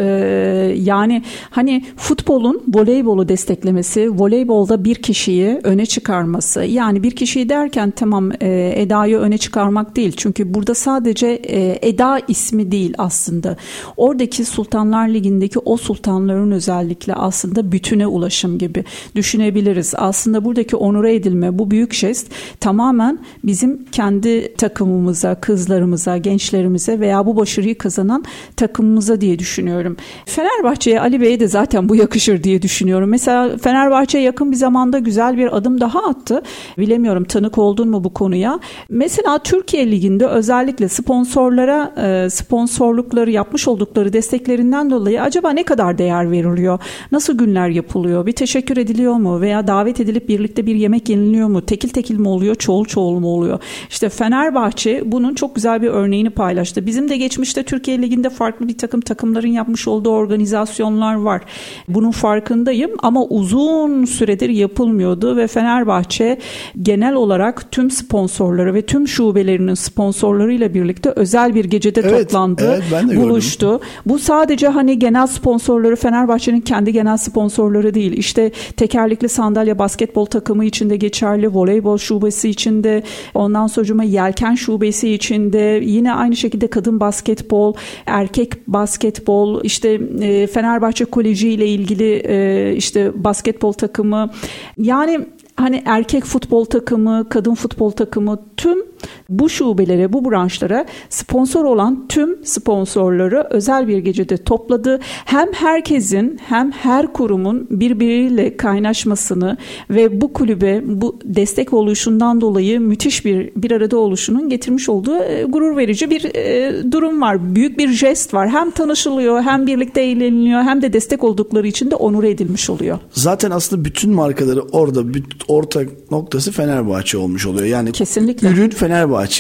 yani 0.78 1.24
hani 1.50 1.86
futbolun 1.98 2.64
voleybolu 2.74 3.30
desteklemesi, 3.30 4.20
voleybolda 4.20 4.84
bir 4.84 4.96
kişiyi 4.96 5.60
öne 5.64 5.86
çıkarması. 5.86 6.64
Yani 6.64 7.04
bir 7.04 7.12
kişiyi 7.12 7.50
derken 7.50 7.92
tamam 7.92 8.32
e, 8.42 8.74
Eda'yı 8.76 9.18
öne 9.18 9.38
çıkarmak 9.38 9.96
değil. 9.96 10.14
Çünkü 10.18 10.54
burada 10.54 10.74
sadece 10.74 11.28
e, 11.28 11.90
Eda 11.90 12.20
ismi 12.28 12.72
değil 12.72 12.94
aslında. 12.98 13.58
Oradaki 13.98 14.46
Sultanlar 14.46 15.10
Ligi'ndeki 15.10 15.60
o 15.60 15.78
sultanların 15.78 16.52
özellikle 16.52 17.14
aslında 17.14 17.72
bütüne 17.72 18.08
ulaşım 18.08 18.58
gibi 18.58 18.84
düşünebiliriz. 19.16 19.94
Aslında 19.98 20.46
buradaki 20.46 20.76
onure 20.76 21.16
edilme, 21.16 21.60
bu 21.60 21.72
büyük 21.72 21.94
jest 21.94 22.28
tamamen 22.60 23.20
bizim 23.44 23.86
kendi 23.92 24.56
takımımıza, 24.56 25.36
kızlarımıza, 25.36 26.18
gençlerimize 26.22 27.00
veya 27.00 27.26
bu 27.26 27.36
başarıyı 27.36 27.78
kazanan 27.78 28.24
takımımıza 28.56 29.22
diye 29.22 29.40
düşünüyorum. 29.40 29.98
Fenerbahçe'ye 30.26 31.00
Ali 31.02 31.22
Bey'e 31.22 31.40
de 31.40 31.48
zaten 31.48 31.90
bu 31.90 31.96
yakışır 31.96 32.44
diye 32.44 32.62
düşünüyorum. 32.62 33.10
Mesela 33.10 33.58
Fenerbahçe 33.58 34.20
yakın 34.20 34.52
bir 34.52 34.58
zamanda 34.58 35.00
güzel 35.00 35.38
bir 35.38 35.58
adım 35.58 35.82
daha 35.82 36.00
attı. 36.00 36.42
Bilemiyorum 36.78 37.24
tanık 37.24 37.58
oldun 37.58 37.90
mu 37.90 38.04
bu 38.04 38.14
konuya. 38.14 38.60
Mesela 38.90 39.40
Türkiye 39.40 39.92
Ligi'nde 39.92 40.28
özellikle 40.28 40.88
sponsorlara 40.88 41.94
e, 41.98 42.30
sponsorlukları 42.30 43.32
yapmış 43.32 43.68
oldukları 43.68 44.14
desteklerinden 44.14 44.90
dolayı 44.90 45.22
acaba 45.22 45.52
ne 45.52 45.64
kadar 45.64 45.98
değer 45.98 46.32
veriliyor? 46.32 46.80
Nasıl 47.12 47.38
günler 47.38 47.70
yapılıyor? 47.70 48.26
Bir 48.26 48.32
teşekkür 48.32 48.78
ediliyor 48.78 49.14
mu? 49.14 49.42
Veya 49.42 49.68
davet 49.68 50.00
edilip 50.00 50.30
birlikte 50.30 50.66
bir 50.66 50.76
yemek 50.76 51.10
yeniliyor 51.10 51.48
mu? 51.48 51.66
Tekil 51.66 51.90
tekil 51.90 52.18
mi 52.18 52.28
oluyor? 52.28 52.56
Çoğul 52.56 52.86
çoğul 52.86 53.20
mu 53.20 53.28
oluyor? 53.28 53.60
İşte 53.90 54.10
Fenerbahçe 54.10 55.02
bunun 55.06 55.34
çok 55.34 55.56
güzel 55.56 55.82
bir 55.82 55.88
örneği 55.88 56.11
örneğini 56.12 56.30
paylaştı. 56.30 56.86
Bizim 56.86 57.10
de 57.10 57.18
geçmişte 57.18 57.64
Türkiye 57.64 58.02
Ligi'nde 58.02 58.30
farklı 58.30 58.68
bir 58.68 58.78
takım 58.78 59.02
takımların 59.02 59.48
yapmış 59.48 59.88
olduğu 59.88 60.10
organizasyonlar 60.10 61.16
var. 61.16 61.42
Bunun 61.88 62.12
farkındayım 62.12 62.92
ama 63.00 63.26
uzun 63.26 64.06
süredir 64.06 64.50
yapılmıyordu 64.50 65.38
ve 65.38 65.48
Fenerbahçe 65.48 66.38
genel 66.82 67.14
olarak 67.14 67.72
tüm 67.72 67.92
sponsorları 67.92 68.74
ve 68.74 68.82
tüm 68.82 69.08
şubelerinin 69.08 69.74
sponsorlarıyla 69.74 70.74
birlikte 70.74 71.10
özel 71.10 71.56
bir 71.56 71.66
gecede 71.66 72.02
evet, 72.04 72.30
toplandı, 72.30 72.74
evet, 72.76 72.84
ben 72.92 73.10
de 73.10 73.18
buluştu. 73.18 73.68
Gördüm. 73.68 73.88
Bu 74.06 74.20
sadece 74.20 74.68
hani 74.68 75.00
genel 75.00 75.28
sponsorları 75.28 75.96
Fenerbahçe'nin 75.96 76.62
kendi 76.62 76.94
genel 76.94 77.18
sponsorları 77.18 77.94
değil. 77.94 78.14
İşte 78.14 78.52
tekerlekli 78.78 79.30
sandalye 79.30 79.80
basketbol 79.80 80.26
takımı 80.26 80.66
içinde 80.66 80.96
geçerli, 80.98 81.54
voleybol 81.54 81.98
şubesi 81.98 82.50
içinde, 82.50 83.04
ondan 83.34 83.68
sonra 83.68 84.04
yelken 84.04 84.56
şubesi 84.56 85.14
içinde, 85.14 85.82
yine 85.84 86.01
aynı 86.10 86.36
şekilde 86.36 86.68
kadın 86.68 87.00
basketbol, 87.00 87.74
erkek 88.06 88.68
basketbol, 88.68 89.64
işte 89.64 90.02
e, 90.22 90.48
Fenerbahçe 90.48 91.06
Koleji 91.06 91.50
ile 91.50 91.68
ilgili 91.68 92.14
e, 92.14 92.74
işte 92.76 93.24
basketbol 93.24 93.74
takımı. 93.74 94.30
Yani 94.78 95.20
hani 95.56 95.84
erkek 95.86 96.24
futbol 96.26 96.66
takımı, 96.66 97.30
kadın 97.30 97.56
futbol 97.56 97.92
takımı 97.92 98.40
tüm 98.58 98.91
bu 99.30 99.50
şubelere, 99.50 100.14
bu 100.14 100.30
branşlara 100.30 100.86
sponsor 101.10 101.66
olan 101.66 102.06
tüm 102.10 102.46
sponsorları 102.46 103.48
özel 103.50 103.88
bir 103.88 103.98
gecede 103.98 104.38
topladı. 104.38 105.00
Hem 105.26 105.54
herkesin 105.54 106.40
hem 106.48 106.72
her 106.72 107.14
kurumun 107.14 107.68
birbiriyle 107.70 108.58
kaynaşmasını 108.58 109.58
ve 109.90 110.22
bu 110.22 110.34
kulübe 110.34 110.82
bu 110.86 111.20
destek 111.24 111.74
oluşundan 111.74 112.42
dolayı 112.42 112.80
müthiş 112.80 113.26
bir 113.26 113.52
bir 113.56 113.72
arada 113.72 113.98
oluşunun 113.98 114.50
getirmiş 114.50 114.90
olduğu 114.90 115.18
e, 115.24 115.44
gurur 115.44 115.78
verici 115.78 116.10
bir 116.10 116.36
e, 116.36 116.92
durum 116.92 117.22
var. 117.22 117.56
Büyük 117.56 117.78
bir 117.78 117.90
jest 117.90 118.34
var. 118.34 118.50
Hem 118.50 118.72
tanışılıyor, 118.72 119.42
hem 119.42 119.68
birlikte 119.68 120.02
eğleniliyor, 120.02 120.62
hem 120.62 120.82
de 120.82 120.94
destek 120.94 121.24
oldukları 121.24 121.68
için 121.68 121.92
de 121.92 121.96
onur 121.96 122.24
edilmiş 122.24 122.70
oluyor. 122.70 123.00
Zaten 123.12 123.52
aslında 123.52 123.86
bütün 123.86 124.12
markaları 124.12 124.62
orada 124.62 125.04
ortak 125.48 126.12
noktası 126.12 126.52
Fenerbahçe 126.52 127.18
olmuş 127.18 127.46
oluyor. 127.46 127.66
Yani 127.66 127.92
Kesinlikle. 127.92 128.48
ürün 128.50 128.70
Fenerbahçe 128.70 128.91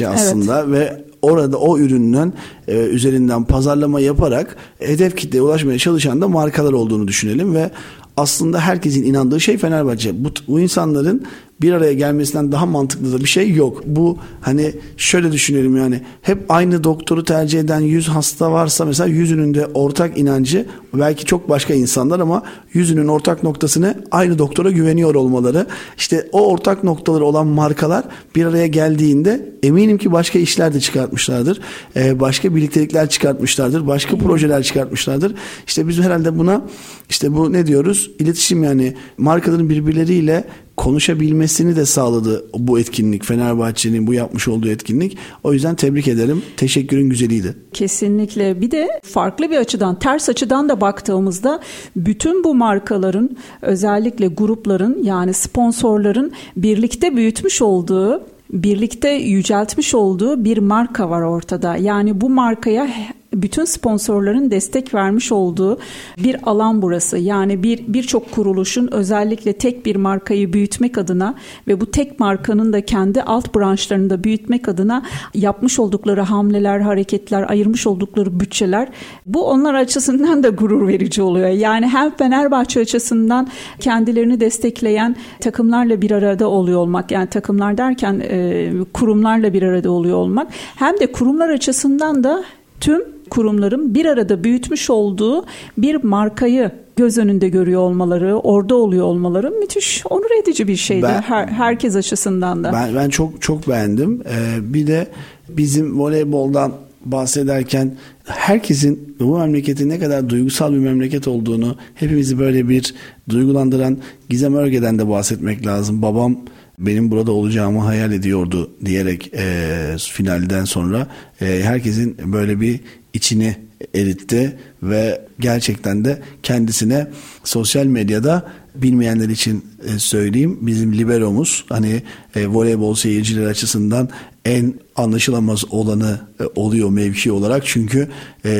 aslında 0.09 0.63
evet. 0.63 0.71
ve 0.71 1.03
orada 1.21 1.57
o 1.57 1.77
ürünün 1.77 2.33
e, 2.67 2.77
üzerinden 2.77 3.43
pazarlama 3.43 3.99
yaparak 3.99 4.55
hedef 4.79 5.15
kitleye 5.15 5.41
ulaşmaya 5.41 5.77
çalışan 5.77 6.21
da 6.21 6.27
markalar 6.27 6.73
olduğunu 6.73 7.07
düşünelim 7.07 7.55
ve 7.55 7.71
aslında 8.17 8.59
herkesin 8.59 9.03
inandığı 9.03 9.39
şey 9.39 9.57
Fenerbahçe. 9.57 10.23
Bu, 10.23 10.29
bu 10.47 10.59
insanların 10.59 11.25
bir 11.61 11.73
araya 11.73 11.93
gelmesinden 11.93 12.51
daha 12.51 12.65
mantıklı 12.65 13.13
da 13.13 13.19
bir 13.19 13.29
şey 13.29 13.53
yok. 13.53 13.83
Bu 13.85 14.17
hani 14.41 14.73
şöyle 14.97 15.31
düşünelim 15.31 15.77
yani 15.77 16.01
hep 16.21 16.45
aynı 16.49 16.83
doktoru 16.83 17.23
tercih 17.23 17.59
eden 17.59 17.79
100 17.79 18.07
hasta 18.07 18.51
varsa 18.51 18.85
mesela 18.85 19.07
yüzünün 19.07 19.53
de 19.53 19.67
ortak 19.73 20.17
inancı 20.17 20.65
belki 20.93 21.25
çok 21.25 21.49
başka 21.49 21.73
insanlar 21.73 22.19
ama 22.19 22.43
yüzünün 22.73 23.07
ortak 23.07 23.43
noktasını 23.43 24.03
aynı 24.11 24.39
doktora 24.39 24.71
güveniyor 24.71 25.15
olmaları. 25.15 25.67
İşte 25.97 26.29
o 26.31 26.51
ortak 26.51 26.83
noktaları 26.83 27.25
olan 27.25 27.47
markalar 27.47 28.03
bir 28.35 28.45
araya 28.45 28.67
geldiğinde 28.67 29.51
eminim 29.63 29.97
ki 29.97 30.11
başka 30.11 30.39
işler 30.39 30.73
de 30.73 30.79
çıkartmışlardır. 30.79 31.59
Ee, 31.95 32.19
başka 32.19 32.55
birliktelikler 32.55 33.09
çıkartmışlardır. 33.09 33.87
Başka 33.87 34.17
projeler 34.17 34.63
çıkartmışlardır. 34.63 35.35
İşte 35.67 35.87
biz 35.87 35.99
herhalde 35.99 36.37
buna 36.37 36.61
işte 37.09 37.33
bu 37.33 37.53
ne 37.53 37.67
diyoruz? 37.67 38.11
İletişim 38.19 38.63
yani 38.63 38.95
markaların 39.17 39.69
birbirleriyle 39.69 40.43
konuşabilmesini 40.77 41.75
de 41.75 41.85
sağladı 41.85 42.45
bu 42.57 42.79
etkinlik. 42.79 43.25
Fenerbahçe'nin 43.25 44.07
bu 44.07 44.13
yapmış 44.13 44.47
olduğu 44.47 44.69
etkinlik. 44.69 45.17
O 45.43 45.53
yüzden 45.53 45.75
tebrik 45.75 46.07
ederim. 46.07 46.41
Teşekkürün 46.57 47.09
güzeliydi. 47.09 47.55
Kesinlikle. 47.73 48.61
Bir 48.61 48.71
de 48.71 49.01
farklı 49.03 49.49
bir 49.49 49.57
açıdan, 49.57 49.99
ters 49.99 50.29
açıdan 50.29 50.69
da 50.69 50.81
baktığımızda 50.81 51.59
bütün 51.95 52.43
bu 52.43 52.55
markaların 52.55 53.29
özellikle 53.61 54.27
grupların 54.27 55.03
yani 55.03 55.33
sponsorların 55.33 56.31
birlikte 56.57 57.15
büyütmüş 57.15 57.61
olduğu 57.61 58.21
birlikte 58.51 59.09
yüceltmiş 59.09 59.95
olduğu 59.95 60.43
bir 60.43 60.57
marka 60.57 61.09
var 61.09 61.21
ortada. 61.21 61.77
Yani 61.77 62.21
bu 62.21 62.29
markaya 62.29 62.87
bütün 63.33 63.65
sponsorların 63.65 64.51
destek 64.51 64.93
vermiş 64.93 65.31
olduğu 65.31 65.79
bir 66.17 66.37
alan 66.43 66.81
burası. 66.81 67.17
Yani 67.17 67.63
bir 67.63 67.83
birçok 67.87 68.31
kuruluşun 68.31 68.89
özellikle 68.91 69.53
tek 69.53 69.85
bir 69.85 69.95
markayı 69.95 70.53
büyütmek 70.53 70.97
adına 70.97 71.35
ve 71.67 71.81
bu 71.81 71.91
tek 71.91 72.19
markanın 72.19 72.73
da 72.73 72.85
kendi 72.85 73.21
alt 73.21 73.55
branşlarını 73.55 74.09
da 74.09 74.23
büyütmek 74.23 74.69
adına 74.69 75.03
yapmış 75.33 75.79
oldukları 75.79 76.21
hamleler, 76.21 76.79
hareketler, 76.79 77.49
ayırmış 77.49 77.87
oldukları 77.87 78.39
bütçeler 78.39 78.87
bu 79.25 79.45
onlar 79.45 79.73
açısından 79.73 80.43
da 80.43 80.49
gurur 80.49 80.87
verici 80.87 81.21
oluyor. 81.21 81.49
Yani 81.49 81.87
hem 81.87 82.15
Fenerbahçe 82.15 82.79
açısından 82.79 83.47
kendilerini 83.79 84.39
destekleyen 84.39 85.15
takımlarla 85.39 86.01
bir 86.01 86.11
arada 86.11 86.47
oluyor 86.47 86.79
olmak 86.79 87.11
yani 87.11 87.27
takımlar 87.27 87.77
derken 87.77 88.21
e, 88.29 88.71
kurumlarla 88.93 89.53
bir 89.53 89.63
arada 89.63 89.91
oluyor 89.91 90.17
olmak 90.17 90.47
hem 90.75 90.99
de 90.99 91.11
kurumlar 91.11 91.49
açısından 91.49 92.23
da 92.23 92.43
tüm 92.79 93.20
kurumların 93.31 93.95
bir 93.95 94.05
arada 94.05 94.43
büyütmüş 94.43 94.89
olduğu 94.89 95.45
bir 95.77 96.03
markayı 96.03 96.71
göz 96.95 97.17
önünde 97.17 97.49
görüyor 97.49 97.81
olmaları, 97.81 98.35
orada 98.37 98.75
oluyor 98.75 99.05
olmaları 99.05 99.51
müthiş 99.51 100.03
onur 100.09 100.41
edici 100.43 100.67
bir 100.67 100.75
şeydi 100.75 101.03
ben, 101.03 101.21
her, 101.21 101.47
herkes 101.47 101.95
açısından 101.95 102.63
da. 102.63 102.73
Ben, 102.73 102.95
ben 102.95 103.09
çok 103.09 103.41
çok 103.41 103.67
beğendim. 103.67 104.23
Ee, 104.25 104.73
bir 104.73 104.87
de 104.87 105.07
bizim 105.49 105.99
voleyboldan 105.99 106.73
bahsederken 107.05 107.95
herkesin 108.25 109.15
bu 109.19 109.37
memleketin 109.37 109.89
ne 109.89 109.99
kadar 109.99 110.29
duygusal 110.29 110.73
bir 110.73 110.77
memleket 110.77 111.27
olduğunu 111.27 111.75
hepimizi 111.95 112.39
böyle 112.39 112.69
bir 112.69 112.93
duygulandıran 113.29 113.97
Gizem 114.29 114.55
Örge'den 114.55 114.99
de 114.99 115.09
bahsetmek 115.09 115.65
lazım. 115.65 116.01
Babam 116.01 116.37
benim 116.79 117.11
burada 117.11 117.31
olacağımı 117.31 117.79
hayal 117.79 118.11
ediyordu 118.11 118.71
diyerek 118.85 119.31
e, 119.33 119.95
finalden 119.99 120.65
sonra 120.65 121.07
e, 121.41 121.45
herkesin 121.63 122.17
böyle 122.25 122.61
bir 122.61 122.79
içini 123.13 123.55
eritti 123.95 124.57
ve 124.83 125.21
gerçekten 125.39 126.05
de 126.05 126.21
kendisine 126.43 127.07
sosyal 127.43 127.85
medyada 127.85 128.51
bilmeyenler 128.75 129.29
için 129.29 129.65
e, 129.87 129.99
söyleyeyim 129.99 130.57
bizim 130.61 130.97
liberomuz 130.97 131.65
hani 131.69 132.01
e, 132.35 132.47
voleybol 132.47 132.95
seyirciler 132.95 133.45
açısından 133.45 134.09
en 134.45 134.73
anlaşılamaz 134.95 135.63
olanı 135.69 136.19
e, 136.39 136.43
oluyor 136.55 136.89
mevki 136.89 137.31
olarak. 137.31 137.63
Çünkü 137.65 138.07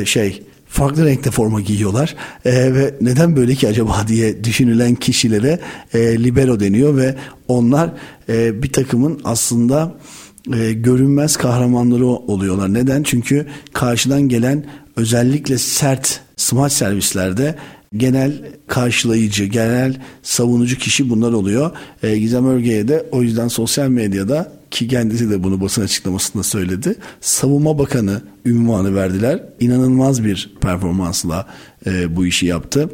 şey 0.05 0.43
farklı 0.67 1.05
renkte 1.05 1.31
forma 1.31 1.61
giyiyorlar. 1.61 2.15
Ve 2.45 2.95
neden 3.01 3.35
böyle 3.35 3.55
ki 3.55 3.67
acaba 3.67 3.97
diye 4.07 4.43
düşünülen 4.43 4.95
kişilere 4.95 5.59
libero 5.95 6.59
deniyor 6.59 6.97
ve 6.97 7.15
onlar 7.47 7.91
bir 8.29 8.73
takımın 8.73 9.21
aslında 9.23 9.95
e, 10.53 10.73
görünmez 10.73 11.37
kahramanları 11.37 12.05
oluyorlar. 12.05 12.73
Neden? 12.73 13.03
Çünkü 13.03 13.45
karşıdan 13.73 14.21
gelen 14.21 14.65
özellikle 14.95 15.57
sert 15.57 16.21
smaç 16.37 16.71
servislerde 16.73 17.55
genel 17.97 18.33
karşılayıcı, 18.67 19.45
genel 19.45 20.01
savunucu 20.23 20.77
kişi 20.77 21.09
bunlar 21.09 21.33
oluyor. 21.33 21.71
E, 22.03 22.17
Gizem 22.17 22.45
Örge'ye 22.45 22.87
de 22.87 23.05
o 23.11 23.21
yüzden 23.21 23.47
sosyal 23.47 23.87
medyada 23.87 24.51
ki 24.71 24.87
kendisi 24.87 25.29
de 25.29 25.43
bunu 25.43 25.61
basın 25.61 25.81
açıklamasında 25.81 26.43
söyledi. 26.43 26.95
Savunma 27.21 27.77
Bakanı 27.77 28.21
ünvanı 28.45 28.95
verdiler. 28.95 29.43
İnanılmaz 29.59 30.23
bir 30.23 30.51
performansla 30.61 31.47
e, 31.85 32.15
bu 32.15 32.25
işi 32.25 32.45
yaptı. 32.45 32.89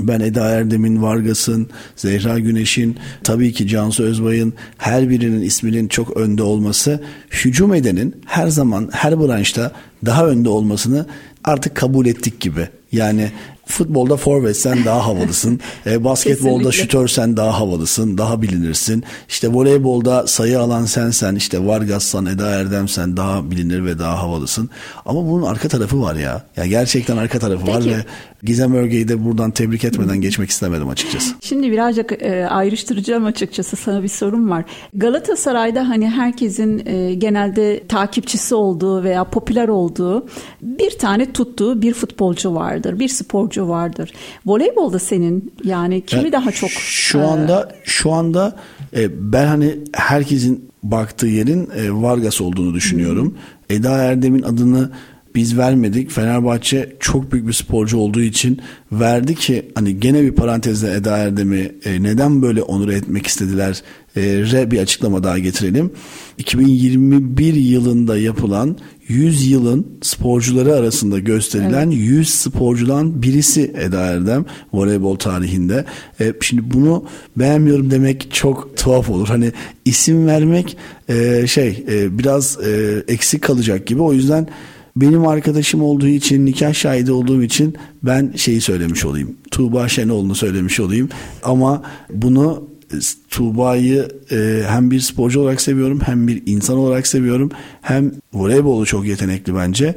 Ben 0.00 0.20
Eda 0.20 0.48
Erdem'in, 0.48 1.02
Vargas'ın, 1.02 1.68
Zehra 1.96 2.38
Güneş'in, 2.38 2.96
tabii 3.24 3.52
ki 3.52 3.68
Cansu 3.68 4.02
Özbay'ın 4.02 4.54
her 4.78 5.10
birinin 5.10 5.42
isminin 5.42 5.88
çok 5.88 6.16
önde 6.16 6.42
olması, 6.42 7.02
hücum 7.30 7.74
edenin 7.74 8.16
her 8.26 8.48
zaman 8.48 8.88
her 8.92 9.20
branşta 9.20 9.72
daha 10.06 10.26
önde 10.26 10.48
olmasını 10.48 11.06
artık 11.44 11.74
kabul 11.74 12.06
ettik 12.06 12.40
gibi. 12.40 12.68
Yani 12.92 13.30
futbolda 13.66 14.16
forvet 14.16 14.56
sen 14.56 14.84
daha 14.84 15.06
havalısın. 15.06 15.60
e, 15.86 16.04
basketbolda 16.04 16.72
şütör 16.72 17.08
sen 17.08 17.36
daha 17.36 17.60
havalısın, 17.60 18.18
daha 18.18 18.42
bilinirsin. 18.42 19.04
İşte 19.28 19.52
voleybolda 19.52 20.26
sayı 20.26 20.60
alan 20.60 20.84
sensen, 20.84 21.34
işte 21.34 21.66
Vargas'san, 21.66 22.26
Eda 22.26 22.50
Erdem'sen 22.50 23.16
daha 23.16 23.50
bilinir 23.50 23.84
ve 23.84 23.98
daha 23.98 24.18
havalısın. 24.18 24.70
Ama 25.06 25.26
bunun 25.26 25.46
arka 25.46 25.68
tarafı 25.68 26.02
var 26.02 26.14
ya. 26.14 26.42
Ya 26.56 26.66
gerçekten 26.66 27.16
arka 27.16 27.38
tarafı 27.38 27.64
Peki. 27.64 27.76
var 27.76 27.84
ve 27.84 28.04
Gizem 28.46 28.74
Örge'yi 28.74 29.08
de 29.08 29.24
buradan 29.24 29.50
tebrik 29.50 29.84
etmeden 29.84 30.20
geçmek 30.20 30.50
istemedim 30.50 30.88
açıkçası. 30.88 31.34
Şimdi 31.40 31.72
birazcık 31.72 32.12
e, 32.12 32.46
ayrıştıracağım 32.46 33.24
açıkçası 33.24 33.76
sana 33.76 34.02
bir 34.02 34.08
sorum 34.08 34.50
var. 34.50 34.64
Galatasaray'da 34.94 35.88
hani 35.88 36.10
herkesin 36.10 36.86
e, 36.86 37.14
genelde 37.14 37.86
takipçisi 37.88 38.54
olduğu 38.54 39.04
veya 39.04 39.24
popüler 39.24 39.68
olduğu 39.68 40.26
bir 40.62 40.98
tane 40.98 41.32
tuttuğu 41.32 41.82
bir 41.82 41.94
futbolcu 41.94 42.54
vardır. 42.54 42.98
Bir 42.98 43.08
sporcu 43.08 43.68
vardır. 43.68 44.12
Voleybolda 44.46 44.98
senin 44.98 45.54
yani 45.64 46.00
kimi 46.00 46.22
yani 46.22 46.32
daha 46.32 46.52
çok 46.52 46.70
Şu 46.70 47.20
anda 47.28 47.68
e, 47.72 47.80
şu 47.84 48.12
anda 48.12 48.56
e, 48.96 49.32
ben 49.32 49.46
hani 49.46 49.78
herkesin 49.92 50.70
baktığı 50.82 51.26
yerin 51.26 51.70
e, 51.76 51.92
Vargas 51.92 52.40
olduğunu 52.40 52.74
düşünüyorum. 52.74 53.34
Hı. 53.70 53.74
Eda 53.74 53.98
Erdem'in 53.98 54.42
adını 54.42 54.90
biz 55.36 55.58
vermedik. 55.58 56.10
Fenerbahçe 56.10 56.96
çok 57.00 57.32
büyük 57.32 57.48
bir 57.48 57.52
sporcu 57.52 57.98
olduğu 57.98 58.22
için 58.22 58.60
verdi 58.92 59.34
ki 59.34 59.70
hani 59.74 60.00
gene 60.00 60.22
bir 60.22 60.32
parantezde 60.32 60.92
Eda 60.92 61.16
Erdem'i 61.16 61.72
e, 61.84 62.02
neden 62.02 62.42
böyle 62.42 62.62
onur 62.62 62.88
etmek 62.88 63.26
istediler 63.26 63.82
e, 64.16 64.22
re 64.22 64.70
bir 64.70 64.78
açıklama 64.78 65.24
daha 65.24 65.38
getirelim. 65.38 65.90
2021 66.38 67.54
yılında 67.54 68.18
yapılan 68.18 68.78
100 69.08 69.50
yılın 69.50 69.86
sporcuları 70.02 70.74
arasında 70.74 71.18
gösterilen 71.18 71.86
evet. 71.86 72.00
100 72.00 72.34
sporcudan 72.34 73.22
birisi 73.22 73.74
Eda 73.76 74.00
Erdem 74.00 74.44
voleybol 74.72 75.16
tarihinde. 75.16 75.84
E, 76.20 76.32
şimdi 76.40 76.74
bunu 76.74 77.04
beğenmiyorum 77.36 77.90
demek 77.90 78.28
çok 78.32 78.76
tuhaf 78.76 79.10
olur. 79.10 79.28
Hani 79.28 79.52
isim 79.84 80.26
vermek 80.26 80.76
e, 81.08 81.46
şey 81.46 81.84
e, 81.88 82.18
biraz 82.18 82.58
e, 82.66 83.02
eksik 83.08 83.42
kalacak 83.42 83.86
gibi. 83.86 84.02
O 84.02 84.12
yüzden 84.12 84.48
benim 84.96 85.26
arkadaşım 85.26 85.82
olduğu 85.82 86.06
için, 86.06 86.46
nikah 86.46 86.74
şahidi 86.74 87.12
olduğum 87.12 87.42
için 87.42 87.76
ben 88.02 88.32
şeyi 88.36 88.60
söylemiş 88.60 89.04
olayım. 89.04 89.36
Tuğba 89.50 89.88
Şenoğlu'nu 89.88 90.34
söylemiş 90.34 90.80
olayım. 90.80 91.08
Ama 91.42 91.82
bunu 92.10 92.68
e, 92.92 92.96
Tuğba'yı 93.30 94.08
e, 94.32 94.62
hem 94.68 94.90
bir 94.90 95.00
sporcu 95.00 95.40
olarak 95.40 95.60
seviyorum 95.60 96.00
hem 96.04 96.28
bir 96.28 96.42
insan 96.46 96.76
olarak 96.76 97.06
seviyorum. 97.06 97.50
Hem 97.82 98.12
voleybolu 98.34 98.86
çok 98.86 99.06
yetenekli 99.06 99.54
bence. 99.54 99.94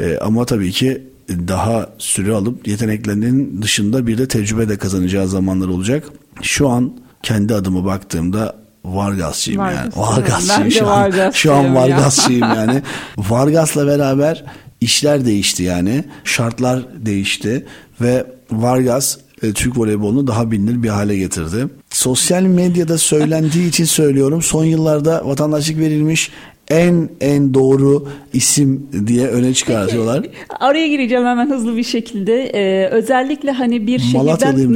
E, 0.00 0.18
ama 0.18 0.44
tabii 0.44 0.72
ki 0.72 1.02
daha 1.28 1.90
süre 1.98 2.32
alıp 2.32 2.68
yeteneklerinin 2.68 3.62
dışında 3.62 4.06
bir 4.06 4.18
de 4.18 4.28
tecrübe 4.28 4.68
de 4.68 4.76
kazanacağı 4.76 5.28
zamanlar 5.28 5.68
olacak. 5.68 6.04
Şu 6.42 6.68
an 6.68 6.92
kendi 7.22 7.54
adıma 7.54 7.84
baktığımda 7.84 8.65
Vargasçıyım 8.94 9.60
Vargas, 9.60 9.78
yani. 9.78 9.92
Vargasçıyım 9.96 10.70
şu 10.70 10.88
an. 10.88 11.30
Şu 11.32 11.54
an 11.54 11.74
Vargasçıyım 11.74 12.40
yani. 12.40 12.82
Vargas'la 13.18 13.86
beraber 13.86 14.44
işler 14.80 15.24
değişti 15.24 15.62
yani. 15.62 16.04
Şartlar 16.24 16.82
değişti 17.06 17.66
ve 18.00 18.26
Vargas 18.52 19.18
e, 19.42 19.52
Türk 19.52 19.78
voleybolunu 19.78 20.26
daha 20.26 20.50
bilinir 20.50 20.82
bir 20.82 20.88
hale 20.88 21.16
getirdi. 21.16 21.66
Sosyal 21.90 22.42
medyada 22.42 22.98
söylendiği 22.98 23.68
için 23.68 23.84
söylüyorum. 23.84 24.42
Son 24.42 24.64
yıllarda 24.64 25.22
vatandaşlık 25.24 25.78
verilmiş 25.78 26.30
en 26.70 27.08
en 27.20 27.54
doğru 27.54 28.08
isim 28.32 28.88
diye 29.06 29.26
öne 29.26 29.54
çıkartıyorlar. 29.54 30.22
Peki, 30.22 30.34
araya 30.60 30.88
gireceğim 30.88 31.24
hemen 31.24 31.50
hızlı 31.50 31.76
bir 31.76 31.84
şekilde. 31.84 32.42
Ee, 32.44 32.88
özellikle 32.88 33.50
hani 33.50 33.86
bir 33.86 33.98
şehirden 33.98 34.24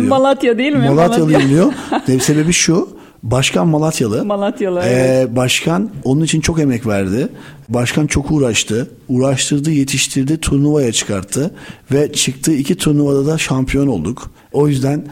Malatya 0.08 0.58
değil 0.58 0.72
mi? 0.72 0.88
Malatyalıyım 0.88 1.50
diyor. 1.50 1.72
Sebebi 2.20 2.52
şu 2.52 2.99
Başkan 3.22 3.68
Malatyalı. 3.68 4.24
Malatyalı. 4.24 4.82
Ee, 4.84 5.26
başkan 5.30 5.90
onun 6.04 6.24
için 6.24 6.40
çok 6.40 6.60
emek 6.60 6.86
verdi. 6.86 7.28
Başkan 7.68 8.06
çok 8.06 8.30
uğraştı. 8.30 8.90
Uğraştırdı, 9.08 9.70
yetiştirdi, 9.70 10.40
turnuvaya 10.40 10.92
çıkarttı. 10.92 11.54
Ve 11.92 12.12
çıktığı 12.12 12.52
iki 12.52 12.76
turnuvada 12.76 13.26
da 13.26 13.38
şampiyon 13.38 13.86
olduk. 13.86 14.30
O 14.52 14.68
yüzden 14.68 15.04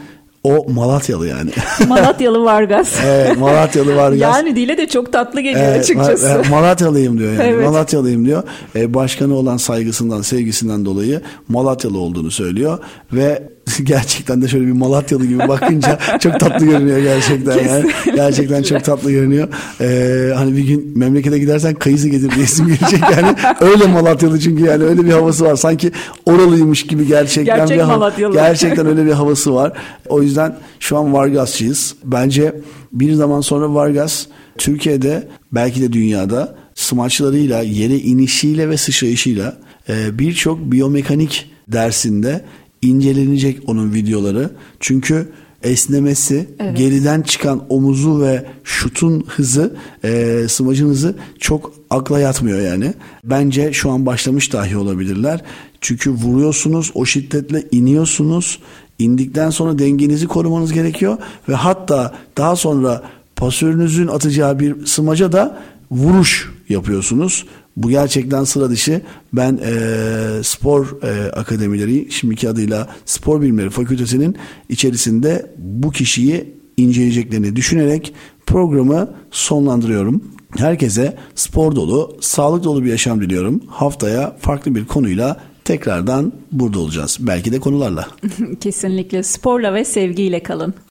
o 0.43 0.65
Malatyalı 0.69 1.27
yani. 1.27 1.51
Malatyalı 1.87 2.43
Vargas. 2.43 2.93
evet 3.05 3.37
Malatyalı 3.37 3.95
Vargas. 3.95 4.21
Yani 4.21 4.55
dile 4.55 4.77
de 4.77 4.87
çok 4.87 5.13
tatlı 5.13 5.41
geliyor 5.41 5.65
evet, 5.65 5.79
açıkçası. 5.79 6.27
Ma- 6.27 6.49
Malatyalıyım 6.49 7.19
diyor 7.19 7.33
yani. 7.33 7.43
Evet. 7.43 7.65
Malatyalıyım 7.65 8.25
diyor. 8.25 8.43
E, 8.75 8.93
başkanı 8.93 9.35
olan 9.35 9.57
saygısından, 9.57 10.21
sevgisinden 10.21 10.85
dolayı 10.85 11.21
Malatyalı 11.47 11.97
olduğunu 11.97 12.31
söylüyor. 12.31 12.79
Ve 13.13 13.49
gerçekten 13.83 14.41
de 14.41 14.47
şöyle 14.47 14.67
bir 14.67 14.71
Malatyalı 14.71 15.25
gibi 15.25 15.39
bakınca 15.39 15.99
çok 16.19 16.39
tatlı 16.39 16.65
görünüyor 16.65 16.99
gerçekten 16.99 17.57
yani. 17.57 17.91
Gerçekten 18.15 18.63
çok 18.63 18.83
tatlı 18.83 19.11
görünüyor. 19.11 19.47
Ee, 19.81 20.33
hani 20.35 20.57
bir 20.57 20.63
gün 20.63 20.97
memlekete 20.97 21.39
gidersen 21.39 21.73
kayısı 21.73 22.09
getir 22.09 22.31
diye 22.31 22.45
isim 22.45 22.67
gelecek 22.67 23.01
yani. 23.01 23.35
Öyle 23.71 23.87
Malatyalı 23.87 24.39
çünkü 24.39 24.63
yani 24.63 24.83
öyle 24.83 25.05
bir 25.05 25.11
havası 25.11 25.45
var. 25.45 25.55
Sanki 25.55 25.91
oralıymış 26.25 26.83
gibi 26.83 27.07
gerçekten 27.07 27.57
Gerçek 27.57 27.79
bir 27.79 27.83
Malatyalı. 27.83 28.33
Gerçekten 28.33 28.87
öyle 28.87 29.05
bir 29.05 29.11
havası 29.19 29.55
var. 29.55 29.73
O 30.09 30.21
yüzden 30.21 30.55
şu 30.79 30.97
an 30.97 31.13
Vargasçıyız. 31.13 31.95
Bence 32.03 32.55
bir 32.93 33.13
zaman 33.13 33.41
sonra 33.41 33.73
Vargas 33.73 34.25
Türkiye'de 34.57 35.27
belki 35.51 35.81
de 35.81 35.93
dünyada 35.93 36.55
smaçlarıyla, 36.75 37.61
yere 37.61 37.95
inişiyle 37.95 38.69
ve 38.69 38.77
sıçrayışıyla 38.77 39.57
e, 39.89 40.19
birçok 40.19 40.59
biyomekanik 40.71 41.51
dersinde 41.67 42.41
incelenecek 42.81 43.59
onun 43.67 43.93
videoları. 43.93 44.49
Çünkü 44.79 45.29
esnemesi, 45.63 46.49
evet. 46.59 46.77
geriden 46.77 47.21
çıkan 47.21 47.63
omuzu 47.69 48.21
ve 48.21 48.45
şutun 48.63 49.23
hızı, 49.27 49.75
e, 50.03 50.45
smacın 50.49 50.89
hızı 50.89 51.15
çok 51.39 51.73
akla 51.89 52.19
yatmıyor 52.19 52.61
yani. 52.61 52.93
Bence 53.23 53.73
şu 53.73 53.91
an 53.91 54.05
başlamış 54.05 54.53
dahi 54.53 54.77
olabilirler. 54.77 55.43
Çünkü 55.81 56.11
vuruyorsunuz, 56.11 56.91
o 56.93 57.05
şiddetle 57.05 57.63
iniyorsunuz. 57.71 58.59
İndikten 58.99 59.49
sonra 59.49 59.79
dengenizi 59.79 60.27
korumanız 60.27 60.73
gerekiyor 60.73 61.17
ve 61.49 61.53
hatta 61.53 62.15
daha 62.37 62.55
sonra 62.55 63.03
pasörünüzün 63.35 64.07
atacağı 64.07 64.59
bir 64.59 64.85
smaca 64.85 65.31
da 65.31 65.59
vuruş 65.91 66.51
yapıyorsunuz. 66.69 67.45
Bu 67.77 67.89
gerçekten 67.89 68.43
sıra 68.43 68.69
dışı. 68.69 69.01
Ben 69.33 69.59
e, 69.63 70.43
spor 70.43 71.03
e, 71.03 71.31
akademileri 71.31 72.11
şimdiki 72.11 72.49
adıyla 72.49 72.89
spor 73.05 73.41
bilimleri 73.41 73.69
fakültesinin 73.69 74.37
içerisinde 74.69 75.51
bu 75.57 75.91
kişiyi 75.91 76.53
inceleyeceklerini 76.77 77.55
düşünerek 77.55 78.13
programı 78.45 79.13
sonlandırıyorum. 79.31 80.23
Herkese 80.57 81.17
spor 81.35 81.75
dolu, 81.75 82.17
sağlık 82.21 82.63
dolu 82.63 82.83
bir 82.83 82.89
yaşam 82.89 83.21
diliyorum. 83.21 83.63
Haftaya 83.67 84.37
farklı 84.39 84.75
bir 84.75 84.85
konuyla 84.85 85.37
tekrardan 85.65 86.33
burada 86.51 86.79
olacağız. 86.79 87.17
Belki 87.19 87.51
de 87.51 87.59
konularla. 87.59 88.07
Kesinlikle 88.61 89.23
sporla 89.23 89.73
ve 89.73 89.85
sevgiyle 89.85 90.43
kalın. 90.43 90.73